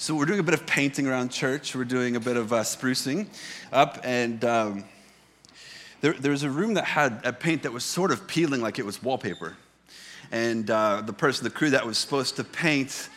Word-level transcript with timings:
So 0.00 0.14
we're 0.14 0.26
doing 0.26 0.38
a 0.38 0.44
bit 0.44 0.54
of 0.54 0.64
painting 0.64 1.08
around 1.08 1.30
church. 1.30 1.74
We're 1.74 1.82
doing 1.82 2.14
a 2.14 2.20
bit 2.20 2.36
of 2.36 2.52
uh, 2.52 2.60
sprucing 2.60 3.26
up, 3.72 3.98
and 4.04 4.44
um, 4.44 4.84
there, 6.02 6.12
there 6.12 6.30
was 6.30 6.44
a 6.44 6.50
room 6.50 6.74
that 6.74 6.84
had 6.84 7.20
a 7.24 7.32
paint 7.32 7.64
that 7.64 7.72
was 7.72 7.84
sort 7.84 8.12
of 8.12 8.28
peeling 8.28 8.60
like 8.60 8.78
it 8.78 8.86
was 8.86 9.02
wallpaper. 9.02 9.56
And 10.30 10.70
uh, 10.70 11.02
the 11.04 11.12
person, 11.12 11.42
the 11.42 11.50
crew 11.50 11.70
that 11.70 11.84
was 11.84 11.98
supposed 11.98 12.36
to 12.36 12.44
paint, 12.44 13.08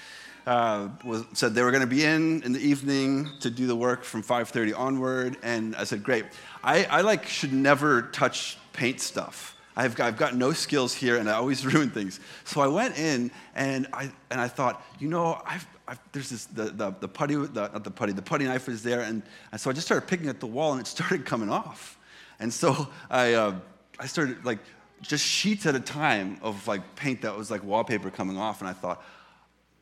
uh, 0.47 0.87
was, 1.03 1.23
said 1.33 1.53
they 1.53 1.61
were 1.61 1.69
going 1.69 1.81
to 1.81 1.87
be 1.87 2.03
in 2.03 2.41
in 2.41 2.51
the 2.51 2.59
evening 2.59 3.29
to 3.41 3.51
do 3.51 3.67
the 3.67 3.75
work 3.75 4.03
from 4.03 4.23
5:30 4.23 4.75
onward. 4.75 5.37
And 5.43 5.75
I 5.75 5.83
said, 5.83 6.01
great. 6.01 6.25
I, 6.63 6.85
I 6.85 7.01
like 7.01 7.27
should 7.27 7.53
never 7.53 8.01
touch 8.01 8.57
paint 8.73 9.01
stuff. 9.01 9.55
I've 9.75 9.95
got, 9.95 10.07
I've 10.07 10.17
got 10.17 10.35
no 10.35 10.51
skills 10.51 10.93
here, 10.93 11.17
and 11.17 11.29
I 11.29 11.33
always 11.33 11.65
ruin 11.73 11.89
things. 11.89 12.19
So 12.43 12.61
I 12.61 12.67
went 12.67 12.97
in, 12.97 13.31
and 13.55 13.87
I 13.93 14.11
and 14.29 14.39
I 14.41 14.47
thought, 14.47 14.85
you 14.99 15.07
know, 15.07 15.41
I've 15.45 15.65
I, 15.91 15.95
there's 16.13 16.29
this, 16.29 16.45
the, 16.45 16.65
the, 16.65 16.95
the 17.01 17.07
putty, 17.09 17.35
the, 17.35 17.69
not 17.73 17.83
the 17.83 17.91
putty, 17.91 18.13
the 18.13 18.21
putty 18.21 18.45
knife 18.45 18.67
was 18.67 18.81
there. 18.81 19.01
And, 19.01 19.21
and 19.51 19.59
so 19.59 19.69
I 19.69 19.73
just 19.73 19.85
started 19.85 20.07
picking 20.07 20.29
at 20.29 20.39
the 20.39 20.47
wall 20.47 20.71
and 20.71 20.79
it 20.79 20.87
started 20.87 21.25
coming 21.25 21.49
off. 21.49 21.97
And 22.39 22.53
so 22.53 22.87
I, 23.09 23.33
uh, 23.33 23.55
I 23.99 24.05
started 24.05 24.45
like 24.45 24.59
just 25.01 25.25
sheets 25.25 25.65
at 25.65 25.75
a 25.75 25.81
time 25.81 26.37
of 26.41 26.65
like 26.65 26.95
paint 26.95 27.23
that 27.23 27.35
was 27.35 27.51
like 27.51 27.61
wallpaper 27.65 28.09
coming 28.09 28.37
off. 28.37 28.61
And 28.61 28.69
I 28.69 28.73
thought, 28.73 29.03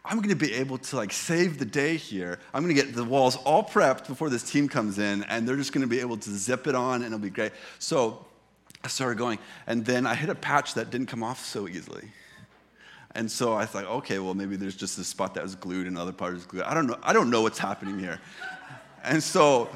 I'm 0.03 0.17
going 0.17 0.29
to 0.29 0.35
be 0.35 0.53
able 0.55 0.79
to 0.79 0.95
like 0.95 1.13
save 1.13 1.59
the 1.59 1.65
day 1.65 1.95
here. 1.95 2.39
I'm 2.55 2.63
going 2.63 2.75
to 2.75 2.81
get 2.81 2.95
the 2.95 3.03
walls 3.03 3.35
all 3.35 3.63
prepped 3.63 4.07
before 4.07 4.29
this 4.29 4.49
team 4.49 4.67
comes 4.67 4.97
in, 4.97 5.23
and 5.25 5.47
they're 5.47 5.57
just 5.57 5.73
going 5.73 5.81
to 5.81 5.87
be 5.87 5.99
able 5.99 6.17
to 6.17 6.29
zip 6.31 6.65
it 6.65 6.73
on, 6.73 7.03
and 7.03 7.05
it'll 7.05 7.19
be 7.19 7.29
great. 7.29 7.51
So 7.77 8.25
I 8.83 8.87
started 8.87 9.17
going, 9.17 9.39
and 9.67 9.85
then 9.85 10.05
I 10.05 10.15
hit 10.15 10.29
a 10.29 10.35
patch 10.35 10.75
that 10.75 10.89
didn't 10.89 11.07
come 11.07 11.23
off 11.23 11.45
so 11.45 11.67
easily. 11.67 12.11
And 13.15 13.29
so 13.29 13.53
I 13.53 13.65
thought, 13.65 13.85
okay, 13.85 14.19
well, 14.19 14.33
maybe 14.33 14.55
there's 14.55 14.75
just 14.75 14.97
a 14.99 15.03
spot 15.03 15.33
that 15.33 15.43
was 15.43 15.55
glued 15.55 15.87
and 15.87 15.97
other 15.97 16.11
part 16.11 16.35
is 16.35 16.45
glued. 16.45 16.63
I 16.63 16.73
don't 16.73 16.87
know. 16.87 16.97
I 17.01 17.11
don't 17.11 17.29
know 17.29 17.41
what's 17.41 17.57
happening 17.57 17.97
here. 17.99 18.19
And 19.03 19.21
so 19.21 19.69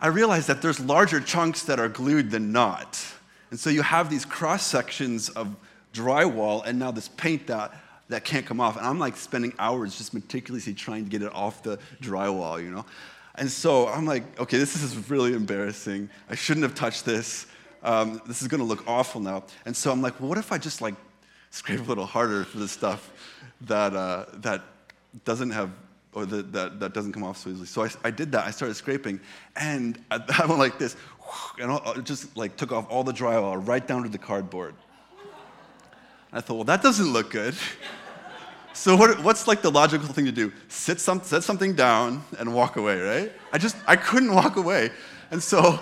I 0.00 0.08
realized 0.08 0.48
that 0.48 0.60
there's 0.60 0.78
larger 0.78 1.20
chunks 1.20 1.62
that 1.64 1.80
are 1.80 1.88
glued 1.88 2.30
than 2.30 2.52
not. 2.52 3.02
And 3.50 3.58
so 3.58 3.70
you 3.70 3.82
have 3.82 4.10
these 4.10 4.24
cross 4.24 4.66
sections 4.66 5.30
of 5.30 5.56
drywall 5.94 6.64
and 6.66 6.78
now 6.78 6.90
this 6.90 7.08
paint 7.08 7.46
that, 7.46 7.72
that 8.08 8.24
can't 8.24 8.44
come 8.44 8.60
off. 8.60 8.76
And 8.76 8.86
I'm 8.86 8.98
like 8.98 9.16
spending 9.16 9.54
hours 9.58 9.96
just 9.96 10.12
meticulously 10.12 10.74
trying 10.74 11.04
to 11.04 11.10
get 11.10 11.22
it 11.22 11.34
off 11.34 11.62
the 11.62 11.78
drywall, 12.02 12.62
you 12.62 12.70
know? 12.70 12.84
And 13.36 13.50
so 13.50 13.88
I'm 13.88 14.04
like, 14.04 14.38
okay, 14.38 14.58
this 14.58 14.80
is 14.82 15.10
really 15.10 15.32
embarrassing. 15.32 16.10
I 16.28 16.34
shouldn't 16.34 16.64
have 16.64 16.74
touched 16.74 17.04
this. 17.06 17.46
Um, 17.82 18.20
this 18.26 18.42
is 18.42 18.48
going 18.48 18.60
to 18.60 18.66
look 18.66 18.86
awful 18.86 19.20
now. 19.20 19.44
And 19.64 19.76
so 19.76 19.92
I'm 19.92 20.02
like, 20.02 20.18
well, 20.20 20.28
what 20.28 20.38
if 20.38 20.52
I 20.52 20.58
just 20.58 20.80
like 20.80 20.94
scrape 21.50 21.80
a 21.80 21.82
little 21.82 22.06
harder 22.06 22.44
for 22.44 22.58
the 22.58 22.68
stuff 22.68 23.10
that, 23.62 23.94
uh, 23.94 24.26
that 24.34 24.62
doesn't 25.24 25.50
have 25.50 25.70
or 26.14 26.26
that, 26.26 26.52
that, 26.52 26.80
that, 26.80 26.94
doesn't 26.94 27.12
come 27.12 27.22
off 27.22 27.38
so 27.38 27.50
easily. 27.50 27.66
So 27.66 27.84
I, 27.84 27.90
I 28.04 28.10
did 28.10 28.32
that. 28.32 28.46
I 28.46 28.50
started 28.50 28.74
scraping, 28.74 29.20
and 29.56 30.02
I, 30.10 30.20
I 30.42 30.46
went 30.46 30.58
like 30.58 30.78
this, 30.78 30.96
and 31.60 31.70
I 31.70 31.94
just 32.02 32.36
like 32.36 32.56
took 32.56 32.72
off 32.72 32.86
all 32.90 33.04
the 33.04 33.12
drywall 33.12 33.64
right 33.66 33.86
down 33.86 34.02
to 34.02 34.08
the 34.08 34.18
cardboard. 34.18 34.74
I 36.32 36.40
thought, 36.40 36.54
well, 36.54 36.64
that 36.64 36.82
doesn't 36.82 37.12
look 37.12 37.30
good. 37.30 37.54
So 38.74 38.94
what, 38.94 39.24
what's 39.24 39.48
like 39.48 39.60
the 39.60 39.72
logical 39.72 40.06
thing 40.06 40.26
to 40.26 40.30
do? 40.30 40.52
Sit 40.68 41.00
some, 41.00 41.20
set 41.22 41.42
something 41.42 41.74
down 41.74 42.22
and 42.38 42.54
walk 42.54 42.76
away, 42.76 43.00
right? 43.00 43.32
I 43.52 43.58
just 43.58 43.76
I 43.88 43.96
couldn't 43.96 44.32
walk 44.32 44.54
away, 44.54 44.90
and 45.32 45.42
so 45.42 45.80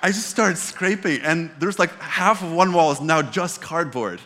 I 0.00 0.08
just 0.08 0.28
started 0.28 0.58
scraping, 0.58 1.20
and 1.22 1.50
there's 1.58 1.78
like 1.78 1.98
half 2.00 2.42
of 2.42 2.52
one 2.52 2.72
wall 2.72 2.92
is 2.92 3.00
now 3.00 3.22
just 3.22 3.60
cardboard. 3.60 4.20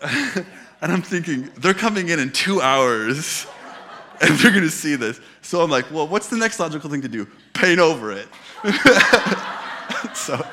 and 0.02 0.46
I'm 0.80 1.02
thinking, 1.02 1.50
they're 1.58 1.74
coming 1.74 2.08
in 2.08 2.18
in 2.18 2.32
two 2.32 2.60
hours 2.60 3.46
and 4.20 4.38
they're 4.38 4.52
to 4.52 4.70
see 4.70 4.96
this. 4.96 5.20
So 5.42 5.62
I'm 5.62 5.70
like, 5.70 5.90
well, 5.90 6.06
what's 6.06 6.28
the 6.28 6.36
next 6.36 6.60
logical 6.60 6.90
thing 6.90 7.02
to 7.02 7.08
do? 7.08 7.26
Paint 7.54 7.80
over 7.80 8.12
it. 8.12 8.28
so 10.14 10.44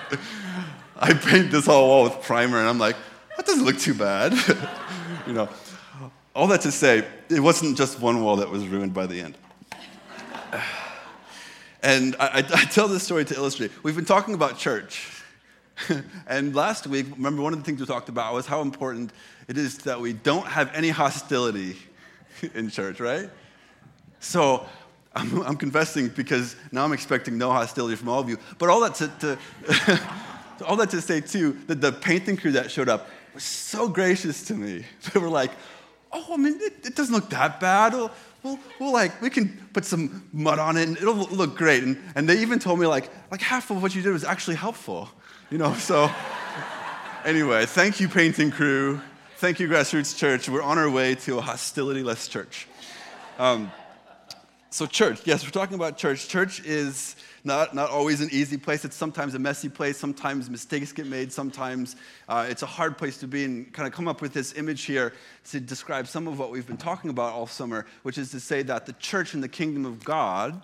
I 0.98 1.14
paint 1.14 1.52
this 1.52 1.66
whole 1.66 1.88
wall 1.88 2.04
with 2.04 2.22
primer 2.22 2.60
and 2.60 2.68
I'm 2.68 2.80
like, 2.80 2.96
that 3.36 3.46
doesn't 3.46 3.64
look 3.64 3.78
too 3.78 3.94
bad. 3.94 4.34
you 5.28 5.34
know, 5.34 5.50
all 6.36 6.48
that 6.48 6.62
to 6.62 6.72
say, 6.72 7.06
it 7.30 7.40
wasn't 7.40 7.78
just 7.78 8.00
one 8.00 8.24
wall 8.24 8.38
that 8.38 8.50
was 8.50 8.68
ruined 8.68 8.94
by 8.94 9.06
the 9.06 9.22
end. 9.22 9.38
And 11.84 12.16
I, 12.20 12.40
I, 12.40 12.42
tell 12.42 12.88
this 12.88 13.04
story 13.04 13.24
to 13.26 13.36
illustrate. 13.36 13.72
We've 13.84 13.96
been 13.96 14.06
talking 14.06 14.34
about 14.34 14.58
church. 14.58 15.22
and 16.28 16.56
last 16.56 16.88
week, 16.88 17.06
remember 17.12 17.44
one 17.44 17.54
of 17.54 17.60
the 17.60 17.66
things 17.66 17.80
we 17.80 17.86
talked 17.86 18.10
about 18.10 18.34
was 18.34 18.48
how 18.48 18.62
important 18.62 19.12
it 19.48 19.58
is 19.58 19.78
that 19.80 20.00
we 20.00 20.14
don't 20.14 20.48
have 20.48 20.74
any 20.74 20.90
hostility 20.90 21.78
in 22.56 22.70
church, 22.70 23.00
right? 23.00 23.30
So 24.20 24.66
I'm, 25.16 25.42
I'm, 25.44 25.56
confessing 25.56 26.10
because 26.10 26.56
now 26.72 26.84
I'm 26.84 26.94
expecting 26.94 27.38
no 27.38 27.52
hostility 27.52 27.96
from 27.96 28.10
all 28.10 28.20
of 28.20 28.30
you. 28.30 28.38
But 28.58 28.70
all 28.70 28.82
that 28.82 28.96
to, 28.96 29.08
to 29.20 30.66
all 30.66 30.76
that 30.78 30.90
to 30.90 31.02
say 31.02 31.22
too, 31.22 31.58
that 31.68 31.80
the 31.80 31.92
painting 31.92 32.38
crew 32.38 32.52
that 32.54 32.72
showed 32.72 32.90
up 32.90 33.08
was 33.34 33.44
so 33.44 33.88
gracious 33.88 34.44
to 34.46 34.56
me. 34.56 34.84
They 35.14 35.20
were 35.20 35.30
like, 35.30 35.52
"Oh, 36.12 36.34
I 36.34 36.38
mean, 36.38 36.60
it, 36.62 36.86
it 36.86 36.96
doesn't 36.96 37.14
look 37.14 37.30
that 37.30 37.60
bad. 37.60 37.94
We'll, 37.94 38.12
we'll, 38.44 38.60
we'll, 38.80 38.94
like 38.94 39.22
we 39.22 39.30
can 39.30 39.70
put 39.74 39.86
some 39.86 40.28
mud 40.34 40.60
on 40.60 40.78
it, 40.78 40.88
and 40.88 40.98
it'll 40.98 41.16
look 41.16 41.56
great." 41.56 41.84
And, 41.84 41.98
and 42.16 42.28
they 42.28 42.40
even 42.40 42.60
told 42.60 42.80
me 42.80 42.88
like, 42.88 43.10
like 43.32 43.42
half 43.42 43.70
of 43.72 43.82
what 43.82 43.96
you 43.96 44.02
did 44.02 44.12
was 44.14 44.24
actually 44.24 44.56
helpful, 44.56 45.10
you 45.50 45.58
know. 45.58 45.74
So 45.76 46.10
anyway, 47.26 47.66
thank 47.66 48.00
you, 48.00 48.10
painting 48.10 48.52
crew. 48.52 49.02
Thank 49.38 49.60
you, 49.60 49.68
Grassroots 49.68 50.18
Church. 50.18 50.50
We're 50.50 50.64
on 50.64 50.80
our 50.80 50.90
way 50.90 51.14
to 51.14 51.38
a 51.38 51.42
hostility 51.42 52.02
less 52.02 52.28
church. 52.28 52.68
Um, 53.38 53.72
so, 54.72 54.86
church, 54.86 55.22
yes, 55.26 55.44
we're 55.44 55.52
talking 55.52 55.76
about 55.76 55.98
church. 55.98 56.28
Church 56.28 56.60
is 56.66 57.16
not, 57.44 57.74
not 57.74 57.90
always 57.90 58.22
an 58.22 58.30
easy 58.32 58.58
place. 58.58 58.86
It's 58.86 58.96
sometimes 58.96 59.36
a 59.36 59.40
messy 59.40 59.70
place. 59.70 59.98
Sometimes 59.98 60.50
mistakes 60.50 60.92
get 60.92 61.08
made. 61.08 61.32
Sometimes 61.32 61.96
uh, 62.28 62.48
it's 62.50 62.64
a 62.64 62.68
hard 62.68 62.98
place 62.98 63.18
to 63.20 63.28
be. 63.28 63.44
And 63.44 63.72
kind 63.74 63.88
of 63.88 63.94
come 63.94 64.08
up 64.08 64.22
with 64.22 64.34
this 64.34 64.54
image 64.58 64.84
here 64.84 65.14
to 65.52 65.60
describe 65.60 66.08
some 66.08 66.28
of 66.28 66.40
what 66.40 66.52
we've 66.52 66.68
been 66.68 66.78
talking 66.78 67.10
about 67.10 67.34
all 67.34 67.48
summer, 67.48 67.86
which 68.04 68.18
is 68.18 68.32
to 68.32 68.40
say 68.40 68.64
that 68.64 68.86
the 68.86 68.94
church 68.94 69.34
and 69.34 69.44
the 69.44 69.50
kingdom 69.50 69.86
of 69.86 70.04
God 70.04 70.62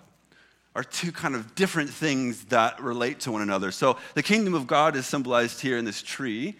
are 0.74 0.84
two 0.84 1.12
kind 1.12 1.34
of 1.36 1.54
different 1.54 1.88
things 1.90 2.46
that 2.46 2.80
relate 2.82 3.20
to 3.20 3.32
one 3.32 3.42
another. 3.42 3.70
So, 3.70 3.96
the 4.14 4.22
kingdom 4.22 4.54
of 4.54 4.66
God 4.66 4.96
is 4.96 5.06
symbolized 5.06 5.60
here 5.60 5.78
in 5.78 5.84
this 5.84 6.02
tree. 6.02 6.56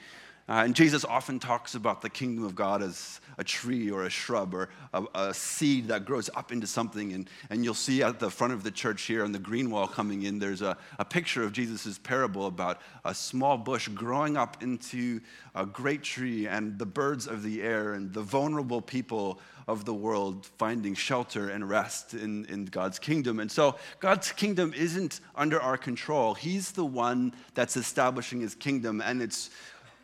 Uh, 0.48 0.62
and 0.64 0.74
Jesus 0.76 1.04
often 1.04 1.38
talks 1.38 1.74
about 1.74 2.02
the 2.02 2.10
kingdom 2.10 2.44
of 2.44 2.54
God 2.54 2.82
as 2.82 3.20
a 3.38 3.44
tree 3.44 3.90
or 3.90 4.04
a 4.04 4.10
shrub 4.10 4.54
or 4.54 4.68
a, 4.92 5.04
a, 5.14 5.34
seed 5.34 5.88
that 5.88 6.04
grows 6.04 6.30
up 6.34 6.52
into 6.52 6.66
something. 6.66 7.12
And, 7.12 7.28
and 7.50 7.64
you'll 7.64 7.74
see 7.74 8.02
at 8.02 8.18
the 8.18 8.30
front 8.30 8.52
of 8.52 8.62
the 8.62 8.70
church 8.70 9.02
here 9.02 9.24
on 9.24 9.32
the 9.32 9.38
green 9.38 9.70
wall 9.70 9.86
coming 9.86 10.22
in, 10.22 10.38
there's 10.38 10.62
a, 10.62 10.76
a 10.98 11.04
picture 11.04 11.42
of 11.42 11.52
Jesus' 11.52 11.98
parable 11.98 12.46
about 12.46 12.80
a 13.04 13.14
small 13.14 13.56
bush 13.56 13.88
growing 13.88 14.36
up 14.36 14.62
into 14.62 15.20
a 15.54 15.66
great 15.66 16.02
tree 16.02 16.46
and 16.46 16.78
the 16.78 16.86
birds 16.86 17.26
of 17.26 17.42
the 17.42 17.62
air 17.62 17.94
and 17.94 18.12
the 18.12 18.22
vulnerable 18.22 18.80
people 18.80 19.40
of 19.66 19.84
the 19.84 19.94
world 19.94 20.46
finding 20.58 20.94
shelter 20.94 21.48
and 21.48 21.68
rest 21.68 22.14
in, 22.14 22.44
in 22.46 22.66
God's 22.66 22.98
kingdom. 22.98 23.40
And 23.40 23.50
so 23.50 23.76
God's 24.00 24.30
kingdom 24.32 24.74
isn't 24.76 25.20
under 25.34 25.60
our 25.60 25.76
control. 25.76 26.34
He's 26.34 26.72
the 26.72 26.84
one 26.84 27.32
that's 27.54 27.76
establishing 27.76 28.40
his 28.40 28.54
kingdom, 28.54 29.00
and 29.00 29.22
it's 29.22 29.50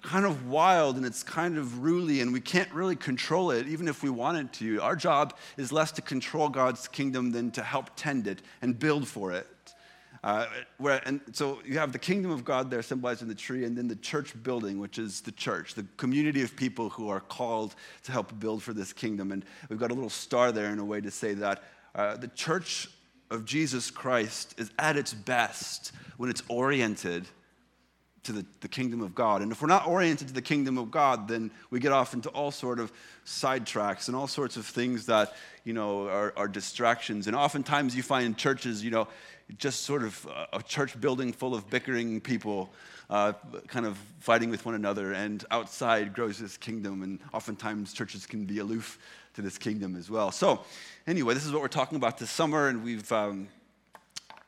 kind 0.03 0.25
of 0.25 0.49
wild 0.49 0.97
and 0.97 1.05
it's 1.05 1.22
kind 1.22 1.59
of 1.59 1.83
ruly 1.83 2.21
and 2.21 2.33
we 2.33 2.41
can't 2.41 2.72
really 2.72 2.97
control 2.97 3.50
it 3.50 3.69
even 3.69 3.88
if 3.88 4.03
we 4.03 4.11
wanted 4.11 4.53
to. 4.55 4.81
Our 4.81 4.97
job 4.97 5.37
is 5.56 5.72
less 5.72 5.93
to 5.93 6.03
control 6.03 6.49
God's 6.49 6.88
kingdom 6.88 7.33
than 7.33 7.50
to 7.53 7.62
help 7.62 7.91
tend 7.97 8.27
it 8.27 8.43
and 8.62 8.78
build 8.78 9.06
for 9.06 9.33
it. 9.33 9.47
Uh, 10.22 10.47
where, 10.77 11.00
and 11.06 11.21
so 11.33 11.61
you 11.65 11.78
have 11.78 11.93
the 11.93 11.99
kingdom 11.99 12.31
of 12.31 12.44
God 12.44 12.71
there 12.71 12.83
symbolized 12.83 13.22
in 13.22 13.28
the 13.28 13.34
tree, 13.34 13.65
and 13.65 13.75
then 13.77 13.88
the 13.88 13.97
church 13.97 14.34
building, 14.43 14.78
which 14.78 14.99
is 14.99 15.22
the 15.22 15.33
church, 15.33 15.75
the 15.75 15.87
community 15.97 16.43
of 16.43 16.55
people 16.56 16.91
who 16.91 17.09
are 17.09 17.21
called 17.21 17.75
to 18.03 18.12
help 18.12 18.38
build 18.38 18.62
for 18.62 18.75
this 18.75 18.93
kingdom. 18.93 19.32
And 19.32 19.44
we've 19.71 19.78
got 19.78 19.91
a 19.91 19.94
little 19.94 20.11
star 20.11 20.53
there 20.53 20.71
in 20.71 20.78
a 20.78 20.84
way 20.84 21.00
to 21.00 21.11
say 21.11 21.32
that 21.34 21.62
uh, 21.94 22.19
the 22.19 22.29
church 22.29 22.88
of 23.31 23.46
Jesus 23.46 23.91
Christ 23.91 24.55
is 24.58 24.70
at 24.79 24.96
its 24.96 25.14
best 25.14 25.93
when 26.19 26.29
it's 26.29 26.43
oriented 26.49 27.26
to 28.22 28.32
the, 28.32 28.46
the 28.61 28.69
kingdom 28.69 29.00
of 29.00 29.14
God. 29.14 29.43
And 29.43 29.50
if 29.50 29.62
we're 29.62 29.69
not 29.69 29.87
oriented 29.87 30.28
to 30.28 30.34
the 30.34 30.43
kingdom 30.43 30.76
of 30.78 30.90
God, 30.90 31.28
then 31.28 31.50
we 31.70 31.81
get 31.81 31.93
off 31.93 32.12
into 32.12 32.28
all 32.31 32.50
sort 32.50 32.78
of 32.78 32.93
sidetracks 33.25 34.08
and 34.08 34.17
all 34.17 34.26
sorts 34.26 34.56
of 34.56 34.67
things 34.67 35.06
that, 35.06 35.34
you 35.64 35.72
know, 35.72 36.06
are, 36.08 36.32
are 36.37 36.49
distractions. 36.49 37.26
And 37.26 37.34
oftentimes 37.34 37.96
you 37.96 38.02
find 38.02 38.37
churches, 38.37 38.84
you 38.84 38.90
know, 38.90 39.08
just 39.58 39.82
sort 39.82 40.02
of 40.02 40.28
a 40.52 40.62
church 40.62 41.00
building 41.00 41.32
full 41.32 41.55
of 41.55 41.69
bickering 41.70 42.20
people 42.20 42.72
uh, 43.08 43.32
kind 43.67 43.87
of 43.87 43.96
fighting 44.20 44.50
with 44.50 44.64
one 44.64 44.75
another. 44.75 45.12
And 45.12 45.44
outside 45.50 46.12
grows 46.12 46.38
this 46.38 46.56
kingdom. 46.56 47.02
And 47.02 47.19
oftentimes 47.32 47.93
churches 47.93 48.26
can 48.26 48.44
be 48.44 48.58
aloof 48.58 48.99
to 49.34 49.43
this 49.43 49.58
kingdom 49.58 49.96
as 49.96 50.11
well. 50.11 50.31
So, 50.31 50.64
anyway, 51.06 51.34
this 51.34 51.46
is 51.46 51.52
what 51.52 51.62
we're 51.62 51.69
talking 51.69 51.96
about 51.96 52.19
this 52.19 52.31
summer. 52.31 52.69
And 52.69 52.84
we've. 52.84 53.11
Um, 53.11 53.49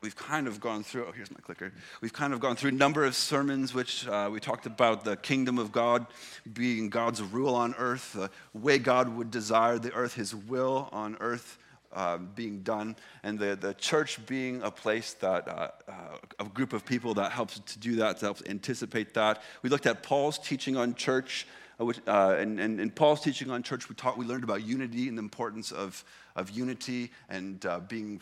we've 0.03 0.15
kind 0.17 0.47
of 0.47 0.59
gone 0.59 0.83
through, 0.83 1.05
oh, 1.05 1.11
here's 1.13 1.31
my 1.31 1.39
clicker. 1.39 1.71
We've 2.01 2.13
kind 2.13 2.33
of 2.33 2.41
gone 2.41 2.57
through 2.57 2.71
a 2.71 2.73
number 2.73 3.05
of 3.05 3.15
sermons, 3.15 3.73
which 3.73 4.05
uh, 4.05 4.29
we 4.31 4.41
talked 4.41 4.65
about 4.65 5.05
the 5.05 5.15
kingdom 5.15 5.57
of 5.57 5.71
God 5.71 6.05
being 6.53 6.89
God's 6.89 7.21
rule 7.23 7.55
on 7.55 7.73
earth, 7.77 8.11
the 8.13 8.29
way 8.53 8.77
God 8.77 9.15
would 9.15 9.31
desire 9.31 9.79
the 9.79 9.93
earth, 9.93 10.13
his 10.13 10.35
will 10.35 10.89
on 10.91 11.17
earth. 11.19 11.57
Uh, 11.95 12.17
being 12.17 12.63
done, 12.63 12.95
and 13.21 13.37
the, 13.37 13.55
the 13.55 13.75
church 13.75 14.17
being 14.25 14.63
a 14.63 14.71
place 14.71 15.13
that, 15.13 15.47
uh, 15.47 15.67
uh, 15.87 15.93
a 16.39 16.45
group 16.45 16.73
of 16.73 16.83
people 16.83 17.13
that 17.13 17.31
helps 17.31 17.59
to 17.59 17.77
do 17.77 17.97
that, 17.97 18.17
to 18.17 18.25
help 18.25 18.39
anticipate 18.49 19.13
that. 19.13 19.43
We 19.61 19.69
looked 19.69 19.85
at 19.85 20.01
Paul's 20.01 20.39
teaching 20.39 20.75
on 20.75 20.95
church, 20.95 21.45
uh, 21.79 21.85
which, 21.85 21.99
uh, 22.07 22.35
and, 22.39 22.59
and, 22.59 22.79
and, 22.79 22.95
Paul's 22.95 23.21
teaching 23.21 23.51
on 23.51 23.61
church, 23.61 23.89
we, 23.89 23.93
taught, 23.93 24.17
we 24.17 24.25
learned 24.25 24.43
about 24.43 24.63
unity 24.63 25.07
and 25.07 25.15
the 25.15 25.21
importance 25.21 25.71
of, 25.71 26.03
of 26.35 26.49
unity 26.49 27.11
and 27.29 27.63
uh, 27.67 27.79
being 27.81 28.19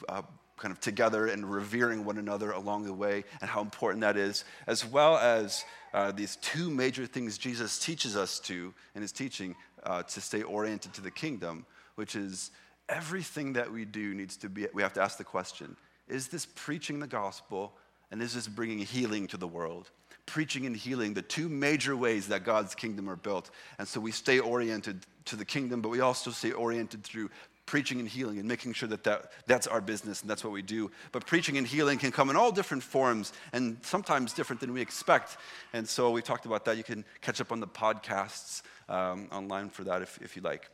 kind 0.61 0.71
of 0.71 0.79
together 0.79 1.25
and 1.25 1.51
revering 1.51 2.05
one 2.05 2.19
another 2.19 2.51
along 2.51 2.85
the 2.85 2.93
way 2.93 3.23
and 3.41 3.49
how 3.49 3.61
important 3.61 4.01
that 4.01 4.15
is, 4.15 4.45
as 4.67 4.85
well 4.85 5.17
as 5.17 5.65
uh, 5.93 6.11
these 6.11 6.35
two 6.37 6.69
major 6.69 7.07
things 7.07 7.37
Jesus 7.37 7.79
teaches 7.79 8.15
us 8.15 8.39
to 8.41 8.73
in 8.95 9.01
his 9.01 9.11
teaching 9.11 9.55
uh, 9.83 10.03
to 10.03 10.21
stay 10.21 10.43
oriented 10.43 10.93
to 10.93 11.01
the 11.01 11.11
kingdom, 11.11 11.65
which 11.95 12.15
is 12.15 12.51
everything 12.87 13.53
that 13.53 13.71
we 13.71 13.85
do 13.85 14.13
needs 14.13 14.37
to 14.37 14.49
be, 14.49 14.67
we 14.73 14.83
have 14.83 14.93
to 14.93 15.01
ask 15.01 15.17
the 15.17 15.23
question 15.23 15.75
is 16.07 16.27
this 16.27 16.45
preaching 16.45 16.99
the 16.99 17.07
gospel 17.07 17.73
and 18.11 18.21
is 18.21 18.33
this 18.33 18.47
bringing 18.47 18.79
healing 18.79 19.27
to 19.27 19.37
the 19.37 19.47
world? 19.47 19.89
Preaching 20.25 20.65
and 20.65 20.75
healing, 20.75 21.13
the 21.13 21.21
two 21.21 21.47
major 21.49 21.95
ways 21.95 22.27
that 22.27 22.43
God's 22.43 22.75
kingdom 22.75 23.09
are 23.09 23.15
built. 23.15 23.49
And 23.79 23.87
so 23.87 23.99
we 23.99 24.11
stay 24.11 24.39
oriented 24.39 25.05
to 25.25 25.35
the 25.35 25.45
kingdom, 25.45 25.81
but 25.81 25.89
we 25.89 26.01
also 26.01 26.31
stay 26.31 26.51
oriented 26.51 27.03
through 27.03 27.29
preaching 27.65 27.99
and 27.99 28.07
healing 28.07 28.39
and 28.39 28.47
making 28.47 28.73
sure 28.73 28.89
that, 28.89 29.03
that 29.03 29.31
that's 29.45 29.67
our 29.67 29.81
business 29.81 30.21
and 30.21 30.29
that's 30.29 30.43
what 30.43 30.53
we 30.53 30.61
do. 30.61 30.91
But 31.11 31.25
preaching 31.25 31.57
and 31.57 31.65
healing 31.65 31.97
can 31.97 32.11
come 32.11 32.29
in 32.29 32.35
all 32.35 32.51
different 32.51 32.83
forms 32.83 33.33
and 33.53 33.77
sometimes 33.81 34.33
different 34.33 34.59
than 34.59 34.73
we 34.73 34.81
expect. 34.81 35.37
And 35.73 35.87
so 35.87 36.11
we 36.11 36.21
talked 36.21 36.45
about 36.45 36.65
that. 36.65 36.77
You 36.77 36.83
can 36.83 37.05
catch 37.21 37.39
up 37.41 37.51
on 37.51 37.59
the 37.59 37.67
podcasts 37.67 38.61
um, 38.89 39.27
online 39.31 39.69
for 39.69 39.83
that 39.85 40.01
if, 40.01 40.19
if 40.21 40.35
you 40.35 40.41
like. 40.41 40.69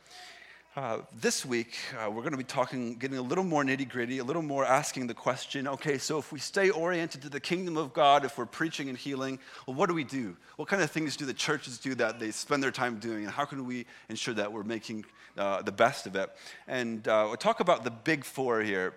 Uh, 0.78 1.02
this 1.20 1.44
week, 1.44 1.76
uh, 1.98 2.08
we're 2.08 2.22
going 2.22 2.30
to 2.30 2.38
be 2.38 2.44
talking, 2.44 2.94
getting 2.94 3.18
a 3.18 3.20
little 3.20 3.42
more 3.42 3.64
nitty 3.64 3.88
gritty, 3.88 4.18
a 4.18 4.22
little 4.22 4.42
more 4.42 4.64
asking 4.64 5.08
the 5.08 5.12
question 5.12 5.66
okay, 5.66 5.98
so 5.98 6.18
if 6.18 6.30
we 6.30 6.38
stay 6.38 6.70
oriented 6.70 7.20
to 7.20 7.28
the 7.28 7.40
kingdom 7.40 7.76
of 7.76 7.92
God, 7.92 8.24
if 8.24 8.38
we're 8.38 8.46
preaching 8.46 8.88
and 8.88 8.96
healing, 8.96 9.40
well, 9.66 9.74
what 9.74 9.88
do 9.88 9.94
we 9.96 10.04
do? 10.04 10.36
What 10.54 10.68
kind 10.68 10.80
of 10.80 10.88
things 10.88 11.16
do 11.16 11.24
the 11.24 11.34
churches 11.34 11.78
do 11.78 11.96
that 11.96 12.20
they 12.20 12.30
spend 12.30 12.62
their 12.62 12.70
time 12.70 13.00
doing? 13.00 13.24
And 13.24 13.32
how 13.32 13.44
can 13.44 13.66
we 13.66 13.86
ensure 14.08 14.34
that 14.34 14.52
we're 14.52 14.62
making 14.62 15.04
uh, 15.36 15.62
the 15.62 15.72
best 15.72 16.06
of 16.06 16.14
it? 16.14 16.30
And 16.68 17.08
uh, 17.08 17.24
we'll 17.26 17.36
talk 17.38 17.58
about 17.58 17.82
the 17.82 17.90
big 17.90 18.24
four 18.24 18.62
here. 18.62 18.94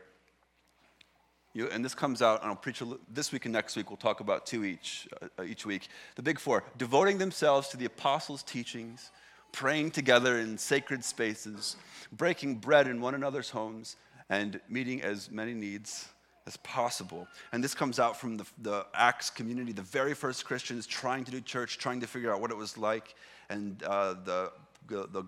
You, 1.54 1.68
and 1.68 1.84
this 1.84 1.96
comes 1.96 2.22
out, 2.22 2.44
and 2.44 2.52
I'll 2.52 2.56
preach 2.58 2.82
a, 2.82 2.88
this 3.12 3.32
week 3.32 3.46
and 3.46 3.54
next 3.54 3.76
week. 3.76 3.90
We'll 3.90 3.98
talk 3.98 4.20
about 4.20 4.46
two 4.46 4.66
each, 4.66 5.10
uh, 5.20 5.42
each 5.42 5.66
week. 5.66 5.88
The 6.16 6.22
big 6.22 6.38
four 6.38 6.64
devoting 6.78 7.18
themselves 7.18 7.70
to 7.70 7.78
the 7.78 7.86
apostles' 7.86 8.44
teachings 8.44 9.10
praying 9.52 9.92
together 9.92 10.40
in 10.40 10.58
sacred 10.58 11.04
spaces, 11.04 11.76
breaking 12.12 12.56
bread 12.56 12.88
in 12.88 13.02
one 13.02 13.16
another's 13.16 13.50
homes, 13.50 13.96
and 14.30 14.60
meeting 14.70 15.02
as 15.02 15.30
many 15.30 15.54
needs 15.54 16.08
as 16.48 16.58
possible. 16.58 17.28
And 17.52 17.64
this 17.64 17.76
comes 17.76 18.00
out 18.00 18.20
from 18.20 18.38
the, 18.38 18.46
the, 18.62 18.86
Acts 18.94 19.30
community, 19.30 19.74
the 19.74 19.82
very 19.82 20.14
first 20.14 20.46
Christians 20.46 20.88
trying 20.88 21.24
to 21.26 21.32
do 21.32 21.42
church, 21.42 21.78
trying 21.78 22.00
to 22.00 22.08
figure 22.08 22.34
out 22.34 22.42
what 22.42 22.52
it 22.52 22.58
was 22.58 22.78
like. 22.78 23.16
And 23.50 23.84
uh, 23.84 24.16
the, 24.24 24.52
the 24.88 25.26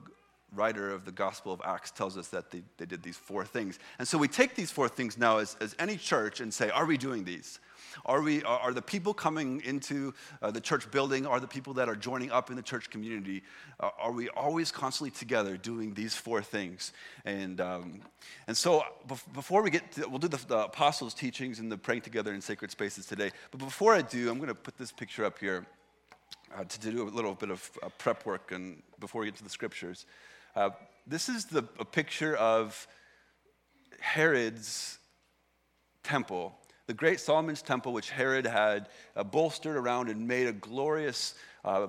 writer 0.55 0.91
of 0.91 1.05
the 1.05 1.11
Gospel 1.11 1.53
of 1.53 1.61
Acts 1.65 1.91
tells 1.91 2.17
us 2.17 2.27
that 2.29 2.51
they, 2.51 2.61
they 2.77 2.85
did 2.85 3.03
these 3.03 3.17
four 3.17 3.45
things. 3.45 3.79
And 3.99 4.07
so 4.07 4.17
we 4.17 4.27
take 4.27 4.55
these 4.55 4.71
four 4.71 4.87
things 4.87 5.17
now 5.17 5.37
as, 5.37 5.55
as 5.59 5.75
any 5.79 5.97
church 5.97 6.39
and 6.39 6.53
say, 6.53 6.69
are 6.69 6.85
we 6.85 6.97
doing 6.97 7.23
these? 7.23 7.59
Are, 8.05 8.21
we, 8.21 8.43
are 8.43 8.73
the 8.73 8.81
people 8.81 9.13
coming 9.13 9.61
into 9.61 10.13
uh, 10.41 10.51
the 10.51 10.61
church 10.61 10.89
building, 10.91 11.25
are 11.25 11.39
the 11.39 11.47
people 11.47 11.73
that 11.75 11.87
are 11.87 11.95
joining 11.95 12.31
up 12.31 12.49
in 12.49 12.55
the 12.55 12.61
church 12.61 12.89
community, 12.89 13.43
uh, 13.79 13.89
are 13.99 14.11
we 14.11 14.29
always 14.29 14.71
constantly 14.71 15.11
together 15.11 15.57
doing 15.57 15.93
these 15.93 16.15
four 16.15 16.41
things? 16.41 16.91
And, 17.25 17.61
um, 17.61 18.01
and 18.47 18.57
so 18.57 18.83
before 19.33 19.61
we 19.61 19.69
get 19.69 19.91
to, 19.93 20.07
we'll 20.07 20.19
do 20.19 20.27
the, 20.27 20.43
the, 20.47 20.57
apostles' 20.65 21.13
teachings 21.13 21.59
and 21.59 21.71
the 21.71 21.77
praying 21.77 22.01
together 22.01 22.33
in 22.33 22.41
sacred 22.41 22.71
spaces 22.71 23.05
today. 23.05 23.31
But 23.51 23.59
before 23.59 23.93
I 23.93 24.01
do, 24.01 24.29
I'm 24.29 24.37
going 24.37 24.49
to 24.49 24.55
put 24.55 24.77
this 24.77 24.91
picture 24.91 25.25
up 25.25 25.37
here 25.39 25.65
uh, 26.55 26.63
to 26.63 26.79
do 26.79 27.03
a 27.03 27.09
little 27.09 27.35
bit 27.35 27.49
of 27.49 27.71
uh, 27.81 27.89
prep 27.97 28.25
work 28.25 28.51
and 28.51 28.81
before 28.99 29.21
we 29.21 29.27
get 29.27 29.35
to 29.37 29.43
the 29.43 29.49
scriptures. 29.49 30.05
Uh, 30.55 30.69
this 31.07 31.29
is 31.29 31.45
the, 31.45 31.67
a 31.79 31.85
picture 31.85 32.35
of 32.35 32.87
Herod's 33.99 34.99
temple 36.03 36.55
the 36.85 36.93
great 36.93 37.19
Solomon's 37.19 37.61
temple, 37.61 37.93
which 37.93 38.09
Herod 38.09 38.45
had 38.45 38.89
uh, 39.15 39.23
bolstered 39.23 39.77
around 39.77 40.09
and 40.09 40.27
made 40.27 40.47
a 40.47 40.53
glorious 40.53 41.35
uh, 41.63 41.87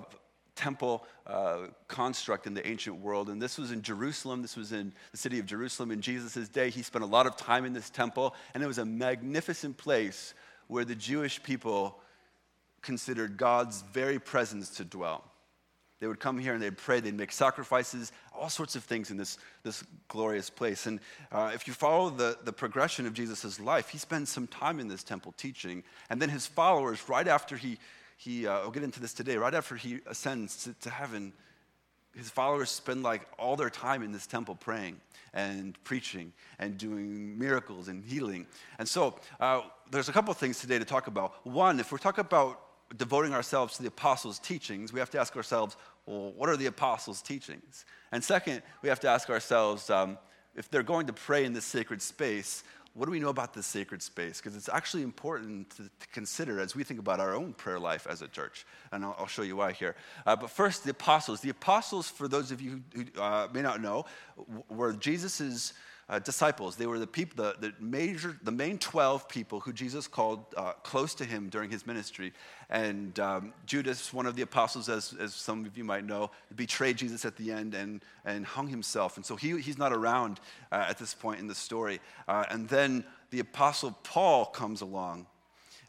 temple 0.55 1.05
uh, 1.27 1.67
construct 1.89 2.47
in 2.47 2.55
the 2.55 2.65
ancient 2.67 3.01
world. 3.01 3.29
And 3.29 3.43
this 3.43 3.59
was 3.59 3.73
in 3.73 3.83
Jerusalem. 3.83 4.41
This 4.41 4.57
was 4.57 4.71
in 4.73 4.93
the 5.11 5.17
city 5.17 5.41
of 5.41 5.47
Jerusalem 5.47 5.91
in 5.91 6.01
Jesus' 6.01 6.49
day. 6.49 6.71
He 6.71 6.83
spent 6.83 7.03
a 7.03 7.09
lot 7.09 7.27
of 7.27 7.37
time 7.37 7.65
in 7.65 7.73
this 7.73 7.91
temple, 7.91 8.37
and 8.55 8.63
it 8.63 8.67
was 8.67 8.79
a 8.79 8.85
magnificent 8.85 9.77
place 9.77 10.33
where 10.69 10.85
the 10.85 10.95
Jewish 10.95 11.43
people 11.43 11.99
considered 12.81 13.37
God's 13.37 13.83
very 13.93 14.21
presence 14.21 14.71
to 14.77 14.85
dwell. 14.85 15.25
They 16.01 16.07
would 16.07 16.21
come 16.21 16.39
here 16.39 16.55
and 16.55 16.63
they'd 16.63 16.77
pray, 16.77 17.01
they'd 17.01 17.17
make 17.17 17.33
sacrifices, 17.33 18.13
all 18.37 18.51
sorts 18.51 18.77
of 18.77 18.85
things 18.85 19.11
in 19.11 19.17
this, 19.17 19.39
this 19.63 19.85
glorious 20.09 20.51
place. 20.51 20.87
And 20.87 21.01
uh, 21.31 21.53
if 21.55 21.67
you 21.67 21.73
follow 21.73 22.11
the, 22.11 22.37
the 22.45 22.53
progression 22.53 23.07
of 23.07 23.15
Jesus' 23.15 23.61
life, 23.61 23.89
he 23.89 23.99
spends 23.99 24.29
some 24.29 24.47
time 24.47 24.81
in 24.81 24.89
this 24.89 25.03
temple 25.03 25.33
teaching. 25.37 25.83
And 26.11 26.21
then 26.21 26.29
his 26.29 26.47
followers, 26.47 27.09
right 27.09 27.29
after 27.29 27.57
he, 27.57 27.79
he 28.17 28.47
uh, 28.47 28.61
we'll 28.63 28.71
get 28.71 28.83
into 28.83 29.01
this 29.01 29.15
today, 29.15 29.37
right 29.37 29.55
after 29.55 29.77
he 29.77 30.01
ascends 30.07 30.65
to, 30.65 30.75
to 30.81 30.91
heaven, 30.91 31.33
his 32.15 32.31
followers 32.31 32.71
spend 32.71 33.03
like 33.03 33.23
all 33.39 33.57
their 33.57 33.71
time 33.71 34.03
in 34.03 34.13
this 34.13 34.27
temple 34.27 34.55
praying 34.55 35.01
and 35.33 35.83
preaching 35.85 36.33
and 36.59 36.79
doing 36.79 37.39
miracles 37.39 37.89
and 37.89 38.05
healing. 38.05 38.47
And 38.79 38.89
so 38.89 39.19
uh, 39.41 39.63
there's 39.91 40.09
a 40.09 40.13
couple 40.13 40.33
things 40.35 40.61
today 40.61 40.79
to 40.79 40.85
talk 40.85 41.07
about. 41.07 41.45
One, 41.47 41.81
if 41.81 41.91
we're 41.91 41.99
talking 41.99 42.23
about 42.23 42.61
devoting 42.97 43.33
ourselves 43.35 43.77
to 43.77 43.83
the 43.83 43.89
apostles' 43.89 44.39
teachings, 44.39 44.93
we 44.93 45.01
have 45.01 45.11
to 45.11 45.19
ask 45.19 45.37
ourselves, 45.37 45.77
well, 46.07 46.33
what 46.33 46.49
are 46.49 46.57
the 46.57 46.67
apostles' 46.67 47.23
teachings? 47.23 47.85
And 48.13 48.23
second, 48.23 48.63
we 48.83 48.89
have 48.89 49.01
to 49.01 49.09
ask 49.09 49.31
ourselves 49.31 49.91
um, 49.91 50.19
if 50.55 50.71
they're 50.71 50.83
going 50.83 51.07
to 51.07 51.13
pray 51.13 51.45
in 51.45 51.53
this 51.53 51.65
sacred 51.65 52.03
space, 52.03 52.63
what 52.95 53.07
do 53.07 53.11
we 53.11 53.19
know 53.19 53.29
about 53.29 53.55
this 53.55 53.67
sacred 53.67 54.03
space? 54.03 54.41
Because 54.41 54.57
it's 54.57 54.69
actually 54.69 55.03
important 55.03 55.69
to, 55.71 55.83
to, 55.83 56.07
consider 56.13 56.61
as 56.61 56.77
we 56.77 56.85
think 56.85 57.01
about 57.01 57.19
our 57.19 57.35
own 57.35 57.53
prayer 57.53 57.81
life 57.81 58.07
as 58.09 58.23
a 58.23 58.29
church. 58.29 58.65
And 58.93 59.05
I'll, 59.05 59.17
I'll 59.19 59.27
show 59.27 59.43
you 59.43 59.57
why 59.57 59.73
here. 59.73 59.97
Uh, 60.25 60.37
but 60.37 60.49
first, 60.49 60.85
the 60.85 60.91
apostles. 60.91 61.41
The 61.41 61.51
apostles, 61.51 62.09
for 62.09 62.29
those 62.29 62.53
of 62.53 62.61
you 62.61 62.83
who, 62.95 63.21
uh, 63.21 63.49
may 63.53 63.63
not 63.63 63.83
know, 63.83 64.05
were 64.69 64.93
Jesus's 64.93 65.75
uh, 66.09 66.19
disciples. 66.19 66.77
They 66.77 66.87
were 66.87 66.99
the 66.99 67.07
people, 67.07 67.45
the, 67.45 67.57
the, 67.59 67.75
major, 67.81 68.37
the 68.43 68.53
main 68.53 68.79
12 68.79 69.29
people 69.29 69.61
who 69.61 69.73
Jesus 69.73 70.07
called 70.07 70.45
uh, 70.57 70.73
close 70.83 71.15
to 71.17 71.25
him 71.25 71.49
during 71.49 71.71
his 71.71 71.87
ministry. 71.87 72.33
And 72.69 73.19
um, 73.19 73.55
Judas, 73.67 74.13
one 74.13 74.27
of 74.27 74.37
the 74.37 74.43
apostles, 74.43 74.89
as, 74.89 75.15
as 75.19 75.35
some 75.35 75.65
of 75.65 75.77
you 75.77 75.85
might 75.85 76.05
know, 76.05 76.31
betrayed 76.55 76.97
Jesus 76.97 77.25
at 77.25 77.37
the 77.37 77.51
end 77.51 77.75
and, 77.75 78.03
and 78.25 78.45
hung 78.45 78.69
himself. 78.69 79.17
And 79.17 79.25
so 79.25 79.37
he, 79.37 79.59
he's 79.61 79.79
not 79.79 79.93
around 79.93 80.41
uh, 80.71 80.87
at 80.89 80.99
this 80.99 81.15
point 81.15 81.41
in 81.41 81.47
the 81.47 81.55
story. 81.55 82.01
Uh, 82.29 82.45
and 82.51 82.69
then 82.69 83.05
the 83.31 83.41
apostle 83.41 83.97
Paul 84.03 84.47
comes 84.47 84.81
along. 84.81 85.27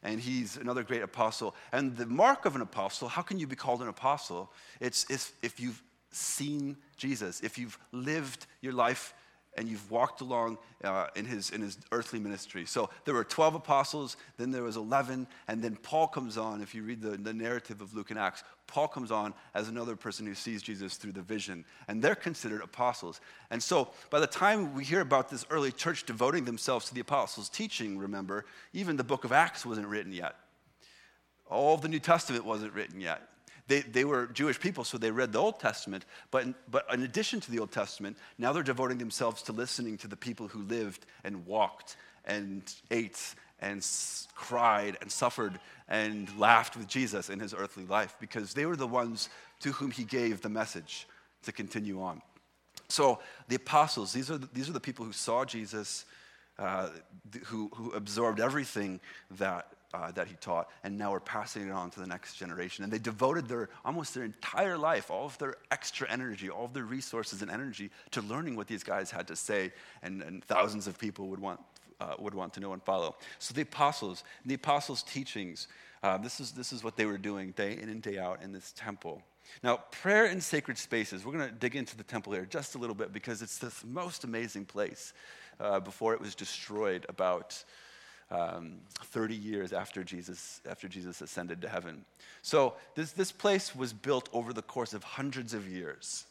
And 0.01 0.21
he's 0.21 0.55
another 0.55 0.83
great 0.83 1.01
apostle. 1.01 1.55
And 1.71 1.97
the 1.97 2.05
mark 2.05 2.45
of 2.45 2.55
an 2.55 2.61
apostle, 2.61 3.07
how 3.07 3.23
can 3.23 3.39
you 3.39 3.47
be 3.47 3.55
called 3.55 3.81
an 3.81 3.87
apostle? 3.87 4.51
It's, 4.79 5.05
it's 5.09 5.33
if 5.41 5.59
you've 5.59 5.81
seen 6.11 6.77
Jesus, 6.95 7.41
if 7.41 7.57
you've 7.57 7.77
lived 7.91 8.45
your 8.61 8.73
life 8.73 9.13
and 9.57 9.67
you've 9.67 9.89
walked 9.89 10.21
along 10.21 10.57
uh, 10.83 11.07
in, 11.15 11.25
his, 11.25 11.49
in 11.49 11.61
his 11.61 11.77
earthly 11.91 12.19
ministry. 12.19 12.65
So 12.65 12.89
there 13.05 13.13
were 13.13 13.23
12 13.23 13.55
apostles, 13.55 14.17
then 14.37 14.51
there 14.51 14.63
was 14.63 14.75
11, 14.75 15.27
and 15.47 15.61
then 15.61 15.75
Paul 15.77 16.07
comes 16.07 16.37
on. 16.37 16.61
If 16.61 16.75
you 16.75 16.83
read 16.83 17.01
the, 17.01 17.11
the 17.11 17.33
narrative 17.33 17.81
of 17.81 17.93
Luke 17.93 18.09
and 18.11 18.19
Acts, 18.19 18.43
Paul 18.67 18.87
comes 18.87 19.11
on 19.11 19.33
as 19.53 19.69
another 19.69 19.95
person 19.95 20.25
who 20.25 20.35
sees 20.35 20.61
Jesus 20.61 20.97
through 20.97 21.13
the 21.13 21.21
vision. 21.21 21.65
And 21.87 22.01
they're 22.01 22.15
considered 22.15 22.61
apostles. 22.61 23.21
And 23.51 23.61
so 23.61 23.89
by 24.09 24.19
the 24.19 24.27
time 24.27 24.73
we 24.73 24.83
hear 24.83 25.01
about 25.01 25.29
this 25.29 25.45
early 25.49 25.71
church 25.71 26.05
devoting 26.05 26.45
themselves 26.45 26.87
to 26.87 26.93
the 26.93 27.01
apostles' 27.01 27.49
teaching, 27.49 27.97
remember, 27.97 28.45
even 28.73 28.97
the 28.97 29.03
book 29.03 29.23
of 29.23 29.31
Acts 29.31 29.65
wasn't 29.65 29.87
written 29.87 30.11
yet. 30.11 30.35
All 31.47 31.75
of 31.75 31.81
the 31.81 31.87
New 31.87 31.99
Testament 31.99 32.43
wasn't 32.43 32.73
written 32.73 32.99
yet. 32.99 33.21
They, 33.67 33.81
they 33.81 34.05
were 34.05 34.27
Jewish 34.27 34.59
people, 34.59 34.83
so 34.83 34.97
they 34.97 35.11
read 35.11 35.31
the 35.31 35.39
Old 35.39 35.59
Testament. 35.59 36.05
But 36.29 36.69
but 36.69 36.85
in 36.93 37.03
addition 37.03 37.39
to 37.41 37.51
the 37.51 37.59
Old 37.59 37.71
Testament, 37.71 38.17
now 38.37 38.53
they're 38.53 38.63
devoting 38.63 38.99
themselves 38.99 39.41
to 39.43 39.51
listening 39.51 39.97
to 39.99 40.07
the 40.07 40.15
people 40.15 40.47
who 40.47 40.61
lived 40.61 41.05
and 41.23 41.45
walked 41.45 41.97
and 42.25 42.61
ate 42.91 43.35
and 43.59 43.85
cried 44.35 44.97
and 45.01 45.11
suffered 45.11 45.59
and 45.87 46.27
laughed 46.37 46.75
with 46.75 46.87
Jesus 46.87 47.29
in 47.29 47.39
his 47.39 47.53
earthly 47.53 47.85
life 47.85 48.15
because 48.19 48.53
they 48.53 48.65
were 48.65 48.75
the 48.75 48.87
ones 48.87 49.29
to 49.61 49.71
whom 49.71 49.91
he 49.91 50.03
gave 50.03 50.41
the 50.41 50.49
message 50.49 51.07
to 51.43 51.51
continue 51.51 52.01
on. 52.01 52.21
So 52.87 53.19
the 53.47 53.55
apostles, 53.55 54.13
these 54.13 54.29
are 54.29 54.37
the, 54.37 54.49
these 54.53 54.69
are 54.69 54.73
the 54.73 54.79
people 54.79 55.05
who 55.05 55.13
saw 55.13 55.45
Jesus, 55.45 56.05
uh, 56.59 56.89
who, 57.45 57.69
who 57.73 57.91
absorbed 57.91 58.39
everything 58.39 58.99
that, 59.31 59.67
uh, 59.95 60.11
that 60.11 60.27
he 60.27 60.35
taught, 60.35 60.69
and 60.83 60.97
now 60.97 61.11
we're 61.11 61.19
passing 61.19 61.67
it 61.67 61.71
on 61.71 61.89
to 61.89 61.99
the 61.99 62.07
next 62.07 62.35
generation. 62.35 62.83
And 62.83 62.91
they 62.91 62.99
devoted 62.99 63.47
their 63.47 63.69
almost 63.85 64.13
their 64.13 64.25
entire 64.25 64.77
life, 64.77 65.09
all 65.09 65.25
of 65.25 65.37
their 65.37 65.55
extra 65.71 66.09
energy, 66.09 66.49
all 66.49 66.65
of 66.65 66.73
their 66.73 66.83
resources 66.83 67.41
and 67.41 67.49
energy 67.49 67.89
to 68.11 68.21
learning 68.21 68.57
what 68.57 68.67
these 68.67 68.83
guys 68.83 69.09
had 69.09 69.27
to 69.29 69.35
say, 69.35 69.71
and, 70.03 70.21
and 70.21 70.43
thousands 70.43 70.87
of 70.87 70.99
people 70.99 71.27
would 71.27 71.39
want, 71.39 71.61
uh, 72.01 72.15
would 72.19 72.33
want 72.33 72.53
to 72.53 72.59
know 72.59 72.73
and 72.73 72.83
follow. 72.83 73.15
So 73.39 73.53
the 73.53 73.61
apostles, 73.61 74.23
the 74.45 74.55
apostles' 74.55 75.01
teachings, 75.03 75.67
uh, 76.03 76.17
this, 76.17 76.39
is, 76.39 76.51
this 76.51 76.73
is 76.73 76.83
what 76.83 76.97
they 76.97 77.05
were 77.05 77.17
doing 77.17 77.51
day 77.51 77.77
in 77.81 77.87
and 77.87 78.01
day 78.01 78.17
out 78.17 78.43
in 78.43 78.51
this 78.51 78.73
temple. 78.73 79.21
Now, 79.63 79.77
prayer 79.91 80.25
in 80.25 80.41
sacred 80.41 80.77
spaces, 80.77 81.23
we're 81.23 81.33
going 81.33 81.47
to 81.47 81.55
dig 81.55 81.75
into 81.75 81.95
the 81.95 82.03
temple 82.03 82.33
here 82.33 82.45
just 82.45 82.75
a 82.75 82.77
little 82.77 82.95
bit 82.95 83.13
because 83.13 83.41
it's 83.41 83.59
the 83.59 83.71
most 83.87 84.23
amazing 84.23 84.65
place 84.65 85.13
uh, 85.59 85.79
before 85.79 86.13
it 86.13 86.19
was 86.19 86.35
destroyed 86.35 87.05
about 87.07 87.63
um, 88.31 88.77
30 89.03 89.35
years 89.35 89.73
after 89.73 90.03
Jesus, 90.03 90.61
after 90.69 90.87
Jesus 90.87 91.21
ascended 91.21 91.61
to 91.61 91.69
heaven. 91.69 92.05
So, 92.41 92.75
this, 92.95 93.11
this 93.11 93.31
place 93.31 93.75
was 93.75 93.93
built 93.93 94.29
over 94.33 94.53
the 94.53 94.61
course 94.61 94.93
of 94.93 95.03
hundreds 95.03 95.53
of 95.53 95.67
years. 95.67 96.25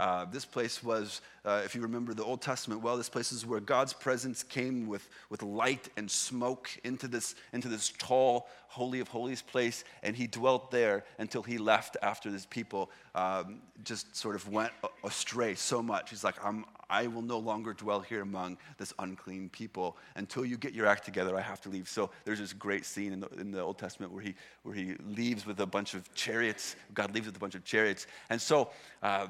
Uh, 0.00 0.24
this 0.24 0.46
place 0.46 0.82
was, 0.82 1.20
uh, 1.44 1.60
if 1.62 1.74
you 1.74 1.82
remember 1.82 2.14
the 2.14 2.24
Old 2.24 2.40
Testament 2.40 2.80
well, 2.80 2.96
this 2.96 3.10
place 3.10 3.32
is 3.32 3.44
where 3.44 3.60
God's 3.60 3.92
presence 3.92 4.42
came 4.42 4.86
with, 4.86 5.06
with 5.28 5.42
light 5.42 5.90
and 5.98 6.10
smoke 6.10 6.70
into 6.84 7.06
this, 7.06 7.34
into 7.52 7.68
this 7.68 7.92
tall, 7.98 8.48
Holy 8.68 9.00
of 9.00 9.08
Holies 9.08 9.42
place, 9.42 9.84
and 10.02 10.16
he 10.16 10.26
dwelt 10.26 10.70
there 10.70 11.04
until 11.18 11.42
he 11.42 11.58
left 11.58 11.98
after 12.00 12.30
his 12.30 12.46
people 12.46 12.90
um, 13.14 13.60
just 13.84 14.16
sort 14.16 14.36
of 14.36 14.48
went 14.48 14.72
astray 15.04 15.54
so 15.54 15.82
much. 15.82 16.08
He's 16.08 16.24
like, 16.24 16.42
I'm, 16.42 16.64
I 16.90 17.06
will 17.06 17.22
no 17.22 17.38
longer 17.38 17.72
dwell 17.72 18.00
here 18.00 18.20
among 18.20 18.58
this 18.76 18.92
unclean 18.98 19.48
people. 19.48 19.96
Until 20.16 20.44
you 20.44 20.58
get 20.58 20.74
your 20.74 20.86
act 20.86 21.04
together, 21.04 21.36
I 21.36 21.40
have 21.40 21.60
to 21.62 21.68
leave. 21.68 21.88
So 21.88 22.10
there's 22.24 22.40
this 22.40 22.52
great 22.52 22.84
scene 22.84 23.12
in 23.12 23.20
the, 23.20 23.28
in 23.38 23.50
the 23.52 23.60
Old 23.60 23.78
Testament 23.78 24.12
where 24.12 24.22
he, 24.22 24.34
where 24.64 24.74
he 24.74 24.94
leaves 25.06 25.46
with 25.46 25.60
a 25.60 25.66
bunch 25.66 25.94
of 25.94 26.12
chariots. 26.14 26.76
God 26.92 27.14
leaves 27.14 27.26
with 27.26 27.36
a 27.36 27.38
bunch 27.38 27.54
of 27.54 27.64
chariots. 27.64 28.06
And 28.28 28.40
so, 28.40 28.70
uh, 29.02 29.28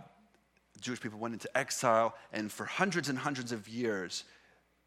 Jewish 0.80 1.00
people 1.00 1.18
went 1.18 1.34
into 1.34 1.56
exile, 1.56 2.14
and 2.32 2.50
for 2.50 2.64
hundreds 2.64 3.08
and 3.10 3.18
hundreds 3.18 3.52
of 3.52 3.68
years, 3.68 4.24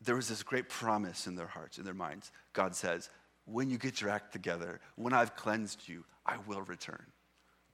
there 0.02 0.16
was 0.16 0.28
this 0.28 0.42
great 0.44 0.68
promise 0.68 1.28
in 1.28 1.36
their 1.36 1.48
hearts, 1.48 1.78
in 1.78 1.86
their 1.86 1.94
minds. 1.94 2.32
God 2.54 2.76
says, 2.76 3.10
When 3.46 3.70
you 3.70 3.78
get 3.78 4.02
your 4.02 4.10
act 4.10 4.34
together, 4.34 4.82
when 4.96 5.14
I've 5.14 5.36
cleansed 5.36 5.88
you, 5.88 6.04
I 6.26 6.38
will 6.48 6.62
return. 6.62 7.06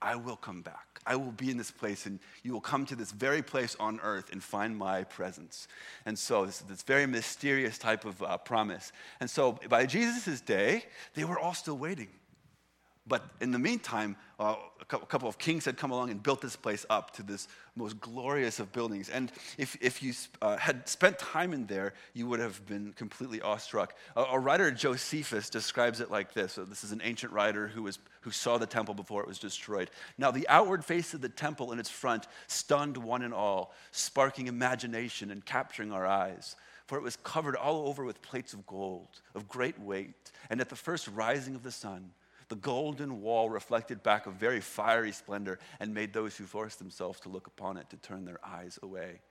I 0.01 0.15
will 0.15 0.35
come 0.35 0.61
back. 0.61 0.99
I 1.05 1.15
will 1.15 1.31
be 1.31 1.49
in 1.49 1.57
this 1.57 1.71
place, 1.71 2.05
and 2.05 2.19
you 2.43 2.53
will 2.53 2.61
come 2.61 2.85
to 2.85 2.95
this 2.95 3.11
very 3.11 3.41
place 3.41 3.75
on 3.79 3.99
earth 4.01 4.31
and 4.31 4.43
find 4.43 4.77
my 4.77 5.03
presence. 5.03 5.67
And 6.05 6.17
so, 6.17 6.45
this, 6.45 6.61
is 6.61 6.67
this 6.67 6.83
very 6.83 7.05
mysterious 7.05 7.77
type 7.77 8.05
of 8.05 8.21
uh, 8.21 8.37
promise. 8.37 8.91
And 9.19 9.29
so, 9.29 9.59
by 9.69 9.85
Jesus' 9.85 10.41
day, 10.41 10.85
they 11.15 11.23
were 11.23 11.39
all 11.39 11.53
still 11.53 11.77
waiting. 11.77 12.09
But 13.09 13.25
in 13.41 13.51
the 13.51 13.57
meantime, 13.57 14.15
uh, 14.39 14.55
a 14.79 14.85
couple 14.85 15.27
of 15.27 15.39
kings 15.39 15.65
had 15.65 15.77
come 15.77 15.89
along 15.89 16.11
and 16.11 16.21
built 16.21 16.41
this 16.41 16.55
place 16.55 16.85
up 16.91 17.11
to 17.15 17.23
this 17.23 17.47
most 17.75 17.99
glorious 17.99 18.59
of 18.59 18.71
buildings. 18.71 19.09
And 19.09 19.31
if, 19.57 19.75
if 19.81 20.03
you 20.03 20.13
uh, 20.43 20.57
had 20.57 20.87
spent 20.87 21.17
time 21.17 21.51
in 21.51 21.65
there, 21.65 21.93
you 22.13 22.27
would 22.27 22.39
have 22.39 22.63
been 22.67 22.93
completely 22.93 23.41
awestruck. 23.41 23.95
A, 24.15 24.21
a, 24.21 24.39
writer, 24.39 24.69
Josephus, 24.69 25.49
describes 25.49 26.01
it 26.01 26.11
like 26.11 26.33
this. 26.33 26.53
So 26.53 26.65
this 26.65 26.83
is 26.83 26.91
an 26.91 27.01
ancient 27.03 27.33
writer 27.33 27.67
who, 27.67 27.81
was, 27.83 27.97
who 28.21 28.29
saw 28.29 28.59
the 28.59 28.67
temple 28.67 28.93
before 28.93 29.21
it 29.23 29.27
was 29.27 29.39
destroyed. 29.39 29.89
Now, 30.19 30.29
the 30.29 30.47
outward 30.47 30.85
face 30.85 31.15
of 31.15 31.21
the 31.21 31.29
temple 31.29 31.71
in 31.71 31.79
its 31.79 31.89
front 31.89 32.27
stunned 32.45 32.95
one 32.95 33.23
and 33.23 33.33
all, 33.33 33.73
sparking 33.91 34.45
imagination 34.45 35.31
and 35.31 35.43
capturing 35.43 35.91
our 35.91 36.05
eyes 36.05 36.55
for 36.85 36.97
it 36.97 37.03
was 37.03 37.17
covered 37.17 37.55
all 37.55 37.87
over 37.87 38.03
with 38.03 38.19
plates 38.23 38.53
of 38.53 38.65
gold 38.65 39.21
of 39.35 39.47
great 39.47 39.79
weight. 39.79 40.31
And 40.49 40.59
at 40.59 40.69
the 40.69 40.75
first 40.75 41.07
rising 41.09 41.53
of 41.53 41.61
the 41.61 41.71
sun, 41.71 42.09
the 42.49 42.55
golden 42.55 43.21
wall 43.21 43.49
reflected 43.49 44.03
back 44.03 44.25
a 44.25 44.31
very 44.31 44.59
fiery 44.59 45.11
splendor 45.11 45.59
and 45.79 45.93
made 45.93 46.11
those 46.11 46.35
who 46.35 46.45
forced 46.45 46.79
themselves 46.79 47.19
to 47.21 47.29
look 47.29 47.47
upon 47.47 47.77
it 47.77 47.89
to 47.91 47.97
turn 47.97 48.25
their 48.25 48.39
eyes 48.43 48.77
away, 48.83 49.21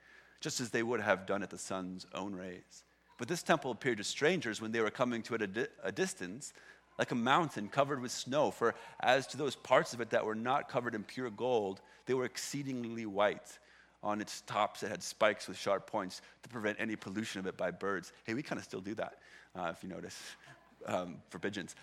just 0.41 0.61
as 0.61 0.71
they 0.71 0.83
would 0.83 1.01
have 1.01 1.27
done 1.27 1.43
at 1.43 1.51
the 1.51 1.59
sun's 1.59 2.07
own 2.15 2.35
rays. 2.35 2.85
But 3.19 3.27
this 3.27 3.43
temple 3.43 3.73
appeared 3.73 3.99
to 3.99 4.05
strangers 4.05 4.61
when 4.63 4.71
they 4.71 4.81
were 4.81 4.91
coming 4.91 5.23
to 5.23 5.35
it 5.35 5.43
a, 5.43 5.47
di- 5.49 5.67
a 5.83 5.91
distance, 5.91 6.53
like 6.97 7.11
a 7.11 7.17
mountain 7.17 7.69
covered 7.69 8.01
with 8.01 8.13
snow. 8.13 8.53
For 8.53 8.77
as 9.01 9.27
to 9.29 9.37
those 9.37 9.57
parts 9.57 9.93
of 9.93 10.01
it 10.01 10.11
that 10.11 10.25
were 10.25 10.37
not 10.37 10.69
covered 10.69 10.95
in 10.95 11.03
pure 11.03 11.31
gold, 11.31 11.81
they 12.07 12.15
were 12.15 12.25
exceedingly 12.25 13.07
white. 13.07 13.59
On 14.05 14.21
its 14.21 14.43
tops, 14.43 14.85
it 14.85 14.91
had 14.91 15.03
spikes 15.03 15.49
with 15.49 15.59
sharp 15.59 15.91
points 15.91 16.23
to 16.45 16.49
prevent 16.49 16.79
any 16.79 16.95
pollution 16.95 17.41
of 17.41 17.49
it 17.49 17.57
by 17.57 17.73
birds. 17.73 18.13
Hey, 18.25 18.35
we 18.35 18.45
kind 18.45 18.61
of 18.61 18.65
still 18.65 18.81
do 18.81 18.95
that, 18.95 19.19
uh, 19.57 19.73
if 19.75 19.83
you 19.83 19.89
notice 19.89 20.17
um, 20.87 21.17
for 21.31 21.39
pigeons, 21.39 21.75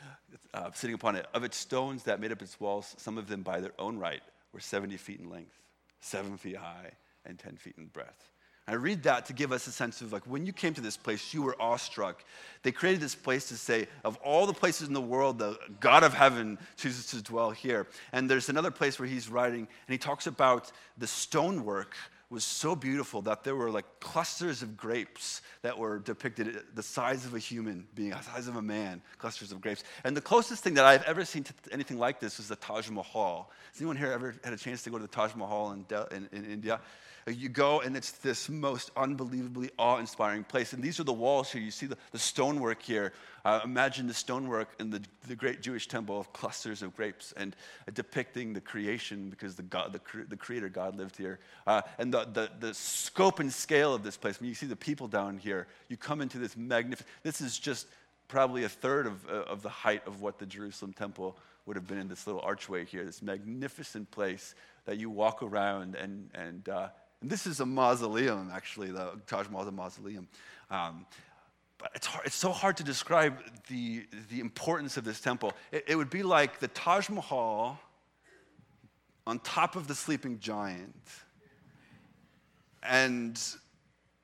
uh, 0.54 0.72
sitting 0.74 0.94
upon 0.94 1.16
it. 1.16 1.28
Of 1.34 1.44
its 1.44 1.58
stones 1.58 2.04
that 2.04 2.20
made 2.20 2.32
up 2.32 2.42
its 2.42 2.60
walls, 2.60 2.96
some 2.98 3.18
of 3.18 3.28
them 3.28 3.42
by 3.42 3.60
their 3.60 3.74
own 3.80 3.98
right 3.98 4.22
were 4.54 4.60
70 4.60 4.98
feet 4.98 5.20
in 5.20 5.30
length, 5.30 5.58
seven 6.00 6.38
feet 6.38 6.58
high, 6.58 6.92
and 7.26 7.38
10 7.38 7.58
feet 7.58 7.76
in 7.78 7.88
breadth. 7.88 8.32
I 8.68 8.74
read 8.74 9.04
that 9.04 9.28
to 9.28 9.34
give 9.34 9.52
us 9.52 9.68
a 9.68 9.72
sense 9.72 10.02
of 10.02 10.12
like 10.12 10.26
when 10.26 10.48
you 10.48 10.54
came 10.54 10.74
to 10.74 10.82
this 10.82 10.98
place, 10.98 11.34
you 11.36 11.44
were 11.44 11.56
awestruck. 11.62 12.24
They 12.64 12.72
created 12.72 13.00
this 13.00 13.14
place 13.14 13.50
to 13.50 13.58
say, 13.58 13.88
of 14.04 14.18
all 14.18 14.48
the 14.48 14.54
places 14.54 14.88
in 14.88 14.94
the 14.96 15.02
world, 15.02 15.38
the 15.38 15.60
God 15.80 16.04
of 16.04 16.16
heaven 16.16 16.58
chooses 16.76 17.06
to 17.08 17.22
dwell 17.22 17.52
here. 17.52 17.86
And 18.12 18.28
there's 18.28 18.50
another 18.50 18.72
place 18.72 18.98
where 18.98 19.08
he's 19.08 19.30
writing, 19.30 19.60
and 19.60 19.94
he 19.94 20.00
talks 20.00 20.26
about 20.26 20.72
the 20.98 21.06
stonework 21.06 21.96
was 22.36 22.44
so 22.44 22.76
beautiful 22.76 23.22
that 23.24 23.46
there 23.46 23.56
were 23.56 23.72
like 23.72 23.86
clusters 24.02 24.62
of 24.62 24.76
grapes 24.76 25.42
that 25.62 25.78
were 25.78 26.00
depicted 26.00 26.58
the 26.76 26.84
size 26.84 27.26
of 27.26 27.34
a 27.34 27.40
human 27.40 27.88
being, 27.96 28.10
the 28.10 28.22
size 28.22 28.48
of 28.48 28.58
a 28.58 28.62
man, 28.62 29.02
clusters 29.18 29.54
of 29.54 29.62
grapes. 29.62 29.86
And 30.04 30.16
the 30.16 30.22
closest 30.22 30.62
thing 30.62 30.74
that 30.74 30.84
I've 30.84 31.04
ever 31.04 31.24
seen 31.24 31.46
to 31.46 31.54
anything 31.72 31.98
like 31.98 32.20
this 32.20 32.38
was 32.38 32.50
the 32.50 32.58
Taj 32.58 32.90
Mahal. 32.90 33.50
Has 33.72 33.80
anyone 33.80 33.96
here 33.96 34.12
ever 34.12 34.36
had 34.44 34.52
a 34.52 34.58
chance 34.58 34.84
to 34.84 34.90
go 34.90 34.98
to 34.98 35.04
the 35.04 35.08
Taj 35.08 35.34
Mahal 35.34 35.72
in, 35.72 35.86
in, 36.12 36.30
in 36.34 36.52
India? 36.52 36.82
You 37.28 37.50
go, 37.50 37.80
and 37.82 37.98
it's 37.98 38.12
this 38.12 38.50
most 38.50 38.92
unbelievably 38.96 39.72
awe 39.80 39.98
inspiring 39.98 40.44
place. 40.44 40.74
And 40.74 40.84
these 40.84 41.00
are 41.00 41.04
the 41.04 41.12
walls 41.12 41.52
here. 41.52 41.60
You 41.60 41.72
see 41.72 41.88
the, 41.88 41.98
the 42.12 42.20
stonework 42.20 42.84
here. 42.84 43.14
Uh, 43.44 43.62
imagine 43.64 44.06
the 44.06 44.14
stonework 44.14 44.70
in 44.80 44.92
the, 44.92 45.02
the 45.28 45.36
great 45.36 45.60
Jewish 45.60 45.88
temple 45.88 46.20
of 46.20 46.32
clusters 46.34 46.84
of 46.84 46.96
grapes 46.96 47.34
and 47.36 47.56
uh, 47.88 47.92
depicting 47.96 48.54
the 48.54 48.62
creation 48.62 49.32
because 49.32 49.56
the, 49.56 49.64
God, 49.64 49.92
the, 49.92 49.98
cre- 49.98 50.28
the 50.28 50.38
creator 50.38 50.70
God 50.70 50.96
lived 50.96 51.18
here. 51.18 51.40
Uh, 51.66 51.82
and 51.98 52.14
the, 52.14 52.26
the, 52.26 52.52
the 52.60 52.74
scope 52.76 53.40
and 53.40 53.52
scale 53.52 53.96
of 53.96 54.04
this 54.04 54.18
place, 54.18 54.40
when 54.40 54.48
you 54.48 54.56
see 54.56 54.68
the 54.68 54.76
people 54.76 55.08
down 55.08 55.40
here, 55.40 55.66
you 55.90 55.98
come 55.98 56.22
into 56.22 56.38
this 56.38 56.56
magnificent, 56.56 57.10
this 57.24 57.42
is 57.42 57.58
just 57.58 57.88
probably 58.28 58.66
a 58.66 58.70
third 58.70 59.08
of, 59.08 59.28
uh, 59.28 59.44
of 59.46 59.64
the 59.64 59.70
height 59.70 60.06
of 60.06 60.22
what 60.22 60.38
the 60.38 60.46
Jerusalem 60.46 60.94
temple 60.94 61.36
would 61.66 61.76
have 61.76 61.88
been 61.88 61.98
in 61.98 62.08
this 62.08 62.28
little 62.28 62.42
archway 62.42 62.86
here, 62.86 63.04
this 63.04 63.24
magnificent 63.24 64.12
place 64.12 64.54
that 64.86 64.98
you 64.98 65.10
walk 65.10 65.42
around 65.42 65.96
and, 65.96 66.30
and 66.36 66.70
uh, 66.70 66.90
this 67.30 67.48
is 67.48 67.60
a 67.60 67.66
mausoleum, 67.66 68.50
actually. 68.54 68.92
The 68.92 69.20
Taj 69.28 69.48
Mahal 69.50 69.68
a 69.68 69.72
mausoleum. 69.72 70.28
Um, 70.70 71.06
but 71.78 71.92
it's, 71.94 72.08
hard, 72.08 72.26
it's 72.26 72.36
so 72.36 72.52
hard 72.52 72.78
to 72.78 72.84
describe 72.84 73.38
the, 73.68 74.06
the 74.30 74.40
importance 74.40 74.98
of 74.98 75.04
this 75.04 75.20
temple. 75.20 75.54
It, 75.72 75.86
it 75.88 75.96
would 75.96 76.10
be 76.10 76.24
like 76.24 76.60
the 76.60 76.68
Taj 76.70 77.10
Mahal 77.10 77.80
on 79.28 79.40
top 79.40 79.76
of 79.76 79.88
the 79.88 79.96
sleeping 79.96 80.40
giant, 80.40 80.96
and 82.84 83.40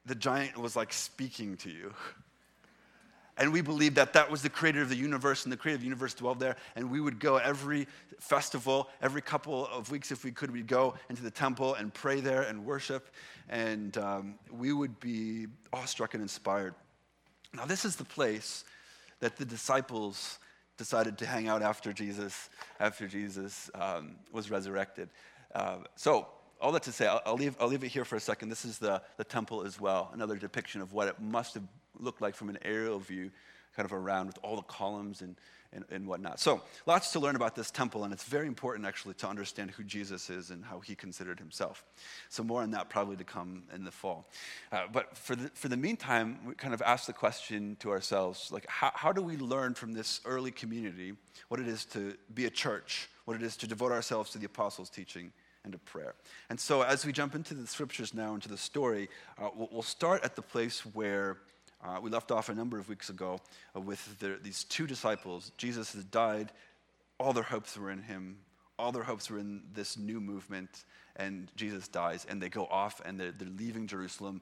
the 0.06 0.16
giant 0.16 0.58
was 0.58 0.76
like 0.76 0.94
speaking 0.94 1.58
to 1.58 1.70
you. 1.70 1.94
And 3.42 3.52
we 3.52 3.62
believed 3.62 3.96
that 3.96 4.14
that 4.14 4.30
was 4.30 4.44
the 4.44 4.52
creator 4.52 4.84
of 4.84 4.90
the 4.90 4.96
universe, 4.96 5.46
and 5.46 5.52
the 5.52 5.58
creator 5.58 5.78
of 5.78 5.82
the 5.82 5.88
universe 5.88 6.14
dwelled 6.14 6.40
there. 6.40 6.58
And 6.76 6.92
we 6.92 7.02
would 7.02 7.20
go 7.20 7.38
every 7.38 7.88
festival, 8.20 8.88
every 9.02 9.24
couple 9.24 9.66
of 9.66 9.90
weeks, 9.90 10.12
if 10.12 10.24
we 10.24 10.30
could, 10.32 10.52
we'd 10.52 10.68
go 10.68 10.94
into 11.10 11.24
the 11.24 11.32
temple 11.32 11.74
and 11.74 11.92
pray 11.92 12.20
there 12.20 12.44
and 12.44 12.64
worship. 12.64 13.10
And 13.50 13.98
um, 13.98 14.36
we 14.52 14.74
would 14.74 15.00
be 15.00 15.48
awestruck 15.74 16.14
and 16.14 16.22
inspired. 16.22 16.76
Now, 17.52 17.66
this 17.66 17.84
is 17.84 17.96
the 17.96 18.04
place 18.04 18.64
that 19.22 19.38
the 19.38 19.46
disciples 19.46 20.38
decided 20.78 21.18
to 21.18 21.26
hang 21.26 21.48
out 21.48 21.64
after 21.64 21.92
Jesus, 21.92 22.52
after 22.80 23.08
Jesus 23.08 23.72
um, 23.74 24.18
was 24.32 24.52
resurrected. 24.52 25.10
Uh, 25.56 25.78
so, 25.96 26.28
all 26.62 26.72
that 26.74 26.84
to 26.84 26.92
say, 26.92 27.08
I'll, 27.08 27.24
I'll, 27.26 27.38
leave, 27.38 27.56
I'll 27.60 27.68
leave 27.68 27.84
it 27.84 27.90
here 27.90 28.06
for 28.06 28.18
a 28.18 28.20
second. 28.20 28.50
This 28.50 28.66
is 28.66 28.78
the, 28.78 29.02
the 29.18 29.24
temple 29.24 29.64
as 29.64 29.82
well, 29.82 30.12
another 30.14 30.36
depiction 30.36 30.80
of 30.80 30.94
what 30.94 31.08
it 31.08 31.20
must 31.20 31.56
have 31.56 31.64
looked 32.02 32.22
like 32.22 32.36
from 32.36 32.50
an 32.50 32.58
aerial 32.64 33.00
view, 33.00 33.32
kind 33.76 33.86
of 33.86 33.94
around 33.94 34.28
with 34.28 34.38
all 34.44 34.56
the 34.56 34.62
columns 34.64 35.22
and, 35.22 35.36
and, 35.74 35.86
and, 35.90 36.06
whatnot. 36.06 36.40
So, 36.40 36.62
lots 36.86 37.12
to 37.14 37.20
learn 37.20 37.36
about 37.36 37.56
this 37.56 37.72
temple, 37.72 38.04
and 38.04 38.12
it's 38.12 38.26
very 38.26 38.48
important 38.48 38.86
actually 38.86 39.14
to 39.16 39.28
understand 39.28 39.72
who 39.72 39.84
Jesus 39.84 40.30
is 40.30 40.50
and 40.50 40.66
how 40.66 40.80
he 40.80 40.96
considered 40.96 41.40
himself. 41.40 41.86
So, 42.30 42.44
more 42.44 42.62
on 42.62 42.72
that 42.72 42.90
probably 42.90 43.16
to 43.16 43.24
come 43.24 43.64
in 43.74 43.86
the 43.86 43.92
fall. 43.92 44.28
Uh, 44.72 44.84
but 44.92 45.16
for 45.16 45.36
the, 45.36 45.50
for 45.54 45.70
the 45.70 45.78
meantime, 45.78 46.40
we 46.46 46.54
kind 46.56 46.74
of 46.74 46.82
ask 46.82 47.06
the 47.06 47.14
question 47.14 47.78
to 47.80 47.92
ourselves 47.92 48.52
like, 48.52 48.66
how, 48.68 48.92
how 48.94 49.12
do 49.14 49.22
we 49.22 49.38
learn 49.38 49.74
from 49.74 49.94
this 49.94 50.20
early 50.26 50.52
community 50.52 51.14
what 51.48 51.60
it 51.60 51.68
is 51.68 51.86
to 51.86 52.16
be 52.34 52.46
a 52.46 52.50
church, 52.50 53.10
what 53.26 53.38
it 53.38 53.44
is 53.44 53.56
to 53.58 53.68
devote 53.68 53.92
ourselves 53.92 54.32
to 54.32 54.38
the 54.38 54.46
apostles' 54.46 54.90
teaching? 54.90 55.32
and 55.64 55.74
to 55.74 55.80
prayer. 55.80 56.16
And 56.50 56.60
so, 56.60 56.82
as 56.82 57.06
we 57.06 57.12
jump 57.12 57.36
into 57.36 57.54
the 57.54 57.68
scriptures 57.68 58.16
now, 58.16 58.34
into 58.34 58.50
the 58.50 58.58
story, 58.58 59.10
uh, 59.40 59.50
we'll 59.56 59.84
start 59.84 60.24
at 60.24 60.36
the 60.36 60.42
place 60.42 60.80
where 60.96 61.38
Uh, 61.84 62.00
we 62.02 62.10
left 62.10 62.32
off 62.32 62.50
a 62.50 62.54
number 62.54 62.78
of 62.78 62.88
weeks 62.90 63.10
ago 63.10 63.40
uh, 63.76 63.80
with 63.80 64.20
the, 64.20 64.38
these 64.44 64.64
two 64.66 64.86
disciples. 64.86 65.52
Jesus 65.58 65.94
has 65.94 66.04
died, 66.06 66.52
all 67.20 67.34
their 67.34 67.44
hopes 67.44 67.78
were 67.78 67.90
in 67.90 68.02
him, 68.04 68.38
all 68.78 68.92
their 68.92 69.04
hopes 69.04 69.30
were 69.30 69.40
in 69.40 69.64
this 69.74 69.98
new 69.98 70.22
movement, 70.22 70.86
and 71.16 71.52
Jesus 71.56 71.88
dies, 71.88 72.26
and 72.30 72.42
they 72.42 72.50
go 72.50 72.66
off 72.66 73.02
and 73.04 73.20
they're, 73.20 73.32
they're 73.32 73.48
leaving 73.48 73.88
Jerusalem 73.88 74.42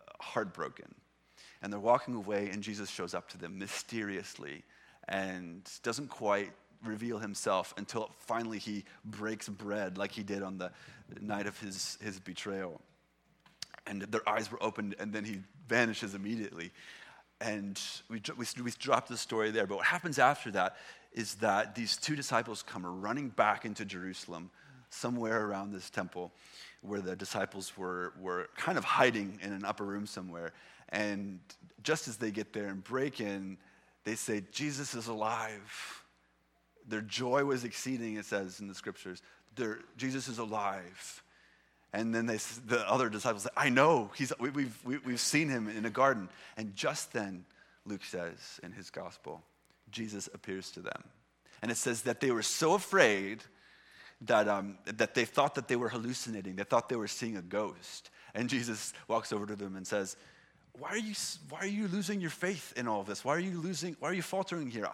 uh, 0.00 0.12
heartbroken. 0.20 0.94
And 1.60 1.72
they're 1.72 1.80
walking 1.80 2.14
away, 2.14 2.50
and 2.50 2.62
Jesus 2.62 2.88
shows 2.88 3.14
up 3.14 3.28
to 3.30 3.38
them 3.38 3.58
mysteriously 3.58 4.62
and 5.08 5.68
doesn't 5.82 6.08
quite 6.08 6.52
reveal 6.84 7.18
himself 7.18 7.74
until 7.76 8.10
finally 8.18 8.58
he 8.58 8.84
breaks 9.04 9.48
bread 9.48 9.98
like 9.98 10.12
he 10.12 10.22
did 10.22 10.42
on 10.42 10.58
the 10.58 10.70
night 11.20 11.46
of 11.46 11.58
his, 11.60 11.98
his 12.00 12.20
betrayal. 12.20 12.80
And 13.88 14.02
their 14.02 14.26
eyes 14.28 14.52
were 14.52 14.62
opened, 14.62 14.94
and 14.98 15.12
then 15.12 15.24
he 15.24 15.40
vanishes 15.66 16.14
immediately. 16.14 16.70
And 17.40 17.80
we, 18.08 18.20
we, 18.36 18.46
we 18.62 18.70
dropped 18.78 19.08
the 19.08 19.16
story 19.16 19.50
there. 19.50 19.66
But 19.66 19.78
what 19.78 19.86
happens 19.86 20.18
after 20.18 20.50
that 20.52 20.76
is 21.12 21.36
that 21.36 21.74
these 21.74 21.96
two 21.96 22.14
disciples 22.14 22.62
come 22.62 22.84
running 22.84 23.30
back 23.30 23.64
into 23.64 23.84
Jerusalem, 23.84 24.50
somewhere 24.90 25.46
around 25.46 25.72
this 25.72 25.90
temple 25.90 26.32
where 26.82 27.00
the 27.00 27.16
disciples 27.16 27.76
were, 27.76 28.12
were 28.20 28.48
kind 28.56 28.78
of 28.78 28.84
hiding 28.84 29.38
in 29.42 29.52
an 29.52 29.64
upper 29.64 29.84
room 29.84 30.06
somewhere. 30.06 30.52
And 30.90 31.40
just 31.82 32.08
as 32.08 32.16
they 32.16 32.30
get 32.30 32.52
there 32.52 32.68
and 32.68 32.82
break 32.84 33.20
in, 33.20 33.58
they 34.04 34.14
say, 34.14 34.42
Jesus 34.52 34.94
is 34.94 35.08
alive. 35.08 36.04
Their 36.86 37.00
joy 37.02 37.44
was 37.44 37.64
exceeding, 37.64 38.16
it 38.16 38.24
says 38.24 38.60
in 38.60 38.68
the 38.68 38.74
scriptures. 38.74 39.22
Jesus 39.96 40.28
is 40.28 40.38
alive. 40.38 41.22
And 41.92 42.14
then 42.14 42.26
they, 42.26 42.38
the 42.66 42.84
other 42.88 43.08
disciples 43.08 43.44
say, 43.44 43.50
I 43.56 43.70
know, 43.70 44.10
he's, 44.14 44.32
we, 44.38 44.50
we've, 44.50 44.78
we, 44.84 44.94
have 44.94 45.06
we 45.06 45.12
have 45.12 45.20
seen 45.20 45.48
him 45.48 45.68
in 45.68 45.86
a 45.86 45.90
garden. 45.90 46.28
And 46.56 46.74
just 46.76 47.12
then, 47.12 47.44
Luke 47.86 48.04
says 48.04 48.60
in 48.62 48.72
his 48.72 48.90
gospel, 48.90 49.42
Jesus 49.90 50.28
appears 50.34 50.70
to 50.72 50.80
them. 50.80 51.02
And 51.62 51.70
it 51.70 51.76
says 51.76 52.02
that 52.02 52.20
they 52.20 52.30
were 52.30 52.42
so 52.42 52.74
afraid 52.74 53.42
that, 54.22 54.48
um, 54.48 54.78
that 54.84 55.14
they 55.14 55.24
thought 55.24 55.54
that 55.54 55.68
they 55.68 55.76
were 55.76 55.88
hallucinating. 55.88 56.56
They 56.56 56.64
thought 56.64 56.88
they 56.88 56.96
were 56.96 57.08
seeing 57.08 57.36
a 57.36 57.42
ghost. 57.42 58.10
And 58.34 58.48
Jesus 58.48 58.92
walks 59.08 59.32
over 59.32 59.46
to 59.46 59.56
them 59.56 59.74
and 59.74 59.86
says, 59.86 60.16
why 60.78 60.90
are 60.90 60.98
you, 60.98 61.14
why 61.48 61.60
are 61.60 61.66
you 61.66 61.88
losing 61.88 62.20
your 62.20 62.30
faith 62.30 62.72
in 62.76 62.86
all 62.86 63.02
this? 63.02 63.24
Why 63.24 63.34
are 63.34 63.40
you 63.40 63.60
losing, 63.60 63.96
why 63.98 64.10
are 64.10 64.14
you 64.14 64.22
faltering 64.22 64.70
here? 64.70 64.88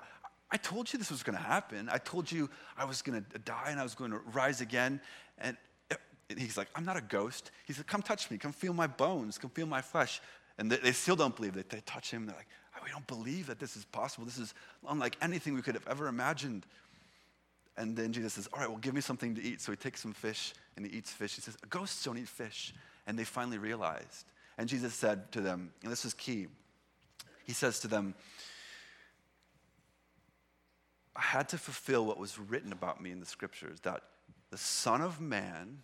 I 0.50 0.56
told 0.56 0.92
you 0.92 0.98
this 0.98 1.10
was 1.10 1.22
going 1.22 1.36
to 1.36 1.42
happen. 1.42 1.88
I 1.90 1.98
told 1.98 2.30
you 2.30 2.48
I 2.76 2.84
was 2.84 3.02
going 3.02 3.24
to 3.32 3.38
die 3.40 3.68
and 3.68 3.80
I 3.80 3.82
was 3.82 3.94
going 3.94 4.12
to 4.12 4.20
rise 4.32 4.60
again. 4.60 5.00
And 5.38 5.56
he's 6.38 6.56
like, 6.56 6.68
I'm 6.74 6.84
not 6.84 6.96
a 6.96 7.00
ghost. 7.00 7.50
He 7.66 7.72
said, 7.72 7.86
Come 7.86 8.02
touch 8.02 8.30
me. 8.30 8.38
Come 8.38 8.52
feel 8.52 8.72
my 8.72 8.86
bones. 8.86 9.38
Come 9.38 9.50
feel 9.50 9.66
my 9.66 9.80
flesh. 9.80 10.20
And 10.58 10.70
they, 10.70 10.76
they 10.76 10.92
still 10.92 11.16
don't 11.16 11.34
believe 11.34 11.56
it. 11.56 11.68
They 11.68 11.80
touch 11.80 12.10
him. 12.10 12.26
They're 12.26 12.36
like, 12.36 12.48
ah, 12.74 12.80
We 12.84 12.90
don't 12.90 13.06
believe 13.06 13.46
that 13.46 13.58
this 13.58 13.76
is 13.76 13.84
possible. 13.84 14.24
This 14.24 14.38
is 14.38 14.54
unlike 14.88 15.16
anything 15.22 15.54
we 15.54 15.62
could 15.62 15.74
have 15.74 15.86
ever 15.88 16.08
imagined. 16.08 16.66
And 17.76 17.96
then 17.96 18.12
Jesus 18.12 18.34
says, 18.34 18.48
All 18.52 18.60
right, 18.60 18.68
well, 18.68 18.78
give 18.78 18.94
me 18.94 19.00
something 19.00 19.34
to 19.34 19.42
eat. 19.42 19.60
So 19.60 19.72
he 19.72 19.76
takes 19.76 20.00
some 20.00 20.12
fish 20.12 20.54
and 20.76 20.86
he 20.86 20.96
eats 20.96 21.10
fish. 21.10 21.34
He 21.34 21.40
says, 21.40 21.56
Ghosts 21.68 22.04
don't 22.04 22.18
eat 22.18 22.28
fish. 22.28 22.74
And 23.06 23.18
they 23.18 23.24
finally 23.24 23.58
realized. 23.58 24.26
And 24.56 24.68
Jesus 24.68 24.94
said 24.94 25.32
to 25.32 25.40
them, 25.40 25.72
and 25.82 25.90
this 25.90 26.04
is 26.04 26.14
key, 26.14 26.46
he 27.44 27.52
says 27.52 27.80
to 27.80 27.88
them, 27.88 28.14
I 31.16 31.22
had 31.22 31.48
to 31.50 31.58
fulfill 31.58 32.06
what 32.06 32.18
was 32.18 32.38
written 32.38 32.72
about 32.72 33.00
me 33.00 33.10
in 33.10 33.20
the 33.20 33.26
scriptures 33.26 33.80
that 33.80 34.02
the 34.50 34.58
Son 34.58 35.00
of 35.00 35.20
Man 35.20 35.78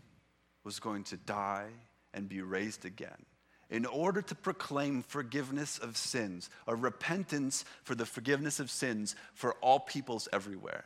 was 0.64 0.79
going 0.79 1.05
to 1.05 1.17
die 1.17 1.69
and 2.12 2.29
be 2.29 2.43
raised 2.43 2.85
again 2.85 3.26
in 3.71 3.87
order 3.87 4.21
to 4.21 4.35
proclaim 4.35 5.02
forgiveness 5.02 5.79
of 5.79 5.97
sins, 5.97 6.50
a 6.67 6.75
repentance 6.75 7.64
for 7.85 7.95
the 7.95 8.05
forgiveness 8.05 8.59
of 8.59 8.71
sins 8.71 9.14
for 9.33 9.55
all 9.61 9.79
peoples 9.79 10.29
everywhere. 10.33 10.85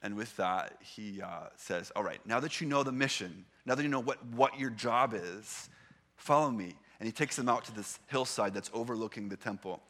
And 0.00 0.16
with 0.16 0.36
that, 0.36 0.78
he 0.80 1.20
uh, 1.20 1.48
says, 1.56 1.92
All 1.94 2.02
right, 2.02 2.20
now 2.26 2.40
that 2.40 2.60
you 2.60 2.66
know 2.66 2.82
the 2.82 2.92
mission, 2.92 3.44
now 3.66 3.74
that 3.74 3.82
you 3.82 3.88
know 3.88 4.00
what, 4.00 4.24
what 4.26 4.58
your 4.58 4.70
job 4.70 5.14
is, 5.14 5.68
follow 6.16 6.50
me. 6.50 6.74
And 6.98 7.06
he 7.06 7.12
takes 7.12 7.36
them 7.36 7.48
out 7.48 7.64
to 7.64 7.74
this 7.74 7.98
hillside 8.06 8.54
that's 8.54 8.70
overlooking 8.72 9.28
the 9.28 9.36
temple, 9.36 9.80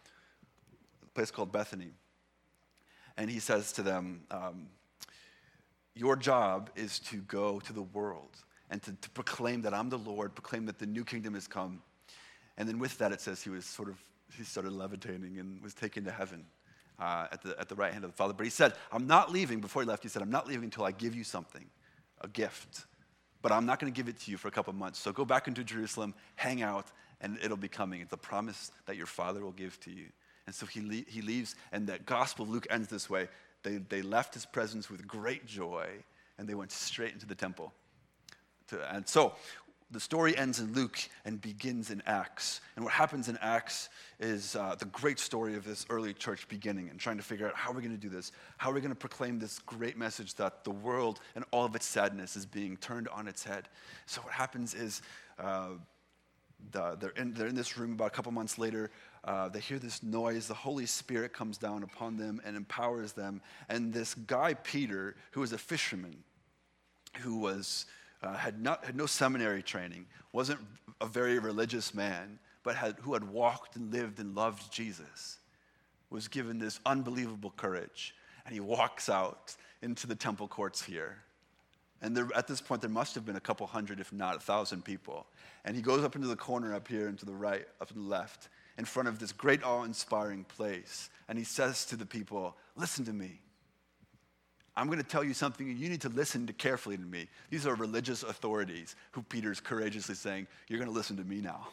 a 1.02 1.06
place 1.14 1.30
called 1.30 1.52
Bethany. 1.52 1.92
And 3.18 3.30
he 3.30 3.38
says 3.38 3.72
to 3.72 3.82
them, 3.82 4.22
um, 4.30 4.68
Your 5.94 6.16
job 6.16 6.70
is 6.74 6.98
to 7.00 7.18
go 7.18 7.60
to 7.60 7.72
the 7.72 7.82
world 7.82 8.36
and 8.70 8.82
to, 8.82 8.92
to 8.92 9.10
proclaim 9.10 9.62
that 9.62 9.74
I'm 9.74 9.90
the 9.90 9.98
Lord, 9.98 10.34
proclaim 10.34 10.66
that 10.66 10.78
the 10.78 10.86
new 10.86 11.04
kingdom 11.04 11.34
has 11.34 11.46
come. 11.46 11.82
And 12.56 12.68
then 12.68 12.78
with 12.78 12.98
that, 12.98 13.12
it 13.12 13.20
says 13.20 13.42
he 13.42 13.50
was 13.50 13.64
sort 13.64 13.88
of, 13.88 14.02
he 14.36 14.44
started 14.44 14.72
levitating 14.72 15.38
and 15.38 15.62
was 15.62 15.74
taken 15.74 16.04
to 16.04 16.10
heaven. 16.10 16.44
Uh, 16.98 17.26
at, 17.32 17.42
the, 17.42 17.58
at 17.58 17.68
the 17.68 17.74
right 17.74 17.90
hand 17.92 18.04
of 18.04 18.10
the 18.10 18.16
Father. 18.16 18.32
But 18.32 18.44
he 18.44 18.50
said, 18.50 18.74
I'm 18.92 19.08
not 19.08 19.32
leaving, 19.32 19.60
before 19.60 19.82
he 19.82 19.88
left, 19.88 20.04
he 20.04 20.08
said, 20.08 20.22
I'm 20.22 20.30
not 20.30 20.46
leaving 20.46 20.64
until 20.64 20.84
I 20.84 20.92
give 20.92 21.16
you 21.16 21.24
something, 21.24 21.64
a 22.20 22.28
gift. 22.28 22.84
But 23.40 23.50
I'm 23.50 23.66
not 23.66 23.80
going 23.80 23.92
to 23.92 23.96
give 23.96 24.08
it 24.08 24.20
to 24.20 24.30
you 24.30 24.36
for 24.36 24.46
a 24.46 24.52
couple 24.52 24.70
of 24.70 24.76
months. 24.76 25.00
So 25.00 25.10
go 25.10 25.24
back 25.24 25.48
into 25.48 25.64
Jerusalem, 25.64 26.14
hang 26.36 26.62
out, 26.62 26.86
and 27.20 27.38
it'll 27.42 27.56
be 27.56 27.66
coming. 27.66 28.02
It's 28.02 28.12
a 28.12 28.16
promise 28.18 28.70
that 28.86 28.96
your 28.96 29.06
Father 29.06 29.42
will 29.42 29.52
give 29.52 29.80
to 29.80 29.90
you. 29.90 30.04
And 30.46 30.54
so 30.54 30.64
he, 30.64 30.80
le- 30.80 31.10
he 31.10 31.22
leaves, 31.22 31.56
and 31.72 31.88
the 31.88 31.98
Gospel 31.98 32.44
of 32.44 32.50
Luke 32.50 32.68
ends 32.70 32.86
this 32.86 33.10
way. 33.10 33.26
They, 33.62 33.76
they 33.76 34.02
left 34.02 34.34
his 34.34 34.46
presence 34.46 34.90
with 34.90 35.06
great 35.06 35.46
joy, 35.46 35.88
and 36.38 36.48
they 36.48 36.54
went 36.54 36.72
straight 36.72 37.12
into 37.12 37.26
the 37.26 37.34
temple. 37.34 37.72
To, 38.68 38.94
and 38.94 39.06
so 39.08 39.34
the 39.92 40.00
story 40.00 40.36
ends 40.36 40.58
in 40.58 40.72
Luke 40.72 40.98
and 41.26 41.40
begins 41.40 41.90
in 41.90 42.02
Acts. 42.06 42.62
And 42.76 42.84
what 42.84 42.94
happens 42.94 43.28
in 43.28 43.36
Acts 43.42 43.90
is 44.18 44.56
uh, 44.56 44.74
the 44.78 44.86
great 44.86 45.18
story 45.18 45.54
of 45.54 45.64
this 45.64 45.84
early 45.90 46.14
church 46.14 46.48
beginning 46.48 46.88
and 46.88 46.98
trying 46.98 47.18
to 47.18 47.22
figure 47.22 47.46
out 47.46 47.54
how 47.54 47.72
we're 47.72 47.82
going 47.82 47.94
to 47.94 48.00
do 48.00 48.08
this. 48.08 48.32
How 48.56 48.70
are 48.70 48.74
we 48.74 48.80
going 48.80 48.92
to 48.92 48.96
proclaim 48.96 49.38
this 49.38 49.58
great 49.60 49.98
message 49.98 50.34
that 50.36 50.64
the 50.64 50.70
world 50.70 51.20
and 51.34 51.44
all 51.50 51.66
of 51.66 51.76
its 51.76 51.86
sadness 51.86 52.36
is 52.36 52.46
being 52.46 52.78
turned 52.78 53.06
on 53.08 53.28
its 53.28 53.44
head? 53.44 53.68
So 54.06 54.22
what 54.22 54.32
happens 54.32 54.74
is 54.74 55.02
uh, 55.38 55.68
the, 56.70 56.96
they're, 56.98 57.10
in, 57.10 57.34
they're 57.34 57.48
in 57.48 57.54
this 57.54 57.76
room 57.76 57.92
about 57.92 58.06
a 58.06 58.10
couple 58.10 58.32
months 58.32 58.56
later. 58.56 58.90
Uh, 59.24 59.48
they 59.48 59.60
hear 59.60 59.78
this 59.78 60.02
noise. 60.02 60.48
The 60.48 60.54
Holy 60.54 60.86
Spirit 60.86 61.32
comes 61.32 61.58
down 61.58 61.82
upon 61.82 62.16
them 62.16 62.40
and 62.44 62.56
empowers 62.56 63.12
them. 63.12 63.40
And 63.68 63.92
this 63.92 64.14
guy, 64.14 64.54
Peter, 64.54 65.16
who 65.30 65.40
was 65.40 65.52
a 65.52 65.58
fisherman, 65.58 66.16
who 67.20 67.38
was, 67.38 67.86
uh, 68.22 68.34
had, 68.34 68.60
not, 68.60 68.84
had 68.84 68.96
no 68.96 69.06
seminary 69.06 69.62
training, 69.62 70.06
wasn't 70.32 70.60
a 71.00 71.06
very 71.06 71.38
religious 71.38 71.94
man, 71.94 72.38
but 72.64 72.74
had, 72.74 72.96
who 73.00 73.14
had 73.14 73.24
walked 73.24 73.76
and 73.76 73.92
lived 73.92 74.18
and 74.18 74.34
loved 74.34 74.72
Jesus, 74.72 75.38
was 76.10 76.28
given 76.28 76.58
this 76.58 76.80
unbelievable 76.84 77.52
courage. 77.56 78.14
And 78.44 78.52
he 78.52 78.60
walks 78.60 79.08
out 79.08 79.54
into 79.82 80.06
the 80.06 80.14
temple 80.14 80.48
courts 80.48 80.82
here 80.82 81.18
and 82.02 82.16
there, 82.16 82.28
at 82.34 82.48
this 82.48 82.60
point, 82.60 82.80
there 82.82 82.90
must 82.90 83.14
have 83.14 83.24
been 83.24 83.36
a 83.36 83.40
couple 83.40 83.66
hundred, 83.66 84.00
if 84.00 84.12
not 84.12 84.34
a 84.34 84.40
thousand 84.40 84.84
people. 84.84 85.24
And 85.64 85.76
he 85.76 85.82
goes 85.82 86.02
up 86.02 86.16
into 86.16 86.26
the 86.26 86.36
corner 86.36 86.74
up 86.74 86.88
here 86.88 87.06
and 87.06 87.16
to 87.20 87.24
the 87.24 87.32
right, 87.32 87.64
up 87.80 87.88
to 87.88 87.94
the 87.94 88.00
left, 88.00 88.48
in 88.78 88.84
front 88.84 89.08
of 89.08 89.18
this 89.18 89.32
great 89.32 89.62
awe 89.62 89.84
inspiring 89.84 90.44
place. 90.44 91.10
And 91.28 91.38
he 91.38 91.44
says 91.44 91.84
to 91.86 91.96
the 91.96 92.06
people, 92.06 92.56
Listen 92.76 93.04
to 93.04 93.12
me. 93.12 93.40
I'm 94.74 94.86
going 94.86 94.98
to 94.98 95.04
tell 95.04 95.22
you 95.22 95.34
something, 95.34 95.68
and 95.68 95.78
you 95.78 95.90
need 95.90 96.00
to 96.00 96.08
listen 96.08 96.46
to 96.46 96.54
carefully 96.54 96.96
to 96.96 97.02
me. 97.02 97.28
These 97.50 97.66
are 97.66 97.74
religious 97.74 98.22
authorities 98.22 98.96
who 99.10 99.22
Peter's 99.22 99.60
courageously 99.60 100.14
saying, 100.14 100.46
You're 100.68 100.78
going 100.78 100.90
to 100.90 100.96
listen 100.96 101.16
to 101.18 101.24
me 101.24 101.40
now. 101.40 101.68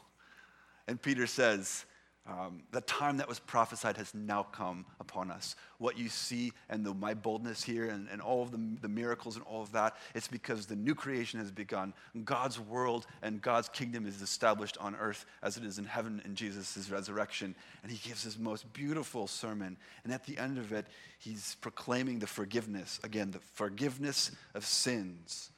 And 0.87 1.01
Peter 1.01 1.27
says, 1.27 1.85
um, 2.27 2.61
the 2.71 2.81
time 2.81 3.17
that 3.17 3.27
was 3.27 3.39
prophesied 3.39 3.97
has 3.97 4.13
now 4.13 4.43
come 4.43 4.85
upon 4.99 5.31
us. 5.31 5.55
What 5.79 5.97
you 5.97 6.09
see 6.09 6.51
and 6.69 6.85
the, 6.85 6.93
my 6.93 7.13
boldness 7.13 7.63
here 7.63 7.89
and, 7.89 8.07
and 8.11 8.21
all 8.21 8.43
of 8.43 8.51
the, 8.51 8.59
the 8.81 8.89
miracles 8.89 9.35
and 9.35 9.43
all 9.45 9.61
of 9.61 9.71
that, 9.71 9.95
it's 10.13 10.27
because 10.27 10.65
the 10.65 10.75
new 10.75 10.93
creation 10.93 11.39
has 11.39 11.49
begun. 11.49 11.93
God's 12.25 12.59
world 12.59 13.07
and 13.23 13.41
God's 13.41 13.69
kingdom 13.69 14.05
is 14.05 14.21
established 14.21 14.77
on 14.77 14.95
earth 14.95 15.25
as 15.41 15.57
it 15.57 15.63
is 15.63 15.79
in 15.79 15.85
heaven 15.85 16.21
in 16.23 16.35
Jesus' 16.35 16.89
resurrection. 16.91 17.55
And 17.81 17.91
he 17.91 17.97
gives 18.07 18.23
his 18.23 18.37
most 18.37 18.71
beautiful 18.73 19.25
sermon. 19.25 19.77
And 20.03 20.13
at 20.13 20.25
the 20.25 20.37
end 20.37 20.59
of 20.59 20.71
it, 20.71 20.85
he's 21.17 21.55
proclaiming 21.61 22.19
the 22.19 22.27
forgiveness, 22.27 22.99
again, 23.03 23.31
the 23.31 23.39
forgiveness 23.39 24.31
of 24.53 24.65
sins 24.65 25.51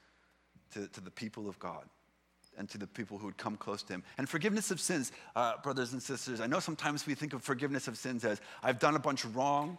to, 0.73 0.87
to 0.87 1.01
the 1.01 1.11
people 1.11 1.49
of 1.49 1.59
God 1.59 1.83
and 2.57 2.69
to 2.69 2.77
the 2.77 2.87
people 2.87 3.17
who 3.17 3.25
would 3.25 3.37
come 3.37 3.55
close 3.55 3.83
to 3.83 3.93
him. 3.93 4.03
And 4.17 4.27
forgiveness 4.27 4.71
of 4.71 4.79
sins, 4.79 5.11
uh, 5.35 5.53
brothers 5.63 5.93
and 5.93 6.01
sisters, 6.01 6.41
I 6.41 6.47
know 6.47 6.59
sometimes 6.59 7.05
we 7.05 7.15
think 7.15 7.33
of 7.33 7.43
forgiveness 7.43 7.87
of 7.87 7.97
sins 7.97 8.25
as 8.25 8.41
I've 8.61 8.79
done 8.79 8.95
a 8.95 8.99
bunch 8.99 9.25
wrong, 9.25 9.77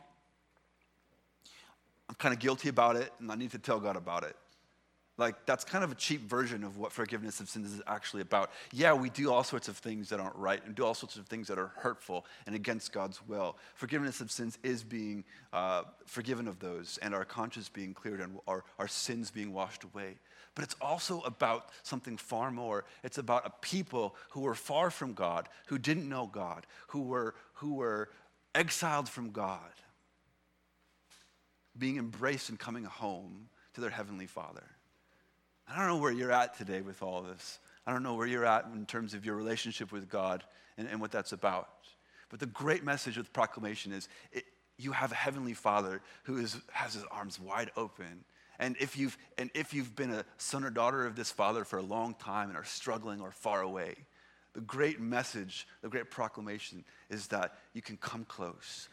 I'm 2.09 2.17
kind 2.17 2.35
of 2.35 2.41
guilty 2.41 2.69
about 2.69 2.97
it, 2.97 3.11
and 3.21 3.33
I 3.33 3.37
need 3.37 3.53
to 3.53 3.59
tell 3.59 3.81
God 3.81 3.97
about 3.97 4.25
it. 4.25 4.37
Like, 5.19 5.45
that's 5.45 5.63
kind 5.63 5.85
of 5.85 5.93
a 5.93 5.95
cheap 5.95 6.23
version 6.23 6.65
of 6.65 6.79
what 6.79 6.91
forgiveness 6.91 7.41
of 7.41 7.49
sins 7.49 7.73
is 7.73 7.83
actually 7.87 8.23
about. 8.23 8.51
Yeah, 8.73 8.95
we 8.95 9.11
do 9.11 9.31
all 9.31 9.45
sorts 9.45 9.69
of 9.69 9.77
things 9.77 10.09
that 10.09 10.21
aren't 10.21 10.37
right 10.37 10.65
and 10.65 10.75
do 10.75 10.85
all 10.85 10.95
sorts 10.95 11.17
of 11.17 11.27
things 11.27 11.49
that 11.49 11.59
are 11.59 11.71
hurtful 11.77 12.25
and 12.47 12.55
against 12.55 12.93
God's 12.93 13.21
will. 13.29 13.57
Forgiveness 13.75 14.21
of 14.21 14.31
sins 14.31 14.59
is 14.63 14.83
being 14.83 15.25
uh, 15.53 15.83
forgiven 16.07 16.49
of 16.49 16.59
those 16.61 16.99
and 17.03 17.15
our 17.15 17.27
conscience 17.27 17.69
being 17.69 17.93
cleared 17.93 18.21
and 18.21 18.39
our, 18.49 18.65
our 18.79 18.89
sins 18.89 19.31
being 19.31 19.53
washed 19.53 19.85
away. 19.85 20.17
But 20.55 20.65
it's 20.65 20.77
also 20.81 21.21
about 21.21 21.71
something 21.83 22.17
far 22.17 22.51
more. 22.51 22.85
It's 23.03 23.19
about 23.19 23.47
a 23.47 23.51
people 23.63 24.15
who 24.31 24.41
were 24.41 24.55
far 24.55 24.91
from 24.91 25.15
God, 25.15 25.49
who 25.67 25.79
didn't 25.79 26.09
know 26.09 26.27
God, 26.27 26.67
who 26.89 27.03
were, 27.03 27.35
who 27.55 27.75
were 27.75 28.11
exiled 28.55 29.09
from 29.09 29.31
God, 29.31 29.61
being 31.79 31.97
embraced 31.97 32.51
and 32.51 32.59
coming 32.59 32.85
home 32.85 33.49
to 33.75 33.81
their 33.81 33.91
Heavenly 33.91 34.27
Father. 34.27 34.65
I 35.67 35.79
don't 35.79 35.87
know 35.87 35.97
where 35.97 36.13
you're 36.13 36.33
at 36.33 36.57
today 36.59 36.83
with 36.83 37.03
all 37.03 37.23
this. 37.23 37.59
I 37.87 37.93
don't 37.93 38.03
know 38.03 38.15
where 38.15 38.27
you're 38.27 38.45
at 38.45 38.67
in 38.75 38.85
terms 38.85 39.15
of 39.15 39.25
your 39.25 39.37
relationship 39.37 39.91
with 39.91 40.09
God 40.09 40.45
and, 40.77 40.87
and 40.87 41.01
what 41.01 41.11
that's 41.11 41.33
about. 41.33 41.69
But 42.29 42.41
the 42.41 42.47
great 42.47 42.85
message 42.85 43.17
of 43.17 43.25
the 43.25 43.31
proclamation 43.31 43.93
is 43.93 44.09
it, 44.33 44.45
you 44.79 44.93
have 44.93 45.13
a 45.13 45.17
heavenly 45.17 45.55
Father 45.55 46.01
who 46.25 46.39
is, 46.39 46.57
has 46.73 46.95
his 46.95 47.05
arms 47.11 47.39
wide 47.41 47.71
open. 47.77 48.25
And 48.59 48.77
if, 48.79 48.97
you've, 48.97 49.17
and 49.39 49.51
if 49.55 49.75
you've 49.75 49.97
been 49.97 50.13
a 50.13 50.25
son 50.37 50.65
or 50.65 50.71
daughter 50.71 51.07
of 51.07 51.17
this 51.17 51.31
Father 51.31 51.65
for 51.65 51.79
a 51.79 51.83
long 51.83 52.15
time 52.15 52.49
and 52.49 52.57
are 52.57 52.65
struggling 52.65 53.21
or 53.21 53.31
far 53.31 53.63
away, 53.63 53.95
the 54.55 54.61
great 54.61 55.01
message, 55.01 55.67
the 55.81 55.89
great 55.89 56.11
proclamation 56.11 56.85
is 57.09 57.29
that 57.29 57.59
you 57.73 57.83
can 57.83 57.97
come 57.97 58.25
close. 58.25 58.89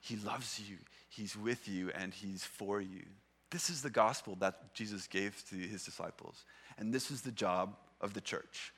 He 0.00 0.16
loves 0.16 0.60
you, 0.68 0.78
He's 1.08 1.36
with 1.36 1.68
you, 1.68 1.90
and 1.94 2.12
He's 2.12 2.44
for 2.44 2.80
you. 2.80 3.04
This 3.50 3.68
is 3.68 3.82
the 3.82 3.90
gospel 3.90 4.36
that 4.40 4.74
Jesus 4.74 5.06
gave 5.06 5.42
to 5.50 5.56
His 5.56 5.84
disciples. 5.84 6.44
And 6.78 6.92
this 6.92 7.10
is 7.10 7.20
the 7.20 7.32
job 7.32 7.76
of 8.00 8.14
the 8.14 8.20
church. 8.20 8.72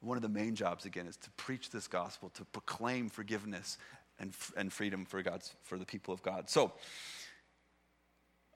One 0.00 0.16
of 0.16 0.22
the 0.22 0.28
main 0.28 0.54
jobs, 0.54 0.84
again, 0.84 1.06
is 1.06 1.16
to 1.18 1.30
preach 1.30 1.70
this 1.70 1.86
gospel, 1.86 2.30
to 2.30 2.44
proclaim 2.46 3.08
forgiveness 3.08 3.78
and, 4.18 4.32
and 4.56 4.72
freedom 4.72 5.04
for, 5.04 5.22
God's, 5.22 5.54
for 5.62 5.78
the 5.78 5.86
people 5.86 6.12
of 6.12 6.22
God. 6.22 6.50
So, 6.50 6.72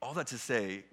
all 0.00 0.14
that 0.14 0.26
to 0.28 0.38
say, 0.38 0.84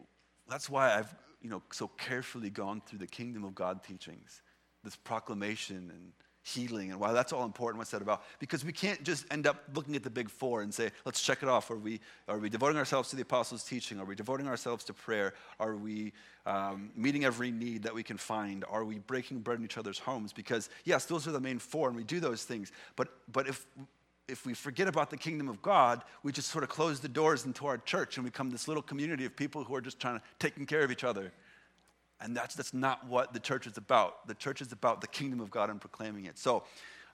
that's 0.50 0.70
why 0.70 0.98
I've 0.98 1.14
you 1.42 1.50
know, 1.50 1.62
so 1.72 1.88
carefully 1.98 2.50
gone 2.50 2.82
through 2.86 3.00
the 3.00 3.08
kingdom 3.08 3.44
of 3.44 3.56
God 3.56 3.84
teachings, 3.84 4.42
this 4.84 4.96
proclamation 4.96 5.90
and 5.94 6.12
healing 6.42 6.90
and 6.90 7.00
why 7.00 7.12
that's 7.12 7.34
all 7.34 7.44
important 7.44 7.78
what's 7.78 7.92
that 7.92 8.02
about 8.02 8.24
because 8.40 8.64
we 8.64 8.72
can't 8.72 9.04
just 9.04 9.26
end 9.30 9.46
up 9.46 9.58
looking 9.76 9.96
at 9.96 10.04
the 10.04 10.10
big 10.10 10.30
four 10.30 10.62
and 10.62 10.74
say 10.74 10.90
let's 11.06 11.22
check 11.22 11.44
it 11.44 11.50
off. 11.50 11.70
Are 11.70 11.78
we 11.78 12.00
are 12.28 12.40
we 12.40 12.50
devoting 12.50 12.78
ourselves 12.78 13.10
to 13.10 13.16
the 13.16 13.22
apostles 13.22 13.64
teaching? 13.64 14.00
Are 14.00 14.06
we 14.06 14.16
devoting 14.16 14.48
ourselves 14.48 14.84
to 14.86 14.94
prayer? 14.94 15.34
Are 15.60 15.76
we 15.76 16.14
um, 16.46 16.92
meeting 16.96 17.26
every 17.26 17.52
need 17.52 17.84
that 17.84 17.94
we 17.94 18.04
can 18.04 18.18
find? 18.18 18.64
Are 18.70 18.86
we 18.86 19.00
breaking 19.00 19.40
bread 19.42 19.60
in 19.60 19.66
each 19.66 19.78
other's 19.78 20.00
homes? 20.00 20.34
Because 20.34 20.70
yes 20.86 21.06
those 21.06 21.28
are 21.28 21.32
the 21.32 21.42
main 21.42 21.60
four 21.60 21.88
and 21.90 21.96
we 21.96 22.06
do 22.06 22.20
those 22.20 22.44
things. 22.44 22.72
But 22.96 23.10
but 23.32 23.48
if 23.48 23.68
if 24.30 24.46
we 24.46 24.54
forget 24.54 24.88
about 24.88 25.10
the 25.10 25.18
kingdom 25.18 25.50
of 25.50 25.62
God, 25.62 26.04
we 26.24 26.32
just 26.32 26.50
sort 26.50 26.64
of 26.64 26.70
close 26.70 27.00
the 27.00 27.10
doors 27.10 27.46
into 27.46 27.66
our 27.66 27.78
church 27.78 28.18
and 28.18 28.24
we 28.24 28.30
become 28.30 28.50
this 28.50 28.68
little 28.68 28.84
community 28.84 29.26
of 29.26 29.36
people 29.36 29.64
who 29.64 29.76
are 29.76 29.82
just 29.82 30.00
trying 30.00 30.20
to 30.20 30.26
taking 30.40 30.66
care 30.66 30.82
of 30.82 30.92
each 30.92 31.04
other. 31.04 31.32
And 32.22 32.36
that's, 32.36 32.56
that's 32.56 32.74
not 32.74 33.08
what 33.08 33.34
the 33.34 33.40
church 33.40 33.66
is 33.66 33.78
about. 33.78 34.28
The 34.28 34.36
church 34.36 34.62
is 34.62 34.72
about 34.72 35.02
the 35.02 35.08
kingdom 35.08 35.40
of 35.40 35.50
God 35.50 35.70
and 35.70 35.80
proclaiming 35.80 36.26
it. 36.26 36.38
So 36.38 36.64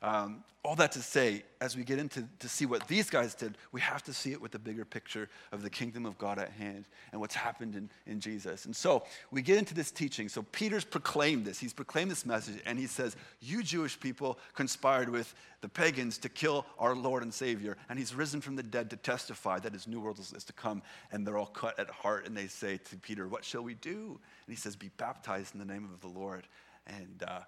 um, 0.05 0.43
all 0.63 0.75
that 0.75 0.91
to 0.91 1.01
say, 1.01 1.43
as 1.61 1.75
we 1.75 1.83
get 1.83 1.97
into 1.97 2.27
to 2.39 2.47
see 2.47 2.65
what 2.67 2.87
these 2.87 3.09
guys 3.09 3.33
did, 3.33 3.57
we 3.71 3.81
have 3.81 4.03
to 4.03 4.13
see 4.13 4.31
it 4.33 4.41
with 4.41 4.51
the 4.51 4.59
bigger 4.59 4.85
picture 4.85 5.29
of 5.51 5.63
the 5.63 5.69
kingdom 5.69 6.05
of 6.05 6.17
God 6.19 6.37
at 6.37 6.51
hand 6.51 6.85
and 7.11 7.19
what's 7.19 7.33
happened 7.33 7.75
in, 7.75 7.89
in 8.05 8.19
Jesus. 8.19 8.65
And 8.65 8.75
so 8.75 9.03
we 9.31 9.41
get 9.41 9.57
into 9.57 9.73
this 9.73 9.89
teaching. 9.89 10.29
So 10.29 10.43
Peter's 10.51 10.83
proclaimed 10.83 11.45
this. 11.45 11.59
He's 11.59 11.73
proclaimed 11.73 12.11
this 12.11 12.25
message, 12.25 12.61
and 12.67 12.77
he 12.77 12.85
says, 12.85 13.15
You 13.41 13.63
Jewish 13.63 13.99
people 13.99 14.37
conspired 14.53 15.09
with 15.09 15.33
the 15.61 15.69
pagans 15.69 16.19
to 16.19 16.29
kill 16.29 16.67
our 16.77 16.95
Lord 16.95 17.23
and 17.23 17.33
Savior, 17.33 17.75
and 17.89 17.97
he's 17.97 18.13
risen 18.13 18.41
from 18.41 18.55
the 18.55 18.63
dead 18.63 18.91
to 18.91 18.97
testify 18.97 19.59
that 19.59 19.73
his 19.73 19.87
new 19.87 19.99
world 19.99 20.19
is 20.19 20.43
to 20.43 20.53
come. 20.53 20.83
And 21.11 21.25
they're 21.25 21.37
all 21.37 21.47
cut 21.47 21.79
at 21.79 21.89
heart, 21.89 22.27
and 22.27 22.37
they 22.37 22.47
say 22.47 22.77
to 22.89 22.95
Peter, 22.97 23.27
What 23.27 23.43
shall 23.43 23.63
we 23.63 23.73
do? 23.73 24.19
And 24.45 24.55
he 24.55 24.55
says, 24.55 24.75
Be 24.75 24.91
baptized 24.97 25.55
in 25.55 25.59
the 25.59 25.65
name 25.65 25.85
of 25.85 26.01
the 26.01 26.19
Lord. 26.19 26.47
And 26.87 27.23
uh, 27.27 27.39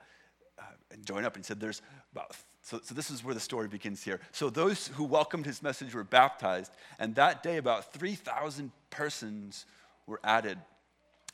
uh, 0.59 0.63
and 0.91 1.05
join 1.05 1.25
up 1.25 1.35
and 1.35 1.45
said 1.45 1.59
there's 1.59 1.81
about 2.11 2.35
so, 2.61 2.81
so 2.83 2.93
this 2.93 3.09
is 3.09 3.23
where 3.23 3.33
the 3.33 3.39
story 3.39 3.69
begins 3.69 4.03
here. 4.03 4.19
So 4.33 4.49
those 4.49 4.87
who 4.89 5.05
welcomed 5.05 5.45
his 5.45 5.63
message 5.63 5.93
were 5.93 6.03
baptized 6.03 6.71
and 6.99 7.15
that 7.15 7.41
day 7.41 7.57
about 7.57 7.93
3000 7.93 8.71
persons 8.89 9.65
were 10.05 10.19
added. 10.23 10.57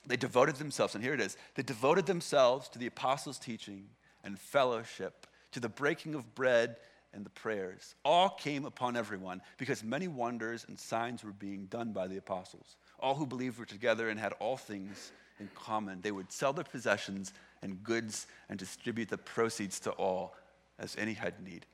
They 0.06 0.18
devoted 0.18 0.58
themselves 0.58 0.96
and 0.96 1.04
here 1.04 1.14
it 1.14 1.22
is 1.22 1.38
they 1.56 1.64
devoted 1.64 2.06
themselves 2.06 2.70
to 2.70 2.80
the 2.80 2.88
apostles 2.88 3.40
teaching 3.40 3.86
and 4.24 4.38
fellowship 4.38 5.28
to 5.54 5.60
the 5.60 5.70
breaking 5.70 6.16
of 6.16 6.36
bread 6.36 6.78
and 7.14 7.26
the 7.26 7.30
prayers. 7.30 7.96
All 8.04 8.30
came 8.30 8.66
upon 8.66 8.98
everyone 8.98 9.42
because 9.58 9.84
many 9.84 10.08
wonders 10.08 10.66
and 10.68 10.78
signs 10.80 11.24
were 11.24 11.32
being 11.32 11.66
done 11.66 11.94
by 11.94 12.08
the 12.08 12.18
apostles. 12.18 12.76
All 13.00 13.16
who 13.16 13.26
believed 13.26 13.60
were 13.60 13.66
together 13.66 14.10
and 14.10 14.20
had 14.20 14.34
all 14.34 14.58
things 14.58 15.12
in 15.40 15.50
common. 15.56 16.02
They 16.02 16.12
would 16.12 16.32
sell 16.32 16.54
their 16.54 16.64
possessions 16.64 17.34
and 17.64 17.82
goods 17.82 18.28
and 18.50 18.60
distribute 18.60 19.10
the 19.10 19.18
proceeds 19.18 19.80
to 19.80 19.92
all 19.92 20.36
as 20.78 20.96
any 20.98 21.14
had 21.14 21.42
need. 21.42 21.66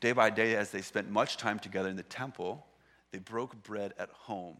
Day 0.00 0.12
by 0.12 0.30
day, 0.30 0.54
as 0.54 0.70
they 0.70 0.82
spent 0.82 1.10
much 1.10 1.36
time 1.36 1.58
together 1.58 1.88
in 1.88 1.96
the 1.96 2.02
temple, 2.04 2.66
they 3.10 3.18
broke 3.18 3.60
bread 3.62 3.94
at 3.98 4.10
home 4.10 4.58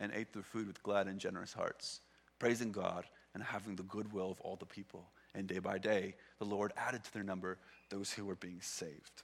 and 0.00 0.12
ate 0.14 0.32
their 0.32 0.42
food 0.42 0.66
with 0.66 0.82
glad 0.82 1.06
and 1.06 1.20
generous 1.20 1.52
hearts, 1.52 2.00
praising 2.38 2.72
God 2.72 3.04
and 3.34 3.42
having 3.42 3.76
the 3.76 3.84
goodwill 3.84 4.30
of 4.30 4.40
all 4.40 4.56
the 4.56 4.66
people. 4.66 5.06
And 5.34 5.46
day 5.46 5.60
by 5.60 5.78
day, 5.78 6.14
the 6.38 6.44
Lord 6.44 6.72
added 6.76 7.04
to 7.04 7.12
their 7.12 7.22
number 7.22 7.58
those 7.90 8.12
who 8.12 8.24
were 8.24 8.36
being 8.36 8.60
saved. 8.60 9.22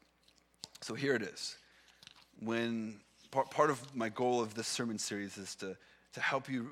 So 0.81 0.95
here 0.95 1.15
it 1.15 1.23
is. 1.23 1.57
When 2.41 3.01
part, 3.31 3.51
part 3.51 3.71
of 3.71 3.95
my 3.95 4.09
goal 4.09 4.41
of 4.41 4.55
this 4.55 4.67
sermon 4.67 4.99
series 4.99 5.37
is 5.37 5.55
to, 5.57 5.77
to 6.15 6.21
help 6.21 6.49
you 6.49 6.71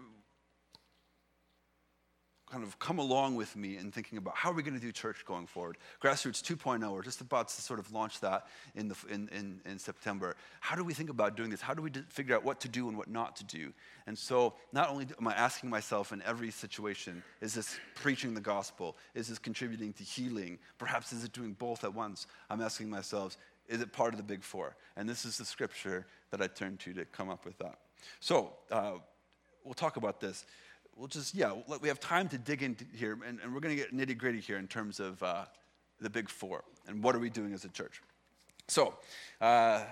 kind 2.51 2.65
of 2.65 2.79
come 2.79 2.99
along 2.99 3.35
with 3.35 3.55
me 3.57 3.77
in 3.77 3.91
thinking 3.91 4.19
about 4.19 4.37
how 4.37 4.51
are 4.51 4.55
we 4.55 4.63
going 4.63 4.75
to 4.75 4.81
do 4.81 4.91
church 4.91 5.25
going 5.27 5.47
forward. 5.47 5.77
Grassroots 6.03 6.43
2.0, 6.43 6.91
we're 6.93 7.03
just 7.03 7.21
about 7.21 7.49
to 7.49 7.61
sort 7.61 7.79
of 7.79 7.93
launch 7.93 8.21
that 8.21 8.47
in, 8.75 8.89
the, 8.89 8.97
in, 9.11 9.29
in, 9.29 9.61
in 9.65 9.79
September. 9.79 10.35
How 10.61 10.75
do 10.75 10.85
we 10.85 10.95
think 10.95 11.11
about 11.11 11.37
doing 11.37 11.51
this? 11.51 11.61
How 11.61 11.75
do 11.75 11.83
we 11.83 11.91
figure 12.09 12.35
out 12.35 12.45
what 12.45 12.61
to 12.61 12.69
do 12.69 12.89
and 12.89 12.97
what 12.97 13.09
not 13.09 13.37
to 13.37 13.45
do? 13.45 13.73
And 14.07 14.17
so 14.17 14.55
not 14.73 14.89
only 14.89 15.07
am 15.19 15.29
I 15.29 15.35
asking 15.35 15.69
myself 15.69 16.13
in 16.13 16.23
every 16.23 16.51
situation, 16.51 17.23
is 17.41 17.55
this 17.55 17.79
preaching 17.95 18.35
the 18.35 18.41
gospel? 18.41 18.97
Is 19.15 19.29
this 19.29 19.39
contributing 19.39 19.93
to 19.95 20.03
healing? 20.03 20.59
Perhaps 20.79 21.13
is 21.13 21.25
it 21.25 21.33
doing 21.33 21.53
both 21.53 21.85
at 21.85 21.95
once? 21.95 22.27
I'm 22.49 22.63
asking 22.63 22.89
myself, 22.89 23.37
is 23.69 23.83
it 23.83 23.93
part 23.93 24.15
of 24.15 24.17
the 24.17 24.25
big 24.25 24.43
four? 24.43 24.75
And 24.97 25.09
this 25.09 25.25
is 25.25 25.37
the 25.37 25.45
scripture 25.45 26.07
that 26.31 26.41
I 26.41 26.47
turn 26.47 26.79
to 26.79 26.95
to 26.95 27.05
come 27.05 27.29
up 27.29 27.45
with 27.45 27.59
that. 27.59 27.79
So 28.21 28.53
uh, 28.71 28.93
we'll 29.65 29.75
talk 29.75 29.97
about 29.97 30.21
this 30.21 30.47
we'll 30.99 31.09
just, 31.09 31.35
yeah, 31.35 31.53
we 31.81 31.89
have 31.89 32.01
time 32.01 32.29
to 32.29 32.39
dig 32.39 32.63
in 32.63 32.77
here, 32.95 33.17
and, 33.25 33.39
and 33.41 33.55
we're 33.55 33.61
going 33.61 33.75
to 33.75 33.83
get 33.83 33.97
nitty 33.97 34.19
gritty 34.19 34.41
here 34.41 34.59
in 34.59 34.67
terms 34.67 34.99
of 35.01 35.23
uh, 35.23 35.45
the 36.01 36.11
big 36.11 36.29
four 36.29 36.65
and 36.89 37.03
what 37.03 37.15
are 37.15 37.21
we 37.21 37.31
doing 37.31 37.55
as 37.55 37.65
a 37.65 37.69
church. 37.69 38.03
So, 38.67 38.95
uh, 39.41 39.85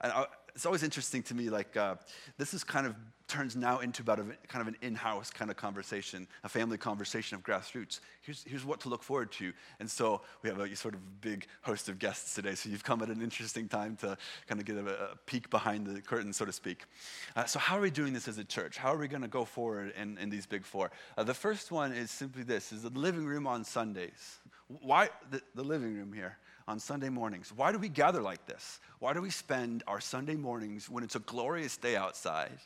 I, 0.00 0.26
it's 0.54 0.64
always 0.64 0.82
interesting 0.82 1.22
to 1.24 1.34
me, 1.34 1.50
like, 1.50 1.76
uh, 1.76 1.96
this 2.38 2.54
is 2.54 2.62
kind 2.62 2.86
of 2.86 2.94
turns 3.32 3.56
now 3.56 3.78
into 3.78 4.02
about 4.02 4.18
a 4.18 4.24
kind 4.46 4.60
of 4.60 4.68
an 4.68 4.76
in-house 4.82 5.30
kind 5.30 5.50
of 5.50 5.56
conversation, 5.56 6.28
a 6.44 6.48
family 6.48 6.76
conversation 6.76 7.34
of 7.34 7.42
grassroots. 7.42 8.00
Here's, 8.20 8.44
here's 8.46 8.64
what 8.64 8.78
to 8.80 8.90
look 8.90 9.02
forward 9.02 9.32
to. 9.32 9.54
And 9.80 9.90
so 9.90 10.20
we 10.42 10.50
have 10.50 10.60
a 10.60 10.76
sort 10.76 10.94
of 10.94 11.20
big 11.22 11.46
host 11.62 11.88
of 11.88 11.98
guests 11.98 12.34
today. 12.34 12.54
So 12.54 12.68
you've 12.68 12.84
come 12.84 13.00
at 13.00 13.08
an 13.08 13.22
interesting 13.22 13.68
time 13.68 13.96
to 13.96 14.18
kind 14.46 14.60
of 14.60 14.66
get 14.66 14.76
a, 14.76 15.12
a 15.12 15.16
peek 15.24 15.48
behind 15.48 15.86
the 15.86 16.02
curtain, 16.02 16.32
so 16.34 16.44
to 16.44 16.52
speak. 16.52 16.84
Uh, 17.34 17.46
so 17.46 17.58
how 17.58 17.78
are 17.78 17.80
we 17.80 17.90
doing 17.90 18.12
this 18.12 18.28
as 18.28 18.36
a 18.36 18.44
church? 18.44 18.76
How 18.76 18.92
are 18.92 18.98
we 18.98 19.08
going 19.08 19.22
to 19.22 19.28
go 19.28 19.46
forward 19.46 19.94
in, 19.96 20.18
in 20.18 20.28
these 20.28 20.44
big 20.44 20.66
four? 20.66 20.90
Uh, 21.16 21.24
the 21.24 21.34
first 21.34 21.72
one 21.72 21.92
is 21.92 22.10
simply 22.10 22.42
this, 22.42 22.70
is 22.70 22.82
the 22.82 22.90
living 22.90 23.24
room 23.24 23.46
on 23.46 23.64
Sundays. 23.64 24.40
Why 24.68 25.08
the, 25.30 25.40
the 25.54 25.64
living 25.64 25.96
room 25.96 26.12
here? 26.12 26.36
On 26.72 26.80
Sunday 26.80 27.10
mornings. 27.10 27.52
Why 27.54 27.70
do 27.70 27.78
we 27.78 27.90
gather 27.90 28.22
like 28.22 28.46
this? 28.46 28.80
Why 28.98 29.12
do 29.12 29.20
we 29.20 29.28
spend 29.28 29.84
our 29.86 30.00
Sunday 30.00 30.36
mornings 30.36 30.88
when 30.88 31.04
it's 31.04 31.16
a 31.16 31.20
glorious 31.20 31.76
day 31.76 31.96
outside? 31.96 32.58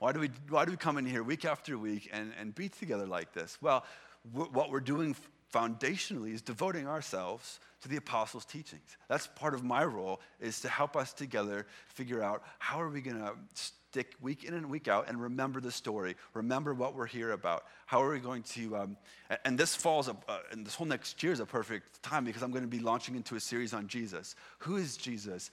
Why 0.00 0.12
do 0.12 0.20
we, 0.20 0.28
why 0.50 0.66
do 0.66 0.70
we 0.70 0.76
come 0.76 0.98
in 0.98 1.06
here 1.06 1.22
week 1.22 1.46
after 1.46 1.78
week 1.78 2.10
and, 2.12 2.34
and 2.38 2.54
be 2.54 2.68
together 2.68 3.06
like 3.06 3.32
this? 3.32 3.56
Well, 3.62 3.86
what 4.32 4.70
we're 4.70 4.80
doing 4.80 5.16
foundationally 5.54 6.34
is 6.34 6.42
devoting 6.42 6.88
ourselves 6.88 7.60
to 7.82 7.88
the 7.88 7.96
apostles' 7.96 8.44
teachings. 8.44 8.96
That's 9.08 9.26
part 9.26 9.54
of 9.54 9.62
my 9.62 9.84
role 9.84 10.20
is 10.40 10.60
to 10.62 10.68
help 10.68 10.96
us 10.96 11.12
together 11.12 11.66
figure 11.88 12.22
out 12.22 12.42
how 12.58 12.80
are 12.80 12.88
we 12.88 13.00
going 13.00 13.18
to 13.18 13.34
stick 13.94 14.14
week 14.20 14.42
in 14.42 14.54
and 14.54 14.68
week 14.68 14.88
out 14.88 15.08
and 15.08 15.22
remember 15.22 15.60
the 15.60 15.70
story, 15.70 16.16
remember 16.32 16.74
what 16.74 16.96
we're 16.96 17.06
here 17.06 17.30
about. 17.30 17.64
How 17.86 18.02
are 18.02 18.10
we 18.10 18.18
going 18.18 18.42
to, 18.54 18.76
um, 18.76 18.96
and 19.44 19.56
this 19.56 19.76
falls, 19.76 20.08
uh, 20.08 20.14
and 20.50 20.66
this 20.66 20.74
whole 20.74 20.86
next 20.86 21.22
year 21.22 21.32
is 21.32 21.38
a 21.38 21.46
perfect 21.46 22.02
time 22.02 22.24
because 22.24 22.42
I'm 22.42 22.50
going 22.50 22.64
to 22.64 22.68
be 22.68 22.80
launching 22.80 23.14
into 23.14 23.36
a 23.36 23.40
series 23.40 23.72
on 23.72 23.86
Jesus. 23.86 24.34
Who 24.58 24.76
is 24.76 24.96
Jesus? 24.96 25.52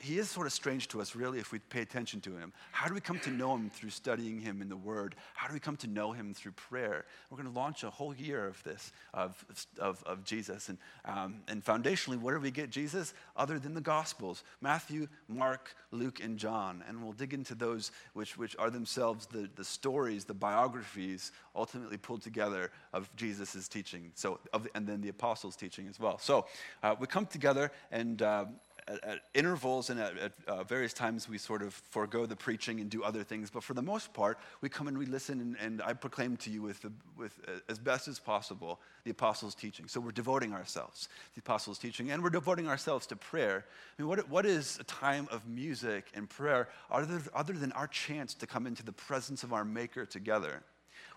He 0.00 0.18
is 0.18 0.30
sort 0.30 0.46
of 0.46 0.52
strange 0.52 0.88
to 0.88 1.00
us, 1.00 1.14
really, 1.14 1.38
if 1.38 1.52
we 1.52 1.58
pay 1.58 1.80
attention 1.80 2.20
to 2.22 2.36
him. 2.36 2.52
How 2.72 2.86
do 2.88 2.94
we 2.94 3.00
come 3.00 3.18
to 3.20 3.30
know 3.30 3.54
him 3.54 3.70
through 3.70 3.90
studying 3.90 4.40
him 4.40 4.60
in 4.60 4.68
the 4.68 4.76
Word? 4.76 5.14
How 5.34 5.48
do 5.48 5.54
we 5.54 5.60
come 5.60 5.76
to 5.78 5.86
know 5.86 6.12
him 6.12 6.34
through 6.34 6.52
prayer? 6.52 7.04
We're 7.30 7.36
going 7.36 7.52
to 7.52 7.58
launch 7.58 7.82
a 7.82 7.90
whole 7.90 8.14
year 8.14 8.46
of 8.46 8.62
this, 8.64 8.92
of, 9.14 9.44
of, 9.78 10.02
of 10.04 10.24
Jesus. 10.24 10.68
And, 10.68 10.78
um, 11.04 11.36
and 11.48 11.64
foundationally, 11.64 12.20
where 12.20 12.34
do 12.34 12.40
we 12.40 12.50
get 12.50 12.70
Jesus? 12.70 13.14
Other 13.36 13.58
than 13.58 13.74
the 13.74 13.80
Gospels 13.80 14.44
Matthew, 14.60 15.08
Mark, 15.28 15.74
Luke, 15.92 16.20
and 16.22 16.38
John. 16.38 16.84
And 16.88 17.02
we'll 17.02 17.12
dig 17.12 17.32
into 17.32 17.54
those 17.54 17.90
which, 18.12 18.36
which 18.36 18.56
are 18.58 18.70
themselves 18.70 19.26
the, 19.26 19.48
the 19.56 19.64
stories, 19.64 20.24
the 20.24 20.34
biographies, 20.34 21.32
ultimately 21.54 21.96
pulled 21.96 22.22
together 22.22 22.70
of 22.92 23.14
Jesus' 23.16 23.68
teaching. 23.68 24.12
So, 24.14 24.40
of, 24.52 24.68
and 24.74 24.86
then 24.86 25.00
the 25.00 25.08
apostles' 25.08 25.56
teaching 25.56 25.88
as 25.88 25.98
well. 25.98 26.18
So 26.18 26.46
uh, 26.82 26.94
we 26.98 27.06
come 27.06 27.26
together 27.26 27.70
and 27.90 28.22
uh, 28.22 28.46
at, 28.88 29.04
at 29.04 29.18
intervals 29.34 29.90
and 29.90 30.00
at, 30.00 30.16
at 30.18 30.32
uh, 30.46 30.64
various 30.64 30.92
times 30.92 31.28
we 31.28 31.38
sort 31.38 31.62
of 31.62 31.74
forego 31.90 32.26
the 32.26 32.36
preaching 32.36 32.80
and 32.80 32.90
do 32.90 33.02
other 33.02 33.22
things. 33.22 33.50
But 33.50 33.62
for 33.62 33.74
the 33.74 33.82
most 33.82 34.12
part, 34.12 34.38
we 34.60 34.68
come 34.68 34.88
and 34.88 34.96
we 34.96 35.06
listen, 35.06 35.40
and, 35.40 35.56
and 35.60 35.82
I 35.82 35.92
proclaim 35.92 36.36
to 36.38 36.50
you 36.50 36.62
with, 36.62 36.80
the, 36.82 36.92
with 37.16 37.38
uh, 37.46 37.52
as 37.68 37.78
best 37.78 38.08
as 38.08 38.18
possible 38.18 38.80
the 39.04 39.10
apostles' 39.10 39.54
teaching. 39.54 39.88
So 39.88 40.00
we're 40.00 40.10
devoting 40.12 40.52
ourselves 40.52 41.02
to 41.02 41.34
the 41.36 41.40
apostles' 41.40 41.78
teaching, 41.78 42.10
and 42.10 42.22
we're 42.22 42.30
devoting 42.30 42.68
ourselves 42.68 43.06
to 43.08 43.16
prayer. 43.16 43.64
I 43.98 44.02
mean, 44.02 44.08
what, 44.08 44.28
what 44.28 44.46
is 44.46 44.78
a 44.80 44.84
time 44.84 45.28
of 45.30 45.46
music 45.46 46.06
and 46.14 46.28
prayer 46.28 46.68
other, 46.90 47.20
other 47.34 47.52
than 47.52 47.72
our 47.72 47.86
chance 47.86 48.34
to 48.34 48.46
come 48.46 48.66
into 48.66 48.82
the 48.82 48.92
presence 48.92 49.42
of 49.42 49.52
our 49.52 49.64
Maker 49.64 50.06
together? 50.06 50.62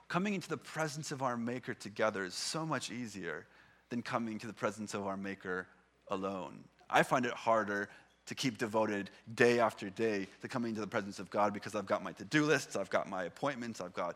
Coming 0.08 0.34
into 0.34 0.50
the 0.50 0.58
presence 0.58 1.12
of 1.12 1.22
our 1.22 1.38
Maker 1.38 1.74
together 1.74 2.26
is 2.26 2.34
so 2.34 2.66
much 2.66 2.92
easier 2.92 3.46
than 3.90 4.02
coming 4.02 4.40
to 4.40 4.48
the 4.48 4.54
presence 4.54 4.94
of 4.94 5.08
our 5.08 5.16
Maker 5.16 5.68
alone. 6.10 6.64
I 6.92 7.04
find 7.04 7.26
it 7.26 7.34
harder 7.34 7.90
to 8.28 8.36
keep 8.36 8.58
devoted 8.58 9.10
day 9.34 9.60
after 9.60 9.90
day 9.90 10.28
to 10.42 10.48
coming 10.48 10.76
to 10.76 10.82
the 10.82 10.88
presence 10.88 11.20
of 11.20 11.30
God 11.30 11.54
because 11.54 11.76
I've 11.76 11.86
got 11.86 12.04
my 12.04 12.12
to 12.14 12.26
do 12.26 12.46
lists, 12.46 12.76
I've 12.76 12.90
got 12.90 13.10
my 13.10 13.24
appointments, 13.24 13.82
I've 13.82 13.94
got 13.94 14.16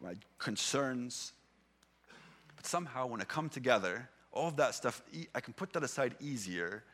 my 0.00 0.14
concerns. 0.38 1.32
But 2.54 2.66
somehow, 2.66 3.06
when 3.06 3.20
I 3.20 3.24
come 3.24 3.48
together, 3.48 4.08
all 4.32 4.48
of 4.48 4.56
that 4.56 4.74
stuff, 4.74 5.02
I 5.34 5.40
can 5.40 5.54
put 5.54 5.72
that 5.72 5.82
aside 5.82 6.14
easier 6.20 6.84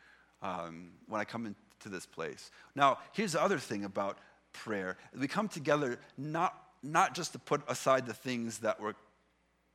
um, 0.43 0.91
when 1.09 1.21
I 1.21 1.25
come 1.25 1.47
into 1.47 1.89
this 1.89 2.07
place. 2.07 2.51
Now, 2.75 2.99
here's 3.13 3.33
the 3.33 3.43
other 3.43 3.59
thing 3.59 3.85
about 3.85 4.19
prayer 4.53 4.97
we 5.19 5.29
come 5.29 5.49
together 5.49 5.99
not, 6.19 6.55
not 6.83 7.15
just 7.15 7.33
to 7.33 7.39
put 7.39 7.63
aside 7.69 8.07
the 8.07 8.15
things 8.15 8.59
that 8.59 8.81
we're 8.81 8.95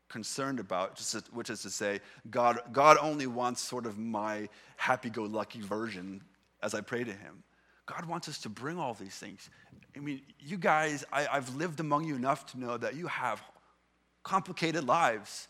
concerned 0.09 0.59
about, 0.59 0.99
which 1.31 1.49
is 1.49 1.61
to 1.61 1.69
say, 1.69 1.99
God, 2.29 2.59
God 2.71 2.97
only 3.01 3.27
wants 3.27 3.61
sort 3.61 3.85
of 3.85 3.97
my 3.97 4.49
happy 4.77 5.09
go 5.09 5.23
lucky 5.23 5.61
version 5.61 6.21
as 6.61 6.73
I 6.73 6.81
pray 6.81 7.03
to 7.03 7.11
Him. 7.11 7.43
God 7.85 8.05
wants 8.05 8.27
us 8.27 8.37
to 8.39 8.49
bring 8.49 8.77
all 8.77 8.93
these 8.93 9.15
things. 9.15 9.49
I 9.95 9.99
mean, 9.99 10.21
you 10.39 10.57
guys, 10.57 11.05
I, 11.11 11.27
I've 11.27 11.55
lived 11.55 11.79
among 11.79 12.05
you 12.05 12.15
enough 12.15 12.45
to 12.47 12.59
know 12.59 12.77
that 12.77 12.95
you 12.95 13.07
have 13.07 13.41
complicated 14.23 14.83
lives, 14.83 15.47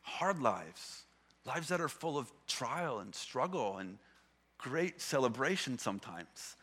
hard 0.00 0.40
lives, 0.40 1.02
lives 1.44 1.68
that 1.68 1.80
are 1.80 1.88
full 1.88 2.16
of 2.16 2.32
trial 2.46 3.00
and 3.00 3.14
struggle 3.14 3.76
and 3.76 3.98
great 4.58 5.00
celebration 5.00 5.78
sometimes. 5.78 6.56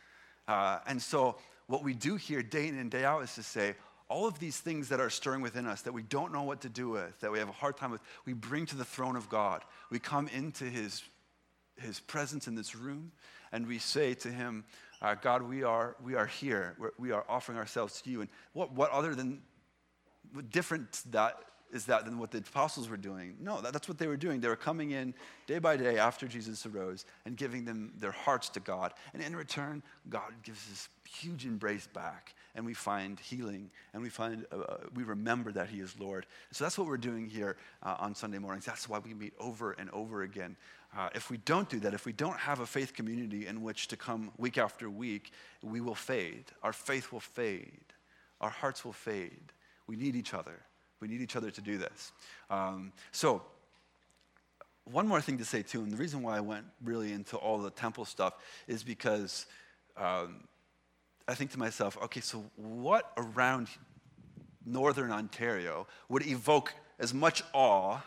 Uh, 0.48 0.80
and 0.88 1.02
so, 1.02 1.36
what 1.68 1.84
we 1.84 1.94
do 1.94 2.16
here 2.16 2.42
day 2.42 2.68
in 2.68 2.78
and 2.78 2.90
day 2.90 3.04
out 3.04 3.22
is 3.24 3.36
to 3.36 3.44
say, 3.44 3.76
all 4.10 4.28
of 4.28 4.40
these 4.40 4.58
things 4.58 4.90
that 4.90 5.00
are 5.00 5.10
stirring 5.10 5.42
within 5.42 5.66
us 5.66 5.82
that 5.82 5.94
we 5.94 6.02
don't 6.02 6.32
know 6.32 6.44
what 6.44 6.62
to 6.62 6.70
do 6.70 6.90
with, 6.90 7.20
that 7.20 7.32
we 7.32 7.40
have 7.40 7.50
a 7.50 7.54
hard 7.54 7.78
time 7.78 7.92
with, 7.92 8.02
we 8.26 8.34
bring 8.34 8.66
to 8.68 8.76
the 8.76 8.86
throne 8.86 9.16
of 9.16 9.30
God. 9.30 9.64
We 9.90 10.00
come 10.00 10.28
into 10.30 10.66
his, 10.66 11.04
his 11.76 12.00
presence 12.00 12.48
in 12.48 12.56
this 12.56 12.76
room 12.76 13.12
and 13.52 13.68
we 13.68 13.80
say 13.80 14.14
to 14.16 14.30
him, 14.30 14.64
uh, 15.02 15.16
God, 15.16 15.42
we 15.42 15.64
are, 15.64 15.96
we 16.04 16.16
are 16.16 16.26
here. 16.26 16.76
We're, 16.80 16.92
we 16.98 17.12
are 17.12 17.26
offering 17.30 17.58
ourselves 17.58 18.02
to 18.02 18.10
you. 18.10 18.22
And 18.22 18.30
what, 18.54 18.74
what 18.74 18.92
other 18.92 19.14
than, 19.14 19.42
what 20.34 20.50
different 20.52 21.02
that 21.12 21.38
is 21.72 21.86
that 21.86 22.06
than 22.06 22.18
what 22.18 22.32
the 22.32 22.40
apostles 22.40 22.90
were 22.90 22.98
doing? 22.98 23.36
No, 23.40 23.62
that, 23.62 23.74
that's 23.74 23.88
what 23.88 23.98
they 23.98 24.08
were 24.08 24.18
doing. 24.18 24.40
They 24.40 24.48
were 24.48 24.56
coming 24.56 24.92
in 24.92 25.14
day 25.46 25.60
by 25.60 25.78
day 25.78 25.98
after 25.98 26.28
Jesus 26.28 26.66
arose 26.66 27.06
and 27.26 27.36
giving 27.36 27.66
them 27.66 27.92
their 27.98 28.12
hearts 28.12 28.50
to 28.50 28.60
God. 28.60 28.94
And 29.14 29.22
in 29.22 29.36
return, 29.36 29.84
God 30.10 30.32
gives 30.44 30.68
this 30.70 30.90
huge 31.08 31.46
embrace 31.46 31.88
back 31.88 32.34
and 32.56 32.66
we 32.66 32.74
find 32.74 33.20
healing 33.20 33.70
and 33.94 34.02
we 34.02 34.10
find 34.10 34.46
uh, 34.52 34.58
uh, 34.58 34.78
we 34.94 35.04
remember 35.04 35.52
that 35.54 35.70
he 35.70 35.80
is 35.80 35.96
lord. 36.00 36.26
So 36.52 36.66
that's 36.66 36.78
what 36.78 36.88
we're 36.88 36.98
doing 36.98 37.28
here 37.28 37.56
uh, 37.82 37.96
on 38.00 38.14
sunday 38.14 38.40
mornings. 38.40 38.66
That's 38.66 38.90
why 38.90 39.00
we 39.00 39.14
meet 39.14 39.34
over 39.40 39.72
and 39.74 39.90
over 39.92 40.24
again. 40.24 40.58
Uh, 40.98 41.10
if 41.16 41.30
we 41.30 41.38
don't 41.38 41.70
do 41.70 41.80
that 41.80 41.94
if 41.94 42.06
we 42.06 42.12
don't 42.12 42.38
have 42.38 42.60
a 42.60 42.66
faith 42.66 42.94
community 42.94 43.48
in 43.48 43.62
which 43.62 43.88
to 43.88 43.96
come 43.96 44.32
week 44.38 44.58
after 44.58 44.90
week 44.90 45.32
we 45.64 45.80
will 45.80 45.96
fade. 45.96 46.46
Our 46.62 46.74
faith 46.74 47.12
will 47.12 47.22
fade. 47.22 47.86
Our 48.42 48.50
hearts 48.50 48.84
will 48.84 48.94
fade. 48.94 49.54
We 49.88 49.96
need 49.96 50.16
each 50.16 50.34
other 50.34 50.60
we 51.00 51.08
need 51.08 51.22
each 51.22 51.36
other 51.36 51.52
to 51.52 51.62
do 51.62 51.78
this 51.78 52.12
um, 52.50 52.92
so 53.12 53.42
one 54.86 55.08
more 55.08 55.20
thing 55.22 55.38
to 55.38 55.46
say 55.46 55.62
too 55.62 55.82
and 55.82 55.92
the 55.92 55.98
reason 55.98 56.22
why 56.22 56.38
i 56.38 56.40
went 56.40 56.66
really 56.84 57.12
into 57.12 57.38
all 57.38 57.58
the 57.58 57.72
temple 57.72 58.06
stuff 58.06 58.34
is 58.68 58.84
because 58.84 59.46
um, 59.98 60.44
I 61.28 61.36
think 61.36 61.52
to 61.52 61.60
myself, 61.60 61.98
okay, 62.04 62.22
so 62.22 62.46
what 62.56 63.12
around 63.18 63.68
northern 64.66 65.12
Ontario 65.12 65.88
would 66.08 66.26
evoke 66.26 66.74
as 67.00 67.14
much 67.14 67.44
awe 67.54 68.00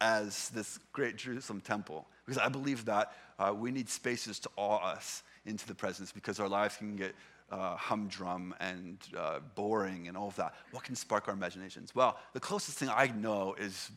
as 0.00 0.48
this 0.50 0.78
great 0.92 1.16
Jerusalem 1.16 1.60
temple? 1.60 2.06
Because 2.26 2.42
I 2.42 2.48
believe 2.48 2.84
that 2.86 3.12
uh, 3.38 3.54
we 3.56 3.70
need 3.70 3.88
spaces 3.88 4.40
to 4.40 4.50
awe 4.56 4.78
us 4.78 5.22
into 5.46 5.66
the 5.66 5.74
presence 5.74 6.10
because 6.10 6.40
our 6.40 6.48
lives 6.48 6.76
can 6.76 6.96
get 6.96 7.14
uh, 7.54 7.76
humdrum 7.76 8.52
and 8.58 8.98
uh, 9.16 9.38
boring 9.54 10.08
and 10.08 10.16
all 10.16 10.28
of 10.28 10.36
that. 10.36 10.54
What 10.72 10.82
can 10.82 10.96
spark 10.96 11.28
our 11.28 11.34
imaginations? 11.34 11.94
Well, 11.94 12.18
the 12.32 12.40
closest 12.40 12.78
thing 12.78 12.88
I 12.88 13.06
know 13.06 13.54
is 13.58 13.90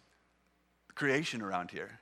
creation 0.93 1.41
around 1.41 1.72
here 1.72 2.00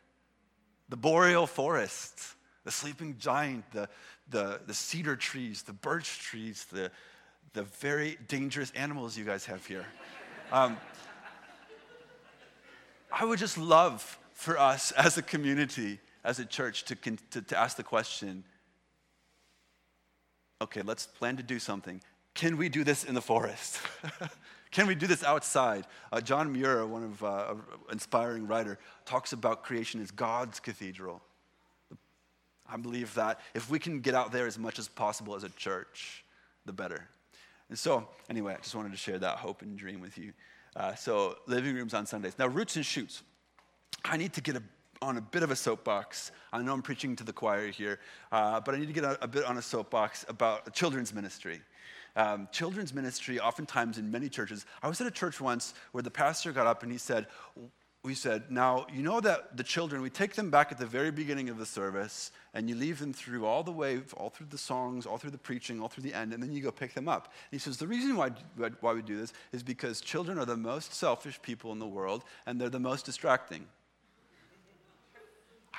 the 0.89 0.97
boreal 0.97 1.47
forests, 1.47 2.35
the 2.63 2.71
sleeping 2.71 3.15
giant, 3.17 3.63
the, 3.71 3.89
the, 4.29 4.59
the 4.67 4.73
cedar 4.73 5.15
trees, 5.15 5.63
the 5.63 5.73
birch 5.73 6.19
trees, 6.19 6.65
the, 6.71 6.91
the 7.53 7.63
very 7.63 8.17
dangerous 8.27 8.71
animals 8.75 9.17
you 9.17 9.25
guys 9.25 9.45
have 9.45 9.65
here. 9.65 9.85
Um, 10.51 10.77
I 13.11 13.25
would 13.25 13.39
just 13.39 13.57
love 13.57 14.19
for 14.33 14.59
us 14.59 14.91
as 14.91 15.17
a 15.17 15.23
community, 15.23 15.99
as 16.23 16.37
a 16.37 16.45
church, 16.45 16.83
to, 16.85 16.95
to, 17.31 17.41
to 17.41 17.57
ask 17.57 17.77
the 17.77 17.83
question 17.83 18.43
okay, 20.61 20.81
let's 20.81 21.05
plan 21.05 21.37
to 21.37 21.43
do 21.43 21.59
something. 21.59 22.01
Can 22.33 22.57
we 22.57 22.69
do 22.69 22.83
this 22.83 23.03
in 23.03 23.15
the 23.15 23.21
forest? 23.21 23.79
Can 24.71 24.87
we 24.87 24.95
do 24.95 25.07
this 25.07 25.23
outside? 25.23 25.85
Uh, 26.11 26.19
John 26.19 26.51
Muir, 26.51 26.85
one 26.85 27.03
of 27.03 27.23
uh, 27.23 27.55
inspiring 27.91 28.45
writer, 28.45 28.77
talks 29.05 29.31
about 29.31 29.63
creation 29.63 30.01
as 30.01 30.11
God's 30.11 30.59
cathedral. 30.59 31.21
I 32.67 32.77
believe 32.77 33.13
that 33.13 33.39
if 33.53 33.69
we 33.69 33.79
can 33.79 34.01
get 34.01 34.15
out 34.15 34.31
there 34.31 34.47
as 34.47 34.57
much 34.57 34.79
as 34.79 34.87
possible 34.87 35.35
as 35.35 35.43
a 35.43 35.49
church, 35.49 36.25
the 36.65 36.73
better. 36.73 37.07
And 37.69 37.77
so, 37.77 38.07
anyway, 38.29 38.53
I 38.53 38.57
just 38.57 38.75
wanted 38.75 38.91
to 38.91 38.97
share 38.97 39.19
that 39.19 39.37
hope 39.37 39.61
and 39.61 39.77
dream 39.77 40.01
with 40.01 40.17
you. 40.17 40.33
Uh, 40.75 40.93
so, 40.95 41.37
living 41.47 41.75
rooms 41.75 41.93
on 41.93 42.05
Sundays. 42.05 42.37
Now, 42.37 42.47
roots 42.47 42.75
and 42.75 42.85
shoots. 42.85 43.23
I 44.03 44.17
need 44.17 44.33
to 44.33 44.41
get 44.41 44.55
a, 44.55 44.63
on 45.01 45.17
a 45.17 45.21
bit 45.21 45.43
of 45.43 45.51
a 45.51 45.55
soapbox. 45.55 46.31
I 46.53 46.61
know 46.61 46.73
I'm 46.73 46.81
preaching 46.81 47.15
to 47.17 47.23
the 47.23 47.33
choir 47.33 47.67
here, 47.67 47.99
uh, 48.31 48.59
but 48.59 48.75
I 48.75 48.79
need 48.79 48.87
to 48.87 48.93
get 48.93 49.03
a, 49.03 49.23
a, 49.23 49.27
bit 49.27 49.45
on 49.45 49.57
a 49.57 49.61
soapbox 49.61 50.25
about 50.27 50.73
children's 50.73 51.13
ministry. 51.13 51.61
Um, 52.15 52.47
children's 52.51 52.93
ministry, 52.93 53.39
oftentimes 53.39 53.97
in 53.97 54.09
many 54.09 54.29
churches, 54.29 54.65
I 54.81 54.87
was 54.87 55.01
at 55.01 55.07
a 55.07 55.11
church 55.11 55.41
once 55.41 55.73
where 55.91 56.01
the 56.01 56.11
pastor 56.11 56.51
got 56.51 56.65
up 56.65 56.81
and 56.81 56.91
he 56.91 56.97
said, 56.97 57.27
we 58.05 58.13
said, 58.13 58.51
now, 58.51 58.85
you 58.93 59.01
know 59.01 59.19
that 59.19 59.57
the 59.57 59.63
children, 59.63 60.01
we 60.01 60.11
take 60.11 60.35
them 60.35 60.51
back 60.51 60.71
at 60.71 60.77
the 60.77 60.85
very 60.85 61.09
beginning 61.09 61.49
of 61.49 61.57
the 61.57 61.65
service, 61.65 62.31
and 62.53 62.69
you 62.69 62.75
leave 62.75 62.99
them 62.99 63.11
through 63.11 63.45
all 63.45 63.63
the 63.63 63.71
way, 63.71 63.99
all 64.15 64.29
through 64.29 64.45
the 64.51 64.59
songs, 64.59 65.07
all 65.07 65.17
through 65.17 65.31
the 65.31 65.39
preaching, 65.39 65.81
all 65.81 65.87
through 65.87 66.03
the 66.03 66.13
end, 66.13 66.31
and 66.31 66.41
then 66.41 66.51
you 66.51 66.61
go 66.61 66.71
pick 66.71 66.93
them 66.93 67.09
up. 67.09 67.25
And 67.25 67.59
he 67.59 67.59
says, 67.59 67.77
the 67.77 67.87
reason 67.87 68.15
why, 68.15 68.29
why 68.79 68.93
we 68.93 69.01
do 69.01 69.17
this 69.17 69.33
is 69.51 69.63
because 69.63 70.01
children 70.01 70.37
are 70.37 70.45
the 70.45 70.55
most 70.55 70.93
selfish 70.93 71.41
people 71.41 71.71
in 71.71 71.79
the 71.79 71.87
world, 71.87 72.23
and 72.45 72.61
they're 72.61 72.69
the 72.69 72.79
most 72.79 73.05
distracting. 73.05 73.65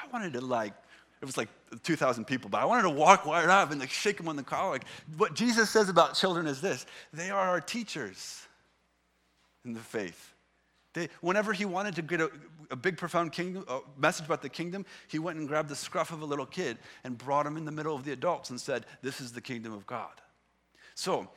I 0.06 0.12
wanted 0.12 0.34
to, 0.34 0.40
like, 0.40 0.72
it 1.20 1.24
was 1.24 1.36
like 1.36 1.48
2,000 1.82 2.24
people, 2.26 2.50
but 2.50 2.60
I 2.60 2.64
wanted 2.64 2.82
to 2.82 2.90
walk 2.90 3.26
right 3.26 3.48
up 3.48 3.70
and 3.70 3.80
like 3.80 3.90
shake 3.90 4.18
them 4.18 4.28
on 4.28 4.36
the 4.36 4.42
collar. 4.42 4.72
Like, 4.72 4.86
what 5.16 5.34
Jesus 5.34 5.70
says 5.70 5.88
about 5.88 6.14
children 6.14 6.46
is 6.46 6.60
this 6.60 6.86
they 7.12 7.30
are 7.30 7.48
our 7.48 7.60
teachers 7.60 8.46
in 9.64 9.72
the 9.72 9.80
faith. 9.80 10.34
They, 10.92 11.08
whenever 11.20 11.52
he 11.52 11.64
wanted 11.64 11.94
to 11.96 12.02
get 12.02 12.20
a, 12.20 12.30
a 12.70 12.76
big, 12.76 12.96
profound 12.96 13.32
kingdom, 13.32 13.64
message 13.98 14.26
about 14.26 14.40
the 14.40 14.48
kingdom, 14.48 14.86
he 15.08 15.18
went 15.18 15.38
and 15.38 15.46
grabbed 15.46 15.68
the 15.68 15.76
scruff 15.76 16.10
of 16.10 16.22
a 16.22 16.24
little 16.24 16.46
kid 16.46 16.78
and 17.04 17.18
brought 17.18 17.46
him 17.46 17.56
in 17.56 17.64
the 17.64 17.72
middle 17.72 17.94
of 17.94 18.04
the 18.04 18.12
adults 18.12 18.50
and 18.50 18.60
said, 18.60 18.86
This 19.02 19.20
is 19.20 19.32
the 19.32 19.40
kingdom 19.40 19.72
of 19.72 19.86
God. 19.86 20.12
So, 20.94 21.28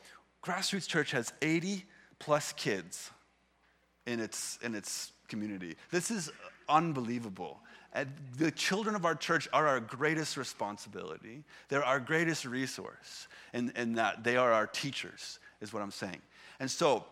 Grassroots 0.42 0.88
Church 0.88 1.10
has 1.10 1.32
80 1.42 1.84
plus 2.18 2.52
kids 2.54 3.10
in 4.06 4.20
its, 4.20 4.58
in 4.62 4.74
its 4.74 5.12
community. 5.28 5.76
This 5.90 6.10
is 6.10 6.30
unbelievable. 6.68 7.60
And 7.92 8.08
the 8.38 8.50
children 8.50 8.94
of 8.94 9.04
our 9.04 9.14
church 9.14 9.48
are 9.52 9.66
our 9.66 9.80
greatest 9.80 10.36
responsibility. 10.36 11.42
They're 11.68 11.84
our 11.84 11.98
greatest 11.98 12.44
resource, 12.44 13.26
in 13.52 13.94
that 13.94 14.22
they 14.22 14.36
are 14.36 14.52
our 14.52 14.66
teachers, 14.66 15.40
is 15.60 15.72
what 15.72 15.82
I'm 15.82 15.90
saying. 15.90 16.20
And 16.60 16.70
so, 16.70 17.04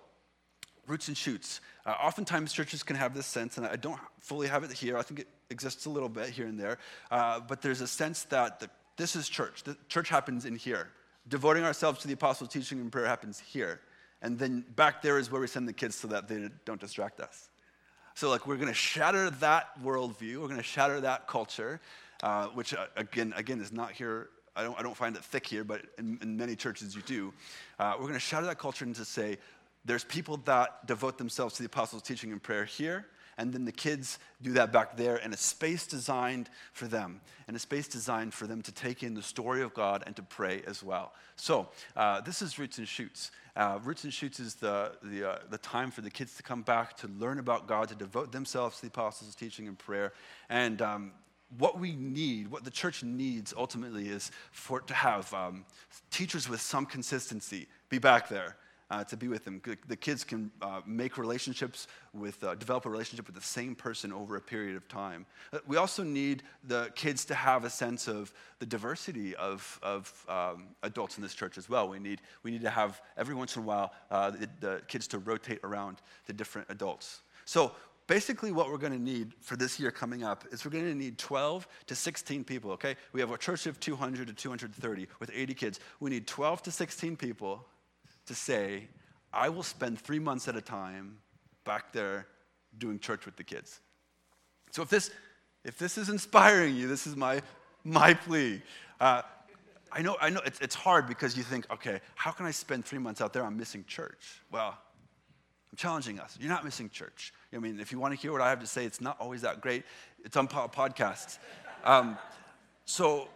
roots 0.87 1.09
and 1.09 1.17
shoots. 1.17 1.61
Uh, 1.85 1.91
oftentimes, 1.91 2.53
churches 2.53 2.83
can 2.83 2.97
have 2.97 3.15
this 3.15 3.27
sense, 3.27 3.59
and 3.59 3.67
I 3.67 3.77
don't 3.77 4.01
fully 4.21 4.47
have 4.47 4.63
it 4.63 4.73
here. 4.73 4.97
I 4.97 5.03
think 5.03 5.21
it 5.21 5.29
exists 5.51 5.87
a 5.87 5.91
little 5.91 6.09
bit 6.09 6.31
here 6.31 6.47
and 6.47 6.59
there. 6.59 6.79
Uh, 7.11 7.41
but 7.41 7.61
there's 7.61 7.81
a 7.81 7.87
sense 7.87 8.25
that 8.25 8.61
the, 8.61 8.71
this 8.97 9.17
is 9.17 9.29
church. 9.29 9.65
The 9.65 9.77
church 9.89 10.09
happens 10.09 10.45
in 10.45 10.57
here. 10.57 10.89
Devoting 11.29 11.65
ourselves 11.65 12.01
to 12.01 12.09
the 12.09 12.15
apostles' 12.15 12.51
teaching 12.51 12.81
and 12.81 12.91
prayer 12.91 13.07
happens 13.07 13.41
here. 13.41 13.81
And 14.23 14.39
then 14.39 14.65
back 14.77 15.03
there 15.03 15.19
is 15.19 15.31
where 15.31 15.41
we 15.41 15.47
send 15.47 15.69
the 15.69 15.73
kids 15.73 15.97
so 15.97 16.09
that 16.09 16.29
they 16.29 16.49
don't 16.65 16.81
distract 16.81 17.21
us. 17.21 17.51
So, 18.19 18.29
like, 18.31 18.49
we're 18.49 18.57
going 18.57 18.67
to 18.67 18.75
shatter 18.75 19.31
that 19.31 19.81
worldview. 19.81 20.41
We're 20.41 20.49
going 20.49 20.57
to 20.57 20.63
shatter 20.65 21.01
that 21.03 21.29
culture, 21.29 21.81
uh, 22.25 22.49
which, 22.49 22.75
uh, 22.75 22.87
again, 22.97 23.33
again, 23.37 23.61
is 23.61 23.71
not 23.71 23.93
here. 23.93 24.31
I 24.57 24.65
don't, 24.65 24.77
I 24.77 24.83
don't 24.83 24.97
find 24.97 25.15
it 25.15 25.23
thick 25.23 25.47
here, 25.47 25.63
but 25.63 25.83
in, 25.99 26.19
in 26.21 26.37
many 26.37 26.57
churches 26.57 26.97
you 26.97 27.03
do. 27.03 27.33
Uh, 27.79 27.93
we're 27.95 28.09
going 28.09 28.15
to 28.15 28.19
shatter 28.19 28.47
that 28.47 28.59
culture 28.59 28.85
and 28.85 28.93
to 28.97 29.05
say 29.05 29.39
there's 29.85 30.03
people 30.03 30.39
that 30.47 30.85
devote 30.85 31.17
themselves 31.17 31.55
to 31.55 31.63
the 31.63 31.67
apostles' 31.67 32.03
teaching 32.03 32.33
and 32.33 32.43
prayer 32.43 32.65
here, 32.65 33.07
and 33.39 33.53
then 33.53 33.65
the 33.65 33.73
kids 33.73 34.19
do 34.43 34.53
that 34.55 34.73
back 34.73 34.97
there 34.97 35.17
in 35.17 35.33
a 35.33 35.37
space 35.37 35.87
designed 35.87 36.51
for 36.73 36.87
them, 36.87 37.21
and 37.47 37.57
a 37.57 37.61
space 37.61 37.89
designed 37.89 38.35
for 38.35 38.47
them 38.47 38.61
to 38.63 38.73
take 38.73 39.03
in 39.03 39.15
the 39.15 39.23
story 39.23 39.63
of 39.63 39.73
God 39.73 40.03
and 40.07 40.15
to 40.17 40.23
pray 40.23 40.63
as 40.67 40.83
well. 40.83 41.13
So, 41.37 41.69
uh, 41.97 42.21
this 42.21 42.43
is 42.43 42.59
Roots 42.59 42.79
and 42.79 42.89
Shoots. 42.89 43.31
Uh, 43.57 43.79
Roots 43.83 44.05
and 44.05 44.13
Shoots 44.13 44.41
is 44.41 44.57
the, 44.57 44.93
the, 45.03 45.31
uh, 45.31 45.39
the 45.51 45.59
time 45.59 45.91
for 45.91 46.01
the 46.01 46.11
kids 46.11 46.37
to 46.37 46.43
come 46.43 46.63
back, 46.63 46.97
to 46.99 47.09
learn 47.09 47.39
about 47.39 47.69
God, 47.69 47.89
to 47.89 47.95
devote 47.95 48.33
themselves 48.33 48.77
to 48.77 48.83
the 48.83 48.89
apostles' 48.89 49.35
teaching 49.35 49.69
and 49.69 49.79
prayer. 49.79 50.13
And 50.49 50.83
um, 50.83 51.13
what 51.57 51.79
we 51.79 51.95
need, 51.95 52.51
what 52.51 52.65
the 52.65 52.71
church 52.71 53.03
needs 53.03 53.55
ultimately 53.57 54.09
is 54.09 54.33
for 54.51 54.81
to 54.81 54.95
have 54.95 55.33
um, 55.33 55.65
teachers 56.11 56.49
with 56.49 56.61
some 56.61 56.85
consistency 56.85 57.69
be 57.89 57.99
back 57.99 58.29
there 58.29 58.57
uh, 58.91 59.05
to 59.05 59.17
be 59.17 59.29
with 59.29 59.45
them. 59.45 59.61
The 59.87 59.97
kids 59.97 60.25
can 60.25 60.51
uh, 60.63 60.81
make 60.87 61.19
relationships 61.19 61.87
with, 62.13 62.43
uh, 62.43 62.55
develop 62.55 62.87
a 62.87 62.91
relationship 62.91 63.27
with 63.27 63.35
the 63.35 63.43
same 63.43 63.75
person 63.75 64.13
over 64.13 64.37
a 64.37 64.41
period 64.41 64.77
of 64.77 64.89
time. 64.89 65.27
Uh, 65.53 65.59
we 65.67 65.77
also 65.77 66.03
need 66.03 66.43
the 66.65 66.91
kids 66.95 67.25
to 67.27 67.35
have 67.35 67.65
a 67.65 67.71
sense 67.71 68.09
of 68.09 68.33
the 68.59 68.67
diversity 68.67 69.37
of, 69.37 69.79
of 69.83 70.27
um, 70.29 70.69
adults 70.83 71.17
in 71.19 71.23
this 71.23 71.35
church 71.35 71.59
as 71.59 71.69
well. 71.69 71.89
We 71.89 71.99
need, 71.99 72.21
we 72.43 72.51
need 72.51 72.63
to 72.63 72.71
have, 72.71 73.01
every 73.17 73.35
once 73.35 73.57
in 73.57 73.63
a 73.63 73.67
while, 73.67 73.93
uh, 74.11 74.31
the, 74.31 74.49
the 74.61 74.83
kids 74.89 75.07
to 75.09 75.19
rotate 75.19 75.61
around 75.65 75.99
the 76.27 76.33
different 76.33 76.69
adults. 76.71 77.21
So 77.45 77.73
basically 78.07 78.53
what 78.53 78.71
we're 78.71 78.79
going 78.79 78.93
to 78.93 78.99
need 78.99 79.33
for 79.41 79.57
this 79.57 79.79
year 79.79 79.91
coming 79.91 80.25
up 80.25 80.45
is 80.51 80.65
we're 80.65 80.71
going 80.71 80.85
to 80.85 80.95
need 80.95 81.19
12 81.19 81.69
to 81.87 81.95
16 81.95 82.43
people 82.43 82.73
okay 82.73 82.97
we 83.13 83.21
have 83.21 83.31
a 83.31 83.39
church 83.39 83.67
of 83.67 83.79
200 83.79 84.27
to 84.27 84.33
230 84.33 85.07
with 85.21 85.31
80 85.33 85.55
kids 85.55 85.81
we 86.01 86.11
need 86.11 86.27
12 86.27 86.63
to 86.63 86.71
16 86.71 87.17
people 87.17 87.65
to 88.29 88.35
say, 88.35 88.89
I 89.33 89.49
will 89.49 89.63
spend 89.63 90.01
three 90.01 90.19
months 90.19 90.49
at 90.49 90.57
a 90.57 90.61
time 90.61 91.19
back 91.65 91.93
there 91.93 92.27
doing 92.79 92.99
church 92.99 93.27
with 93.27 93.37
the 93.37 93.45
kids. 93.45 93.81
So 94.71 94.83
if 94.83 94.89
this, 94.89 95.11
if 95.65 95.79
this 95.79 95.99
is 95.99 96.09
inspiring 96.09 96.77
you, 96.77 96.89
this 96.89 97.07
is 97.07 97.17
my, 97.17 97.43
my 97.85 98.15
plea. 98.15 98.63
Uh, 99.01 99.23
I 99.91 100.03
know, 100.03 100.17
I 100.21 100.31
know 100.31 100.41
it's, 100.45 100.61
it's 100.61 100.75
hard 100.75 101.07
because 101.07 101.37
you 101.37 101.43
think, 101.43 101.71
okay, 101.71 102.01
how 102.15 102.31
can 102.31 102.47
I 102.47 102.51
spend 102.51 102.85
three 102.85 102.99
months 102.99 103.21
out 103.21 103.33
there? 103.33 103.45
I'm 103.45 103.57
missing 103.57 103.85
church. 103.87 104.43
Well, 104.51 104.77
I'm 105.71 105.77
challenging 105.77 106.21
us. 106.21 106.37
You're 106.41 106.51
not 106.51 106.65
missing 106.65 106.91
church. 106.91 107.33
I 107.53 107.59
mean, 107.59 107.81
if 107.81 107.93
you 107.93 107.99
want 107.99 108.15
to 108.15 108.21
hear 108.21 108.33
what 108.33 108.41
I 108.41 108.51
have 108.51 108.61
to 108.61 108.67
say, 108.67 108.85
it's 108.85 109.01
not 109.01 109.17
always 109.21 109.43
that 109.43 109.61
great. 109.61 109.85
It's 110.25 110.37
on 110.37 110.49
podcasts. 110.49 111.39
Um, 111.85 112.19
so 112.85 113.29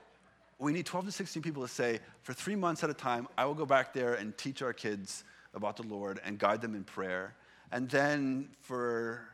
we 0.62 0.72
need 0.72 0.86
12 0.86 1.06
to 1.06 1.12
16 1.12 1.42
people 1.42 1.62
to 1.62 1.68
say, 1.68 1.98
for 2.22 2.32
three 2.32 2.54
months 2.54 2.84
at 2.84 2.90
a 2.90 2.94
time, 2.94 3.26
I 3.36 3.44
will 3.44 3.54
go 3.54 3.66
back 3.66 3.92
there 3.92 4.14
and 4.14 4.36
teach 4.38 4.62
our 4.62 4.72
kids 4.72 5.24
about 5.54 5.76
the 5.76 5.82
Lord 5.82 6.20
and 6.24 6.38
guide 6.38 6.60
them 6.60 6.74
in 6.74 6.84
prayer. 6.84 7.34
And 7.72 7.88
then 7.88 8.48
for 8.60 9.26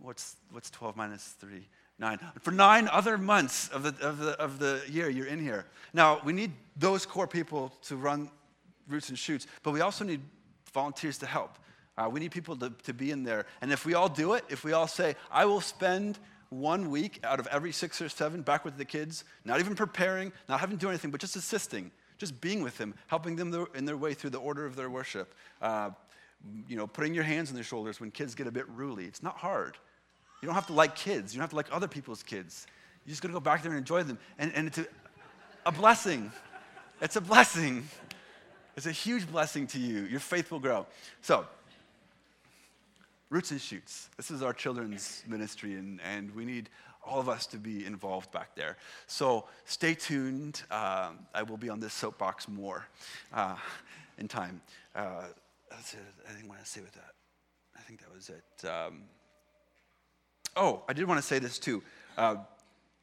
what's, 0.00 0.36
what's 0.50 0.70
12 0.70 0.96
minus 0.96 1.24
3? 1.38 1.66
Nine. 1.98 2.18
For 2.40 2.50
nine 2.50 2.88
other 2.88 3.16
months 3.16 3.68
of 3.68 3.84
the, 3.84 3.94
of, 4.04 4.18
the, 4.18 4.32
of 4.40 4.58
the 4.58 4.82
year, 4.88 5.08
you're 5.08 5.28
in 5.28 5.38
here. 5.38 5.64
Now, 5.92 6.20
we 6.24 6.32
need 6.32 6.50
those 6.76 7.06
core 7.06 7.28
people 7.28 7.72
to 7.82 7.96
run 7.96 8.28
roots 8.88 9.10
and 9.10 9.18
shoots, 9.18 9.46
but 9.62 9.70
we 9.70 9.80
also 9.80 10.04
need 10.04 10.20
volunteers 10.72 11.18
to 11.18 11.26
help. 11.26 11.56
Uh, 11.96 12.08
we 12.10 12.18
need 12.18 12.32
people 12.32 12.56
to, 12.56 12.72
to 12.82 12.92
be 12.92 13.12
in 13.12 13.22
there. 13.22 13.46
And 13.60 13.72
if 13.72 13.86
we 13.86 13.94
all 13.94 14.08
do 14.08 14.34
it, 14.34 14.44
if 14.48 14.64
we 14.64 14.72
all 14.72 14.88
say, 14.88 15.14
I 15.30 15.44
will 15.44 15.60
spend 15.60 16.18
one 16.60 16.90
week 16.90 17.20
out 17.24 17.40
of 17.40 17.46
every 17.48 17.72
six 17.72 18.00
or 18.00 18.08
seven 18.08 18.42
back 18.42 18.64
with 18.64 18.76
the 18.76 18.84
kids, 18.84 19.24
not 19.44 19.60
even 19.60 19.74
preparing, 19.74 20.32
not 20.48 20.60
having 20.60 20.76
to 20.76 20.80
do 20.80 20.88
anything, 20.88 21.10
but 21.10 21.20
just 21.20 21.36
assisting, 21.36 21.90
just 22.18 22.40
being 22.40 22.62
with 22.62 22.78
them, 22.78 22.94
helping 23.06 23.36
them 23.36 23.66
in 23.74 23.84
their 23.84 23.96
way 23.96 24.14
through 24.14 24.30
the 24.30 24.38
order 24.38 24.64
of 24.66 24.76
their 24.76 24.90
worship. 24.90 25.34
Uh, 25.60 25.90
you 26.68 26.76
know, 26.76 26.86
putting 26.86 27.14
your 27.14 27.24
hands 27.24 27.48
on 27.48 27.54
their 27.54 27.64
shoulders 27.64 28.00
when 28.00 28.10
kids 28.10 28.34
get 28.34 28.46
a 28.46 28.52
bit 28.52 28.68
ruly. 28.68 29.04
It's 29.04 29.22
not 29.22 29.36
hard. 29.36 29.76
You 30.42 30.46
don't 30.46 30.54
have 30.54 30.66
to 30.66 30.74
like 30.74 30.94
kids. 30.94 31.32
You 31.32 31.38
don't 31.38 31.44
have 31.44 31.50
to 31.50 31.56
like 31.56 31.68
other 31.72 31.88
people's 31.88 32.22
kids. 32.22 32.66
You 33.06 33.10
just 33.10 33.22
got 33.22 33.28
to 33.28 33.34
go 33.34 33.40
back 33.40 33.62
there 33.62 33.72
and 33.72 33.78
enjoy 33.78 34.02
them. 34.02 34.18
And, 34.38 34.52
and 34.54 34.66
it's 34.66 34.78
a, 34.78 34.86
a 35.66 35.72
blessing. 35.72 36.30
It's 37.00 37.16
a 37.16 37.20
blessing. 37.20 37.88
It's 38.76 38.86
a 38.86 38.92
huge 38.92 39.30
blessing 39.30 39.66
to 39.68 39.78
you. 39.78 40.02
Your 40.02 40.20
faith 40.20 40.50
will 40.50 40.58
grow. 40.58 40.86
So, 41.22 41.46
Roots 43.34 43.50
and 43.50 43.60
Shoots. 43.60 44.10
This 44.16 44.30
is 44.30 44.42
our 44.42 44.52
children's 44.52 45.24
ministry, 45.26 45.74
and, 45.74 46.00
and 46.08 46.32
we 46.36 46.44
need 46.44 46.70
all 47.04 47.18
of 47.18 47.28
us 47.28 47.46
to 47.46 47.56
be 47.56 47.84
involved 47.84 48.30
back 48.30 48.54
there. 48.54 48.76
So 49.08 49.46
stay 49.64 49.94
tuned. 49.94 50.62
Uh, 50.70 51.10
I 51.34 51.42
will 51.42 51.56
be 51.56 51.68
on 51.68 51.80
this 51.80 51.92
soapbox 51.92 52.46
more 52.46 52.86
uh, 53.32 53.56
in 54.18 54.28
time. 54.28 54.60
Uh, 54.94 55.24
that's 55.68 55.94
it. 55.94 56.00
I 56.30 56.32
didn't 56.32 56.48
want 56.48 56.60
to 56.60 56.70
say 56.70 56.80
with 56.80 56.92
that. 56.92 57.10
I 57.76 57.80
think 57.80 58.02
that 58.02 58.14
was 58.14 58.30
it. 58.30 58.68
Um, 58.68 59.02
oh, 60.54 60.84
I 60.88 60.92
did 60.92 61.08
want 61.08 61.18
to 61.18 61.26
say 61.26 61.40
this 61.40 61.58
too. 61.58 61.82
Uh, 62.16 62.36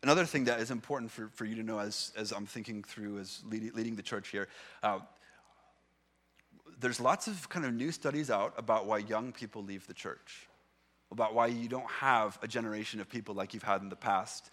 another 0.01 0.23
thing 0.23 0.45
that 0.45 0.61
is 0.61 0.71
important 0.71 1.11
for, 1.11 1.29
for 1.33 1.43
you 1.43 1.55
to 1.55 1.63
know 1.63 1.79
as, 1.79 2.13
as 2.15 2.31
I'm 2.31 2.45
thinking 2.45 2.85
through 2.85 3.19
as 3.19 3.43
leading, 3.49 3.73
leading 3.73 3.97
the 3.97 4.01
church 4.01 4.29
here 4.29 4.47
uh, 4.81 4.99
there's 6.81 6.99
lots 6.99 7.27
of 7.27 7.47
kind 7.49 7.65
of 7.65 7.73
new 7.73 7.91
studies 7.91 8.29
out 8.31 8.53
about 8.57 8.87
why 8.87 8.97
young 8.97 9.31
people 9.31 9.63
leave 9.63 9.85
the 9.87 9.93
church, 9.93 10.47
about 11.11 11.33
why 11.33 11.47
you 11.47 11.69
don't 11.69 11.89
have 11.89 12.37
a 12.41 12.47
generation 12.47 12.99
of 12.99 13.07
people 13.07 13.35
like 13.35 13.53
you've 13.53 13.63
had 13.63 13.81
in 13.81 13.89
the 13.89 13.95
past 13.95 14.49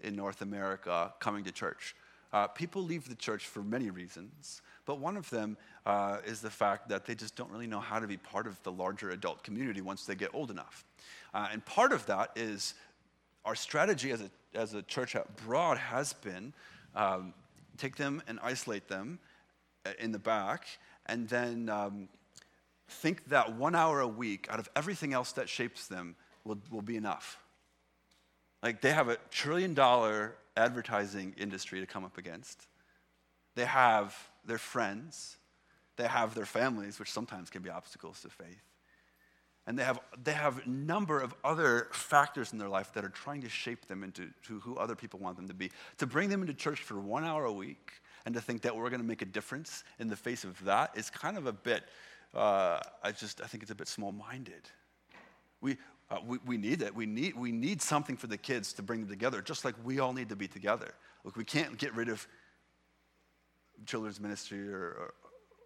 in 0.00 0.14
North 0.14 0.42
America 0.42 1.12
coming 1.20 1.42
to 1.44 1.52
church. 1.52 1.94
Uh, 2.32 2.46
people 2.46 2.82
leave 2.82 3.08
the 3.08 3.14
church 3.14 3.46
for 3.46 3.62
many 3.62 3.90
reasons, 3.90 4.62
but 4.86 5.00
one 5.00 5.16
of 5.16 5.28
them 5.30 5.56
uh, 5.86 6.18
is 6.24 6.40
the 6.40 6.50
fact 6.50 6.88
that 6.88 7.04
they 7.04 7.14
just 7.14 7.34
don't 7.34 7.50
really 7.50 7.66
know 7.66 7.80
how 7.80 7.98
to 7.98 8.06
be 8.06 8.16
part 8.16 8.46
of 8.46 8.62
the 8.62 8.70
larger 8.70 9.10
adult 9.10 9.42
community 9.42 9.80
once 9.80 10.04
they 10.04 10.14
get 10.14 10.30
old 10.32 10.50
enough. 10.50 10.84
Uh, 11.34 11.48
and 11.50 11.64
part 11.64 11.92
of 11.92 12.06
that 12.06 12.30
is 12.36 12.74
our 13.44 13.54
strategy 13.54 14.12
as 14.12 14.20
a, 14.20 14.30
as 14.54 14.74
a 14.74 14.82
church 14.82 15.16
at 15.16 15.34
Broad 15.44 15.78
has 15.78 16.12
been 16.12 16.52
um, 16.94 17.32
take 17.78 17.96
them 17.96 18.22
and 18.28 18.38
isolate 18.42 18.86
them 18.88 19.18
uh, 19.86 19.90
in 19.98 20.12
the 20.12 20.18
back 20.18 20.66
and 21.06 21.28
then 21.28 21.68
um, 21.68 22.08
think 22.88 23.28
that 23.28 23.56
one 23.56 23.74
hour 23.74 24.00
a 24.00 24.08
week 24.08 24.46
out 24.50 24.58
of 24.58 24.68
everything 24.76 25.12
else 25.12 25.32
that 25.32 25.48
shapes 25.48 25.86
them 25.86 26.16
will, 26.44 26.58
will 26.70 26.82
be 26.82 26.96
enough. 26.96 27.38
Like 28.62 28.80
they 28.80 28.92
have 28.92 29.08
a 29.08 29.16
trillion 29.30 29.74
dollar 29.74 30.34
advertising 30.56 31.34
industry 31.38 31.80
to 31.80 31.86
come 31.86 32.04
up 32.04 32.18
against. 32.18 32.66
They 33.54 33.64
have 33.64 34.16
their 34.44 34.58
friends. 34.58 35.36
They 35.96 36.06
have 36.06 36.34
their 36.34 36.46
families, 36.46 36.98
which 36.98 37.10
sometimes 37.10 37.50
can 37.50 37.62
be 37.62 37.70
obstacles 37.70 38.20
to 38.22 38.28
faith. 38.28 38.62
And 39.66 39.78
they 39.78 39.84
have, 39.84 40.00
they 40.22 40.32
have 40.32 40.66
a 40.66 40.68
number 40.68 41.20
of 41.20 41.34
other 41.44 41.88
factors 41.92 42.52
in 42.52 42.58
their 42.58 42.68
life 42.68 42.92
that 42.94 43.04
are 43.04 43.10
trying 43.10 43.42
to 43.42 43.48
shape 43.48 43.86
them 43.86 44.02
into 44.02 44.28
to 44.44 44.60
who 44.60 44.76
other 44.76 44.96
people 44.96 45.20
want 45.20 45.36
them 45.36 45.48
to 45.48 45.54
be. 45.54 45.70
To 45.98 46.06
bring 46.06 46.28
them 46.28 46.40
into 46.40 46.54
church 46.54 46.80
for 46.80 46.98
one 46.98 47.24
hour 47.24 47.44
a 47.44 47.52
week 47.52 47.92
and 48.24 48.34
to 48.34 48.40
think 48.40 48.62
that 48.62 48.74
we're 48.74 48.90
going 48.90 49.00
to 49.00 49.06
make 49.06 49.22
a 49.22 49.26
difference 49.26 49.84
in 49.98 50.08
the 50.08 50.16
face 50.16 50.44
of 50.44 50.62
that 50.64 50.92
is 50.94 51.10
kind 51.10 51.36
of 51.36 51.46
a 51.46 51.52
bit, 51.52 51.84
uh, 52.34 52.80
I 53.02 53.12
just, 53.12 53.40
I 53.40 53.46
think 53.46 53.62
it's 53.62 53.72
a 53.72 53.74
bit 53.74 53.88
small 53.88 54.12
minded. 54.12 54.62
We, 55.60 55.76
uh, 56.10 56.18
we, 56.26 56.38
we 56.46 56.56
need 56.56 56.82
it. 56.82 56.94
We 56.94 57.06
need, 57.06 57.36
we 57.36 57.52
need 57.52 57.80
something 57.80 58.16
for 58.16 58.26
the 58.26 58.36
kids 58.36 58.72
to 58.74 58.82
bring 58.82 59.00
them 59.00 59.08
together, 59.08 59.40
just 59.40 59.64
like 59.64 59.74
we 59.84 60.00
all 60.00 60.12
need 60.12 60.28
to 60.30 60.36
be 60.36 60.48
together. 60.48 60.94
Look, 61.24 61.36
we 61.36 61.44
can't 61.44 61.78
get 61.78 61.94
rid 61.94 62.08
of 62.08 62.26
children's 63.86 64.20
ministry 64.20 64.72
or, 64.72 64.78
or, 64.78 65.14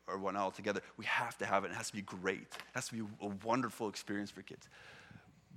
or 0.07 0.19
one 0.19 0.37
altogether. 0.37 0.81
We 0.97 1.05
have 1.07 1.37
to 1.39 1.47
have 1.47 1.65
it. 1.65 1.71
It 1.71 1.75
has 1.75 1.89
to 1.89 1.97
be 1.97 2.03
great. 2.03 2.43
It 2.43 2.75
has 2.75 2.89
to 2.89 2.95
be 2.95 3.03
a 3.21 3.31
wonderful 3.45 3.89
experience 3.89 4.31
for 4.31 4.43
kids. 4.43 4.69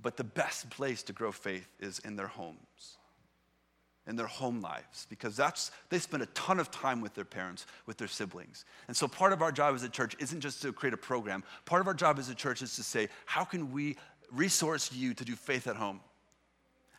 But 0.00 0.16
the 0.16 0.24
best 0.24 0.70
place 0.70 1.02
to 1.04 1.12
grow 1.12 1.32
faith 1.32 1.68
is 1.80 1.98
in 2.00 2.16
their 2.16 2.28
homes 2.28 2.98
in 4.08 4.16
their 4.16 4.26
home 4.26 4.60
lives 4.60 5.06
because 5.08 5.36
that's 5.36 5.70
they 5.90 5.98
spend 5.98 6.22
a 6.22 6.26
ton 6.26 6.58
of 6.58 6.70
time 6.70 7.00
with 7.00 7.14
their 7.14 7.24
parents 7.24 7.66
with 7.86 7.96
their 7.98 8.08
siblings 8.08 8.64
and 8.88 8.96
so 8.96 9.06
part 9.06 9.32
of 9.32 9.42
our 9.42 9.52
job 9.52 9.74
as 9.74 9.82
a 9.82 9.88
church 9.88 10.16
isn't 10.18 10.40
just 10.40 10.62
to 10.62 10.72
create 10.72 10.94
a 10.94 10.98
program 10.98 11.44
part 11.66 11.80
of 11.80 11.86
our 11.86 11.94
job 11.94 12.18
as 12.18 12.28
a 12.28 12.34
church 12.34 12.62
is 12.62 12.74
to 12.74 12.82
say 12.82 13.08
how 13.26 13.44
can 13.44 13.70
we 13.72 13.96
resource 14.32 14.92
you 14.92 15.14
to 15.14 15.24
do 15.24 15.36
faith 15.36 15.66
at 15.66 15.76
home 15.76 16.00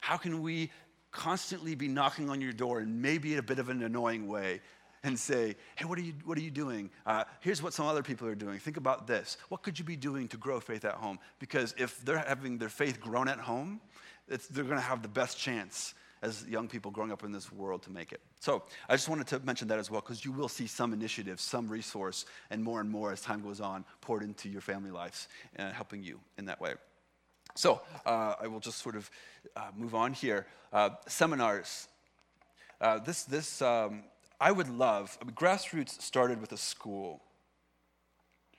how 0.01 0.17
can 0.17 0.41
we 0.41 0.71
constantly 1.11 1.75
be 1.75 1.87
knocking 1.87 2.29
on 2.29 2.39
your 2.39 2.53
door 2.53 2.79
and 2.79 3.01
maybe 3.01 3.33
in 3.33 3.39
a 3.39 3.43
bit 3.43 3.59
of 3.59 3.69
an 3.69 3.81
annoying 3.81 4.27
way 4.27 4.61
and 5.03 5.17
say, 5.17 5.55
hey, 5.75 5.85
what 5.85 5.97
are 5.97 6.01
you, 6.01 6.13
what 6.25 6.37
are 6.37 6.41
you 6.41 6.51
doing? 6.51 6.89
Uh, 7.05 7.23
here's 7.39 7.63
what 7.63 7.73
some 7.73 7.85
other 7.85 8.03
people 8.03 8.27
are 8.27 8.35
doing. 8.35 8.59
Think 8.59 8.77
about 8.77 9.07
this. 9.07 9.37
What 9.47 9.63
could 9.63 9.79
you 9.79 9.85
be 9.85 9.95
doing 9.95 10.27
to 10.27 10.37
grow 10.37 10.59
faith 10.59 10.83
at 10.83 10.95
home? 10.95 11.19
Because 11.39 11.73
if 11.77 12.03
they're 12.03 12.17
having 12.17 12.57
their 12.57 12.69
faith 12.69 12.99
grown 12.99 13.29
at 13.29 13.39
home, 13.39 13.79
they're 14.27 14.63
going 14.63 14.75
to 14.75 14.81
have 14.81 15.01
the 15.01 15.07
best 15.07 15.37
chance 15.37 15.93
as 16.21 16.45
young 16.47 16.67
people 16.67 16.91
growing 16.91 17.11
up 17.11 17.23
in 17.23 17.31
this 17.31 17.51
world 17.51 17.81
to 17.83 17.91
make 17.91 18.11
it. 18.11 18.21
So 18.39 18.63
I 18.87 18.95
just 18.95 19.09
wanted 19.09 19.27
to 19.27 19.39
mention 19.39 19.67
that 19.69 19.79
as 19.79 19.89
well, 19.89 20.01
because 20.01 20.25
you 20.25 20.31
will 20.31 20.49
see 20.49 20.67
some 20.67 20.93
initiatives, 20.93 21.41
some 21.41 21.67
resource, 21.67 22.25
and 22.49 22.63
more 22.63 22.81
and 22.81 22.89
more 22.89 23.11
as 23.11 23.21
time 23.21 23.41
goes 23.41 23.61
on, 23.61 23.85
poured 24.01 24.23
into 24.23 24.49
your 24.49 24.61
family 24.61 24.91
lives 24.91 25.27
and 25.55 25.73
helping 25.73 26.03
you 26.03 26.19
in 26.37 26.45
that 26.45 26.59
way. 26.59 26.73
So 27.55 27.81
uh, 28.05 28.35
I 28.41 28.47
will 28.47 28.59
just 28.59 28.79
sort 28.79 28.95
of 28.95 29.09
uh, 29.55 29.71
move 29.75 29.95
on 29.95 30.13
here. 30.13 30.45
Uh, 30.71 30.91
seminars. 31.07 31.87
Uh, 32.79 32.99
this, 32.99 33.23
this 33.23 33.61
um, 33.61 34.03
I 34.39 34.51
would 34.51 34.69
love, 34.69 35.17
I 35.21 35.25
mean, 35.25 35.35
grassroots 35.35 36.01
started 36.01 36.39
with 36.39 36.51
a 36.51 36.57
school. 36.57 37.21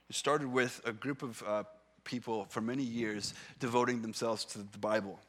It 0.09 0.17
started 0.17 0.49
with 0.49 0.81
a 0.85 0.93
group 0.93 1.23
of 1.23 1.43
uh, 1.47 1.65
people 2.05 2.47
for 2.51 2.61
many 2.61 2.83
years 2.83 3.35
devoting 3.61 4.03
themselves 4.03 4.45
to 4.47 4.59
the 4.59 4.79
Bible. 4.79 5.21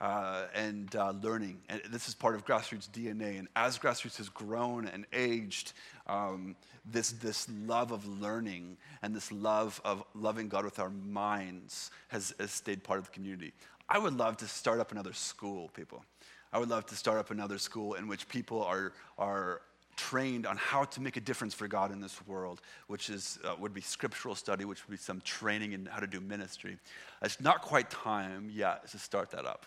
Uh, 0.00 0.46
and 0.54 0.96
uh, 0.96 1.12
learning. 1.22 1.58
And 1.68 1.82
this 1.90 2.08
is 2.08 2.14
part 2.14 2.34
of 2.34 2.46
grassroots 2.46 2.88
DNA. 2.88 3.38
And 3.38 3.48
as 3.54 3.78
grassroots 3.78 4.16
has 4.16 4.30
grown 4.30 4.86
and 4.86 5.04
aged, 5.12 5.74
um, 6.06 6.56
this, 6.90 7.10
this 7.10 7.46
love 7.66 7.92
of 7.92 8.06
learning 8.06 8.78
and 9.02 9.14
this 9.14 9.30
love 9.30 9.78
of 9.84 10.02
loving 10.14 10.48
God 10.48 10.64
with 10.64 10.78
our 10.78 10.88
minds 10.88 11.90
has, 12.08 12.32
has 12.40 12.50
stayed 12.50 12.82
part 12.82 12.98
of 12.98 13.04
the 13.04 13.10
community. 13.12 13.52
I 13.90 13.98
would 13.98 14.16
love 14.16 14.36
to 14.38 14.46
start 14.46 14.80
up 14.80 14.92
another 14.92 15.12
school, 15.12 15.68
people. 15.74 16.04
I 16.52 16.58
would 16.58 16.68
love 16.68 16.86
to 16.86 16.96
start 16.96 17.18
up 17.18 17.30
another 17.30 17.58
school 17.58 17.94
in 17.94 18.08
which 18.08 18.28
people 18.28 18.62
are, 18.64 18.92
are 19.18 19.62
trained 19.96 20.46
on 20.46 20.56
how 20.56 20.84
to 20.84 21.00
make 21.00 21.16
a 21.16 21.20
difference 21.20 21.54
for 21.54 21.68
God 21.68 21.92
in 21.92 22.00
this 22.00 22.26
world, 22.26 22.62
which 22.86 23.10
is, 23.10 23.38
uh, 23.44 23.54
would 23.58 23.74
be 23.74 23.80
scriptural 23.80 24.34
study, 24.34 24.64
which 24.64 24.86
would 24.86 24.92
be 24.92 24.96
some 24.96 25.20
training 25.20 25.72
in 25.72 25.86
how 25.86 26.00
to 26.00 26.06
do 26.06 26.20
ministry. 26.20 26.78
It's 27.22 27.40
not 27.40 27.62
quite 27.62 27.90
time 27.90 28.50
yet 28.52 28.88
to 28.90 28.98
start 28.98 29.30
that 29.32 29.44
up. 29.44 29.66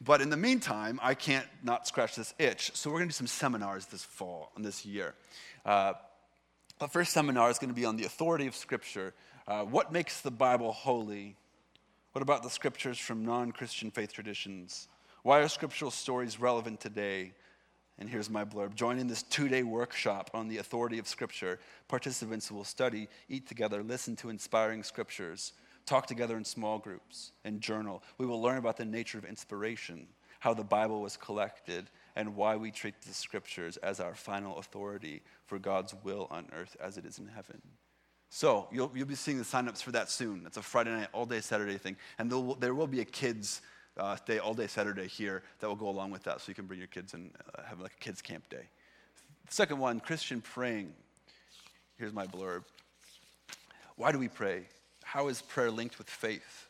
But 0.00 0.20
in 0.20 0.30
the 0.30 0.36
meantime, 0.36 0.98
I 1.02 1.14
can't 1.14 1.46
not 1.62 1.86
scratch 1.86 2.16
this 2.16 2.34
itch. 2.38 2.72
So 2.74 2.90
we're 2.90 2.98
going 2.98 3.08
to 3.08 3.12
do 3.12 3.16
some 3.16 3.26
seminars 3.26 3.86
this 3.86 4.04
fall 4.04 4.50
and 4.56 4.64
this 4.64 4.84
year. 4.84 5.14
Uh, 5.64 5.94
the 6.78 6.88
first 6.88 7.12
seminar 7.12 7.50
is 7.50 7.58
going 7.58 7.70
to 7.70 7.74
be 7.74 7.84
on 7.84 7.96
the 7.96 8.04
authority 8.04 8.46
of 8.46 8.56
Scripture. 8.56 9.14
Uh, 9.46 9.62
what 9.62 9.92
makes 9.92 10.20
the 10.20 10.30
Bible 10.30 10.72
holy? 10.72 11.36
What 12.12 12.22
about 12.22 12.42
the 12.42 12.50
scriptures 12.50 12.98
from 12.98 13.24
non 13.24 13.52
Christian 13.52 13.90
faith 13.90 14.12
traditions? 14.12 14.88
Why 15.22 15.40
are 15.40 15.48
scriptural 15.48 15.90
stories 15.90 16.38
relevant 16.38 16.80
today? 16.80 17.32
And 17.98 18.08
here's 18.08 18.28
my 18.28 18.44
blurb. 18.44 18.74
Join 18.74 18.98
in 18.98 19.06
this 19.06 19.22
two 19.22 19.48
day 19.48 19.62
workshop 19.62 20.30
on 20.34 20.48
the 20.48 20.58
authority 20.58 20.98
of 20.98 21.06
Scripture. 21.06 21.60
Participants 21.88 22.50
will 22.50 22.64
study, 22.64 23.08
eat 23.28 23.46
together, 23.46 23.82
listen 23.82 24.16
to 24.16 24.30
inspiring 24.30 24.82
scriptures, 24.82 25.52
talk 25.86 26.06
together 26.06 26.36
in 26.36 26.44
small 26.44 26.78
groups, 26.78 27.32
and 27.44 27.60
journal. 27.60 28.02
We 28.18 28.26
will 28.26 28.40
learn 28.40 28.58
about 28.58 28.76
the 28.76 28.84
nature 28.84 29.18
of 29.18 29.24
inspiration, 29.24 30.06
how 30.40 30.54
the 30.54 30.64
Bible 30.64 31.00
was 31.00 31.16
collected, 31.16 31.90
and 32.16 32.36
why 32.36 32.56
we 32.56 32.70
treat 32.70 33.00
the 33.02 33.14
Scriptures 33.14 33.76
as 33.78 34.00
our 34.00 34.14
final 34.14 34.58
authority 34.58 35.22
for 35.46 35.58
God's 35.58 35.94
will 36.04 36.28
on 36.30 36.46
earth 36.52 36.76
as 36.80 36.96
it 36.96 37.04
is 37.04 37.18
in 37.18 37.26
heaven. 37.26 37.60
So 38.30 38.66
you'll, 38.72 38.90
you'll 38.94 39.06
be 39.06 39.14
seeing 39.14 39.38
the 39.38 39.44
signups 39.44 39.82
for 39.82 39.92
that 39.92 40.10
soon. 40.10 40.42
It's 40.46 40.56
a 40.56 40.62
Friday 40.62 40.90
night, 40.90 41.08
all 41.12 41.26
day 41.26 41.40
Saturday 41.40 41.78
thing. 41.78 41.96
And 42.18 42.30
there 42.58 42.74
will, 42.74 42.86
be 42.86 43.00
a 43.00 43.04
kids' 43.04 43.60
uh, 43.96 44.16
day, 44.26 44.38
all 44.38 44.54
day 44.54 44.66
Saturday 44.66 45.06
here 45.06 45.42
that 45.60 45.68
will 45.68 45.76
go 45.76 45.88
along 45.88 46.10
with 46.10 46.24
that. 46.24 46.40
So 46.40 46.46
you 46.48 46.54
can 46.54 46.66
bring 46.66 46.80
your 46.80 46.88
kids 46.88 47.14
and 47.14 47.30
uh, 47.56 47.62
have 47.62 47.80
like 47.80 47.92
a 47.92 48.04
kids' 48.04 48.22
camp 48.22 48.48
day. 48.48 48.68
The 49.46 49.54
second 49.54 49.78
one, 49.78 50.00
Christian 50.00 50.40
praying. 50.40 50.92
Here's 51.96 52.12
my 52.12 52.26
blurb. 52.26 52.64
Why 53.96 54.10
do 54.10 54.18
we 54.18 54.28
pray? 54.28 54.64
How 55.14 55.28
is 55.28 55.42
prayer 55.42 55.70
linked 55.70 55.96
with 55.96 56.10
faith? 56.10 56.66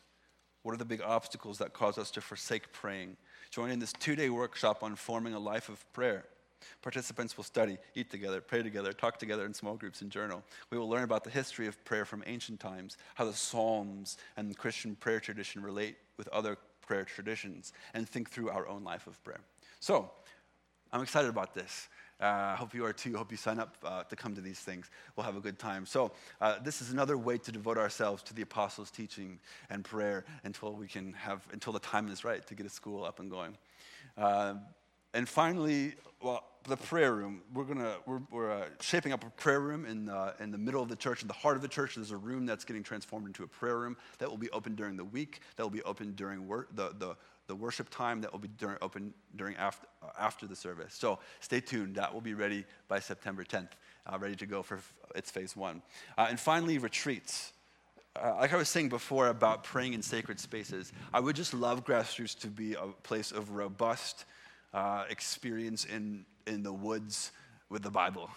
What 0.61 0.73
are 0.73 0.77
the 0.77 0.85
big 0.85 1.01
obstacles 1.01 1.57
that 1.57 1.73
cause 1.73 1.97
us 1.97 2.11
to 2.11 2.21
forsake 2.21 2.71
praying? 2.71 3.17
Join 3.49 3.71
in 3.71 3.79
this 3.79 3.91
two 3.91 4.15
day 4.15 4.29
workshop 4.29 4.83
on 4.83 4.95
forming 4.95 5.33
a 5.33 5.39
life 5.39 5.67
of 5.67 5.83
prayer. 5.93 6.25
Participants 6.83 7.37
will 7.37 7.43
study, 7.43 7.79
eat 7.95 8.11
together, 8.11 8.41
pray 8.41 8.61
together, 8.61 8.93
talk 8.93 9.17
together 9.17 9.47
in 9.47 9.53
small 9.55 9.75
groups, 9.75 10.01
and 10.01 10.11
journal. 10.11 10.43
We 10.69 10.77
will 10.77 10.87
learn 10.87 11.01
about 11.01 11.23
the 11.23 11.31
history 11.31 11.65
of 11.65 11.83
prayer 11.85 12.05
from 12.05 12.23
ancient 12.27 12.59
times, 12.59 12.97
how 13.15 13.25
the 13.25 13.33
Psalms 13.33 14.15
and 14.37 14.51
the 14.51 14.55
Christian 14.55 14.95
prayer 14.95 15.19
tradition 15.19 15.63
relate 15.63 15.97
with 16.17 16.27
other 16.27 16.55
prayer 16.81 17.03
traditions, 17.03 17.73
and 17.95 18.07
think 18.07 18.29
through 18.29 18.51
our 18.51 18.67
own 18.67 18.83
life 18.83 19.07
of 19.07 19.23
prayer. 19.23 19.41
So, 19.79 20.11
I'm 20.93 21.01
excited 21.01 21.31
about 21.31 21.55
this. 21.55 21.87
I 22.19 22.53
uh, 22.53 22.55
hope 22.55 22.73
you 22.73 22.85
are 22.85 22.93
too. 22.93 23.17
Hope 23.17 23.31
you 23.31 23.37
sign 23.37 23.59
up 23.59 23.75
uh, 23.83 24.03
to 24.03 24.15
come 24.15 24.35
to 24.35 24.41
these 24.41 24.59
things. 24.59 24.89
We'll 25.15 25.25
have 25.25 25.35
a 25.35 25.41
good 25.41 25.59
time. 25.59 25.85
So, 25.85 26.13
uh, 26.39 26.59
this 26.63 26.81
is 26.81 26.91
another 26.91 27.17
way 27.17 27.37
to 27.39 27.51
devote 27.51 27.77
ourselves 27.77 28.23
to 28.23 28.33
the 28.33 28.41
apostles' 28.41 28.89
teaching 28.89 29.39
and 29.69 29.83
prayer 29.83 30.23
until 30.45 30.73
we 30.73 30.87
can 30.87 31.11
have, 31.13 31.45
until 31.51 31.73
the 31.73 31.79
time 31.79 32.07
is 32.07 32.23
right 32.23 32.45
to 32.47 32.55
get 32.55 32.65
a 32.65 32.69
school 32.69 33.03
up 33.03 33.19
and 33.19 33.29
going. 33.29 33.57
Uh, 34.17 34.55
and 35.13 35.27
finally, 35.27 35.95
well, 36.21 36.45
the 36.67 36.77
prayer 36.77 37.13
room. 37.13 37.41
We're 37.53 37.63
gonna 37.65 37.97
we're, 38.05 38.21
we're 38.31 38.51
uh, 38.51 38.65
shaping 38.79 39.11
up 39.11 39.23
a 39.23 39.29
prayer 39.31 39.59
room 39.59 39.85
in 39.85 40.09
in 40.39 40.51
the 40.51 40.57
middle 40.57 40.81
of 40.81 40.89
the 40.89 40.95
church, 40.95 41.21
in 41.21 41.27
the 41.27 41.33
heart 41.33 41.57
of 41.57 41.61
the 41.61 41.67
church. 41.67 41.95
There's 41.95 42.11
a 42.11 42.17
room 42.17 42.45
that's 42.45 42.63
getting 42.63 42.81
transformed 42.83 43.27
into 43.27 43.43
a 43.43 43.47
prayer 43.47 43.77
room 43.77 43.97
that 44.19 44.29
will 44.29 44.37
be 44.37 44.49
open 44.51 44.75
during 44.75 44.95
the 44.95 45.03
week. 45.03 45.41
That 45.57 45.63
will 45.63 45.69
be 45.69 45.83
open 45.83 46.13
during 46.15 46.47
wor- 46.47 46.67
the 46.73 46.95
the 46.97 47.17
the 47.47 47.55
worship 47.55 47.89
time 47.89 48.21
that 48.21 48.31
will 48.31 48.39
be 48.39 48.47
during, 48.47 48.77
open 48.81 49.13
during 49.35 49.55
after, 49.55 49.87
uh, 50.03 50.09
after 50.19 50.47
the 50.47 50.55
service. 50.55 50.93
So 50.93 51.19
stay 51.39 51.59
tuned. 51.59 51.95
That 51.95 52.13
will 52.13 52.21
be 52.21 52.33
ready 52.33 52.65
by 52.87 52.99
September 52.99 53.43
10th, 53.43 53.69
uh, 54.05 54.17
ready 54.17 54.35
to 54.35 54.45
go 54.45 54.63
for 54.63 54.79
its 55.15 55.31
phase 55.31 55.55
one. 55.55 55.81
Uh, 56.17 56.27
and 56.29 56.39
finally, 56.39 56.77
retreats. 56.77 57.53
Uh, 58.15 58.35
like 58.39 58.53
I 58.53 58.57
was 58.57 58.69
saying 58.69 58.89
before 58.89 59.27
about 59.27 59.63
praying 59.63 59.93
in 59.93 60.01
sacred 60.01 60.39
spaces, 60.39 60.93
I 61.13 61.19
would 61.19 61.35
just 61.35 61.53
love 61.53 61.83
grassroots 61.85 62.37
to 62.39 62.47
be 62.47 62.73
a 62.73 62.87
place 63.03 63.31
of 63.31 63.51
robust 63.51 64.25
uh, 64.73 65.03
experience 65.09 65.85
in, 65.85 66.25
in 66.47 66.63
the 66.63 66.73
woods 66.73 67.31
with 67.69 67.83
the 67.83 67.91
Bible 67.91 68.29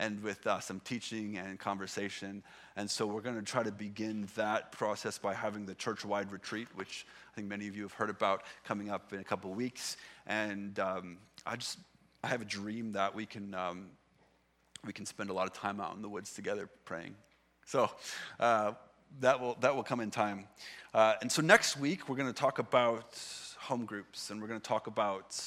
and 0.00 0.22
with 0.22 0.46
uh, 0.46 0.58
some 0.60 0.80
teaching 0.80 1.36
and 1.36 1.58
conversation. 1.58 2.42
And 2.76 2.90
so 2.90 3.06
we're 3.06 3.20
going 3.20 3.36
to 3.36 3.42
try 3.42 3.62
to 3.62 3.70
begin 3.70 4.26
that 4.34 4.72
process 4.72 5.18
by 5.18 5.34
having 5.34 5.66
the 5.66 5.74
church 5.74 6.04
wide 6.04 6.32
retreat, 6.32 6.68
which 6.74 7.06
I 7.30 7.32
think 7.36 7.46
many 7.46 7.68
of 7.68 7.76
you 7.76 7.82
have 7.82 7.92
heard 7.92 8.10
about 8.10 8.42
coming 8.64 8.90
up 8.90 9.12
in 9.12 9.20
a 9.20 9.24
couple 9.24 9.52
of 9.52 9.56
weeks. 9.56 9.96
And 10.26 10.78
um, 10.80 11.18
I 11.46 11.54
just 11.54 11.78
I 12.24 12.26
have 12.26 12.42
a 12.42 12.44
dream 12.44 12.92
that 12.92 13.14
we 13.14 13.24
can, 13.24 13.54
um, 13.54 13.86
we 14.84 14.92
can 14.92 15.06
spend 15.06 15.30
a 15.30 15.32
lot 15.32 15.46
of 15.46 15.52
time 15.52 15.80
out 15.80 15.94
in 15.94 16.02
the 16.02 16.08
woods 16.08 16.34
together 16.34 16.68
praying. 16.84 17.14
So 17.66 17.88
uh, 18.40 18.72
that, 19.20 19.40
will, 19.40 19.56
that 19.60 19.74
will 19.74 19.84
come 19.84 20.00
in 20.00 20.10
time. 20.10 20.46
Uh, 20.92 21.14
and 21.22 21.30
so 21.30 21.40
next 21.40 21.76
week, 21.76 22.08
we're 22.08 22.16
going 22.16 22.26
to 22.26 22.32
talk 22.32 22.58
about 22.58 23.16
home 23.58 23.84
groups, 23.84 24.30
and 24.30 24.40
we're 24.42 24.48
going 24.48 24.60
to 24.60 24.68
talk 24.68 24.88
about 24.88 25.40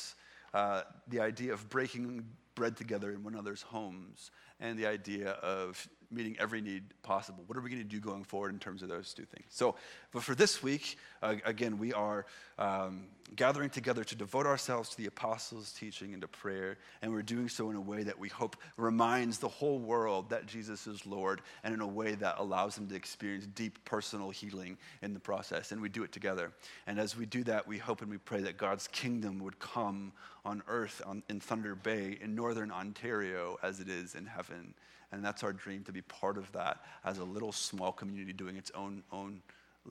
uh, 0.54 0.84
the 1.10 1.20
idea 1.20 1.52
of 1.52 1.70
breaking 1.70 2.26
bread 2.56 2.78
together 2.78 3.12
in 3.12 3.24
one 3.24 3.34
another's 3.34 3.62
homes 3.62 4.32
and 4.60 4.80
the 4.80 4.86
idea 4.86 5.32
of 5.32 5.86
meeting 6.14 6.36
every 6.40 6.62
need 6.62 6.84
possible. 7.02 7.44
What 7.48 7.58
are 7.58 7.62
we 7.62 7.70
going 7.70 7.82
to 7.82 7.88
do 7.88 8.00
going 8.00 8.24
forward 8.24 8.54
in 8.54 8.60
terms 8.60 8.84
of 8.84 8.90
those 8.90 9.14
two 9.14 9.26
things? 9.26 9.46
So, 9.50 9.76
but 10.12 10.24
for 10.24 10.36
this 10.36 10.62
week, 10.62 10.98
uh, 11.22 11.36
again, 11.46 11.78
we 11.78 11.94
are 11.94 12.26
um, 12.60 13.06
gathering 13.36 13.70
together 13.70 14.04
to 14.04 14.16
devote 14.16 14.46
ourselves 14.46 14.90
to 14.90 14.98
the 14.98 15.08
apostles' 15.08 15.72
teaching 15.72 16.14
and 16.14 16.22
to 16.22 16.28
prayer, 16.28 16.78
and 17.02 17.12
we're 17.12 17.22
doing 17.22 17.50
so 17.50 17.70
in 17.70 17.76
a 17.76 17.82
way 17.82 18.04
that 18.04 18.18
we 18.18 18.30
hope 18.30 18.56
reminds 18.78 19.40
the 19.40 19.48
whole 19.48 19.80
world 19.80 20.30
that 20.30 20.46
Jesus 20.46 20.88
is 20.88 21.06
Lord, 21.06 21.42
and 21.64 21.74
in 21.74 21.82
a 21.82 21.88
way 21.88 22.14
that 22.16 22.36
allows 22.38 22.76
them 22.76 22.88
to 22.88 22.96
experience 22.96 23.46
deep 23.48 23.84
personal 23.86 24.30
healing 24.30 24.78
in 25.02 25.14
the 25.14 25.20
process. 25.20 25.72
And 25.72 25.82
we 25.82 25.90
do 25.90 26.04
it 26.04 26.12
together. 26.12 26.52
And 26.88 27.00
as 27.00 27.18
we 27.18 27.26
do 27.26 27.44
that, 27.46 27.68
we 27.68 27.78
hope 27.78 28.02
and 28.02 28.12
we 28.12 28.18
pray 28.18 28.42
that 28.42 28.58
God's 28.58 28.88
kingdom 28.88 29.40
would 29.40 29.60
come 29.60 30.12
on 30.46 30.62
earth 30.68 31.02
on, 31.06 31.24
in 31.30 31.40
Thunder 31.40 31.76
Bay, 31.76 32.18
in 32.22 32.36
northern 32.36 32.72
Ontario, 32.72 33.58
as 33.64 33.80
it 33.80 33.90
is 33.90 34.16
in 34.16 34.26
heaven. 34.26 34.74
And 35.14 35.24
that's 35.24 35.44
our 35.44 35.54
dream 35.54 35.84
to 35.84 35.92
be 35.92 36.02
part 36.02 36.40
of 36.40 36.52
that 36.54 36.84
as 37.06 37.20
a 37.20 37.24
little 37.24 37.52
small 37.52 37.92
community 37.92 38.34
doing 38.34 38.58
its 38.58 38.72
own, 38.74 39.04
own 39.12 39.44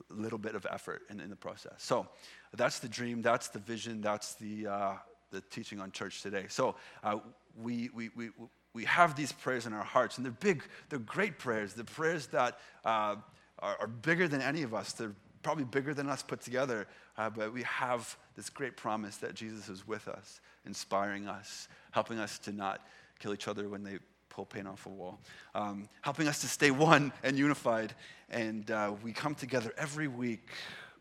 little 0.09 0.37
bit 0.37 0.53
of 0.53 0.67
effort 0.69 1.03
in, 1.09 1.21
in 1.21 1.29
the 1.29 1.35
process. 1.35 1.75
So 1.77 2.07
that's 2.55 2.79
the 2.79 2.89
dream, 2.89 3.21
that's 3.21 3.47
the 3.47 3.59
vision, 3.59 4.01
that's 4.01 4.35
the, 4.35 4.67
uh, 4.67 4.93
the 5.31 5.39
teaching 5.49 5.79
on 5.79 5.91
church 5.91 6.21
today. 6.21 6.45
So 6.49 6.75
uh, 7.03 7.19
we, 7.61 7.89
we, 7.95 8.09
we, 8.17 8.31
we 8.73 8.83
have 8.83 9.15
these 9.15 9.31
prayers 9.31 9.65
in 9.65 9.71
our 9.71 9.83
hearts, 9.83 10.17
and 10.17 10.25
they're 10.25 10.33
big, 10.33 10.61
they're 10.89 10.99
great 10.99 11.39
prayers. 11.39 11.73
They're 11.73 11.85
prayers 11.85 12.27
that 12.27 12.59
uh, 12.83 13.15
are, 13.59 13.77
are, 13.79 13.87
bigger 13.87 14.27
than 14.27 14.41
any 14.41 14.63
of 14.63 14.73
us. 14.73 14.91
They're 14.91 15.15
probably 15.41 15.63
bigger 15.63 15.93
than 15.93 16.09
us 16.09 16.21
put 16.21 16.41
together, 16.41 16.85
uh, 17.17 17.29
but 17.29 17.53
we 17.53 17.63
have 17.63 18.17
this 18.35 18.49
great 18.49 18.75
promise 18.75 19.17
that 19.17 19.35
Jesus 19.35 19.69
is 19.69 19.87
with 19.87 20.09
us, 20.09 20.41
inspiring 20.65 21.27
us, 21.27 21.69
helping 21.91 22.19
us 22.19 22.39
to 22.39 22.51
not 22.51 22.85
kill 23.19 23.33
each 23.33 23.47
other 23.47 23.69
when 23.69 23.83
they 23.83 23.99
pull 24.33 24.45
paint 24.45 24.67
off 24.67 24.85
a 24.85 24.89
wall, 24.89 25.19
um, 25.53 25.87
helping 26.01 26.27
us 26.27 26.41
to 26.41 26.47
stay 26.47 26.71
one 26.71 27.11
and 27.23 27.37
unified. 27.37 27.93
And 28.29 28.69
uh, 28.71 28.93
we 29.03 29.13
come 29.13 29.35
together 29.35 29.71
every 29.77 30.07
week 30.07 30.49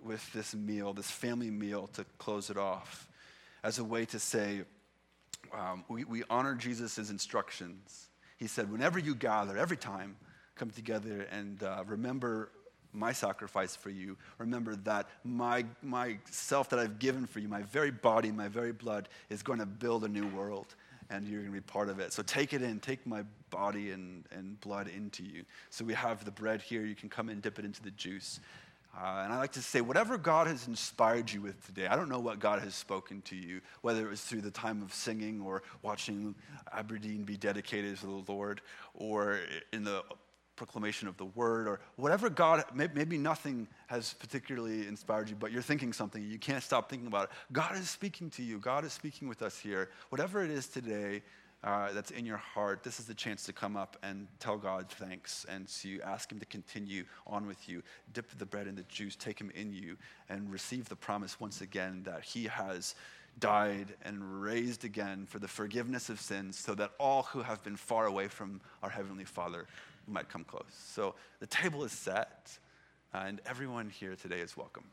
with 0.05 0.33
this 0.33 0.55
meal, 0.55 0.93
this 0.93 1.11
family 1.11 1.51
meal, 1.51 1.89
to 1.95 2.05
close 2.19 2.51
it 2.51 2.57
off. 2.57 3.09
as 3.63 3.79
a 3.79 3.85
way 3.85 4.05
to 4.05 4.19
say, 4.19 4.63
um, 5.57 5.85
we, 5.89 6.05
we 6.05 6.23
honor 6.29 6.55
Jesus' 6.55 7.11
instructions. 7.11 8.09
He 8.37 8.47
said, 8.47 8.71
whenever 8.71 8.99
you 8.99 9.15
gather, 9.15 9.57
every 9.57 9.77
time, 9.77 10.17
come 10.57 10.71
together 10.71 11.27
and 11.31 11.63
uh, 11.63 11.85
remember 11.87 12.51
my 12.93 13.13
sacrifice 13.13 13.75
for 13.75 13.89
you. 13.89 14.19
Remember 14.39 14.77
that 14.77 15.09
my, 15.25 15.65
my 15.83 16.19
self 16.31 16.69
that 16.71 16.79
I've 16.79 16.99
given 16.99 17.27
for 17.27 17.39
you, 17.39 17.49
my 17.49 17.63
very 17.63 17.91
body, 17.91 18.31
my 18.31 18.49
very 18.49 18.73
blood, 18.73 19.09
is 19.31 19.43
going 19.43 19.61
to 19.61 19.67
build 19.67 20.05
a 20.05 20.09
new 20.09 20.27
world 20.29 20.75
and 21.13 21.29
you're 21.29 21.41
going 21.41 21.53
to 21.53 21.61
be 21.61 21.61
part 21.61 21.89
of 21.89 22.01
it. 22.01 22.13
So 22.13 22.23
take 22.23 22.53
it 22.53 22.63
in, 22.63 22.81
take 22.81 23.07
my 23.07 23.23
body 23.51 23.91
and, 23.91 24.25
and 24.33 24.59
blood 24.61 24.89
into 24.89 25.23
you. 25.23 25.45
So 25.71 25.85
we 25.85 25.95
have 25.95 26.25
the 26.25 26.31
bread 26.31 26.63
here. 26.63 26.85
You 26.85 26.95
can 26.95 27.09
come 27.09 27.29
and 27.29 27.43
dip 27.43 27.59
it 27.59 27.65
into 27.65 27.83
the 27.83 27.91
juice. 27.91 28.41
Uh, 28.97 29.23
and 29.25 29.33
I 29.33 29.39
like 29.39 29.53
to 29.53 29.63
say, 29.63 29.81
whatever 29.81 30.19
God 30.19 30.47
has 30.47 30.67
inspired 30.67 31.31
you 31.33 31.41
with 31.41 31.65
today, 31.67 31.87
I 31.87 31.97
don't 31.97 32.11
know 32.11 32.21
what 32.21 32.41
God 32.41 32.61
has 32.61 32.75
spoken 32.75 33.23
to 33.23 33.37
you, 33.37 33.61
whether 33.81 34.05
it 34.05 34.11
was 34.11 34.21
through 34.21 34.43
the 34.43 34.51
time 34.51 34.83
of 34.83 34.93
singing 34.93 35.41
or 35.41 35.63
watching 35.81 36.35
Aberdeen 36.73 37.25
be 37.25 37.37
dedicated 37.37 37.97
to 38.01 38.07
the 38.07 38.33
Lord 38.33 38.61
or 38.95 39.41
in 39.73 39.85
the 39.85 40.03
proclamation 40.57 41.09
of 41.09 41.17
the 41.17 41.25
word 41.25 41.67
or 41.67 41.81
whatever 41.97 42.29
God, 42.29 42.65
maybe 42.75 43.19
nothing 43.19 43.69
has 43.87 44.15
particularly 44.15 44.87
inspired 44.87 45.29
you, 45.29 45.37
but 45.37 45.53
you're 45.53 45.63
thinking 45.63 45.93
something. 45.93 46.23
You 46.23 46.39
can't 46.39 46.63
stop 46.63 46.91
thinking 46.91 47.07
about 47.07 47.25
it. 47.25 47.31
God 47.53 47.77
is 47.77 47.89
speaking 47.89 48.31
to 48.31 48.43
you. 48.43 48.59
God 48.59 48.85
is 48.85 48.93
speaking 48.93 49.29
with 49.29 49.43
us 49.43 49.59
here. 49.59 49.91
Whatever 50.11 50.45
it 50.45 50.51
is 50.51 50.67
today 50.67 51.23
uh, 51.65 51.93
that's 51.93 52.11
in 52.11 52.27
your 52.27 52.39
heart, 52.39 52.83
this 52.83 52.99
is 52.99 53.07
the 53.07 53.15
chance 53.15 53.45
to 53.45 53.53
come 53.53 53.77
up 53.77 53.97
and 54.03 54.27
tell 54.41 54.59
God 54.59 54.89
thanks 54.91 55.47
and 55.49 55.69
to 55.81 56.01
ask 56.03 56.31
Him 56.31 56.41
to 56.41 56.47
continue 56.47 57.05
on 57.27 57.47
with 57.47 57.69
you. 57.69 57.83
Dip 58.13 58.37
the 58.37 58.47
bread 58.47 58.67
in 58.67 58.75
the 58.75 58.83
juice, 58.85 59.17
take 59.17 59.41
Him 59.41 59.51
in 59.55 59.73
you, 59.73 59.97
and 60.29 60.51
receive 60.53 60.89
the 60.89 60.97
promise 60.97 61.39
once 61.41 61.61
again 61.61 62.03
that 62.05 62.25
He 62.25 62.45
has 62.45 62.95
died 63.39 63.95
and 64.05 64.43
raised 64.43 64.85
again 64.85 65.25
for 65.25 65.39
the 65.39 65.49
forgiveness 65.49 66.09
of 66.11 66.21
sins 66.21 66.59
so 66.59 66.75
that 66.75 66.93
all 66.99 67.23
who 67.23 67.41
have 67.41 67.63
been 67.63 67.77
far 67.77 68.07
away 68.07 68.29
from 68.29 68.61
our 68.83 68.91
Heavenly 68.91 69.25
Father 69.25 69.67
might 70.07 70.29
come 70.29 70.45
close. 70.45 70.65
So 70.95 71.15
the 71.41 71.47
table 71.47 71.85
is 71.85 71.93
set, 71.93 72.59
and 73.13 73.41
everyone 73.47 73.91
here 73.91 74.17
today 74.17 74.41
is 74.41 74.57
welcome. 74.57 74.85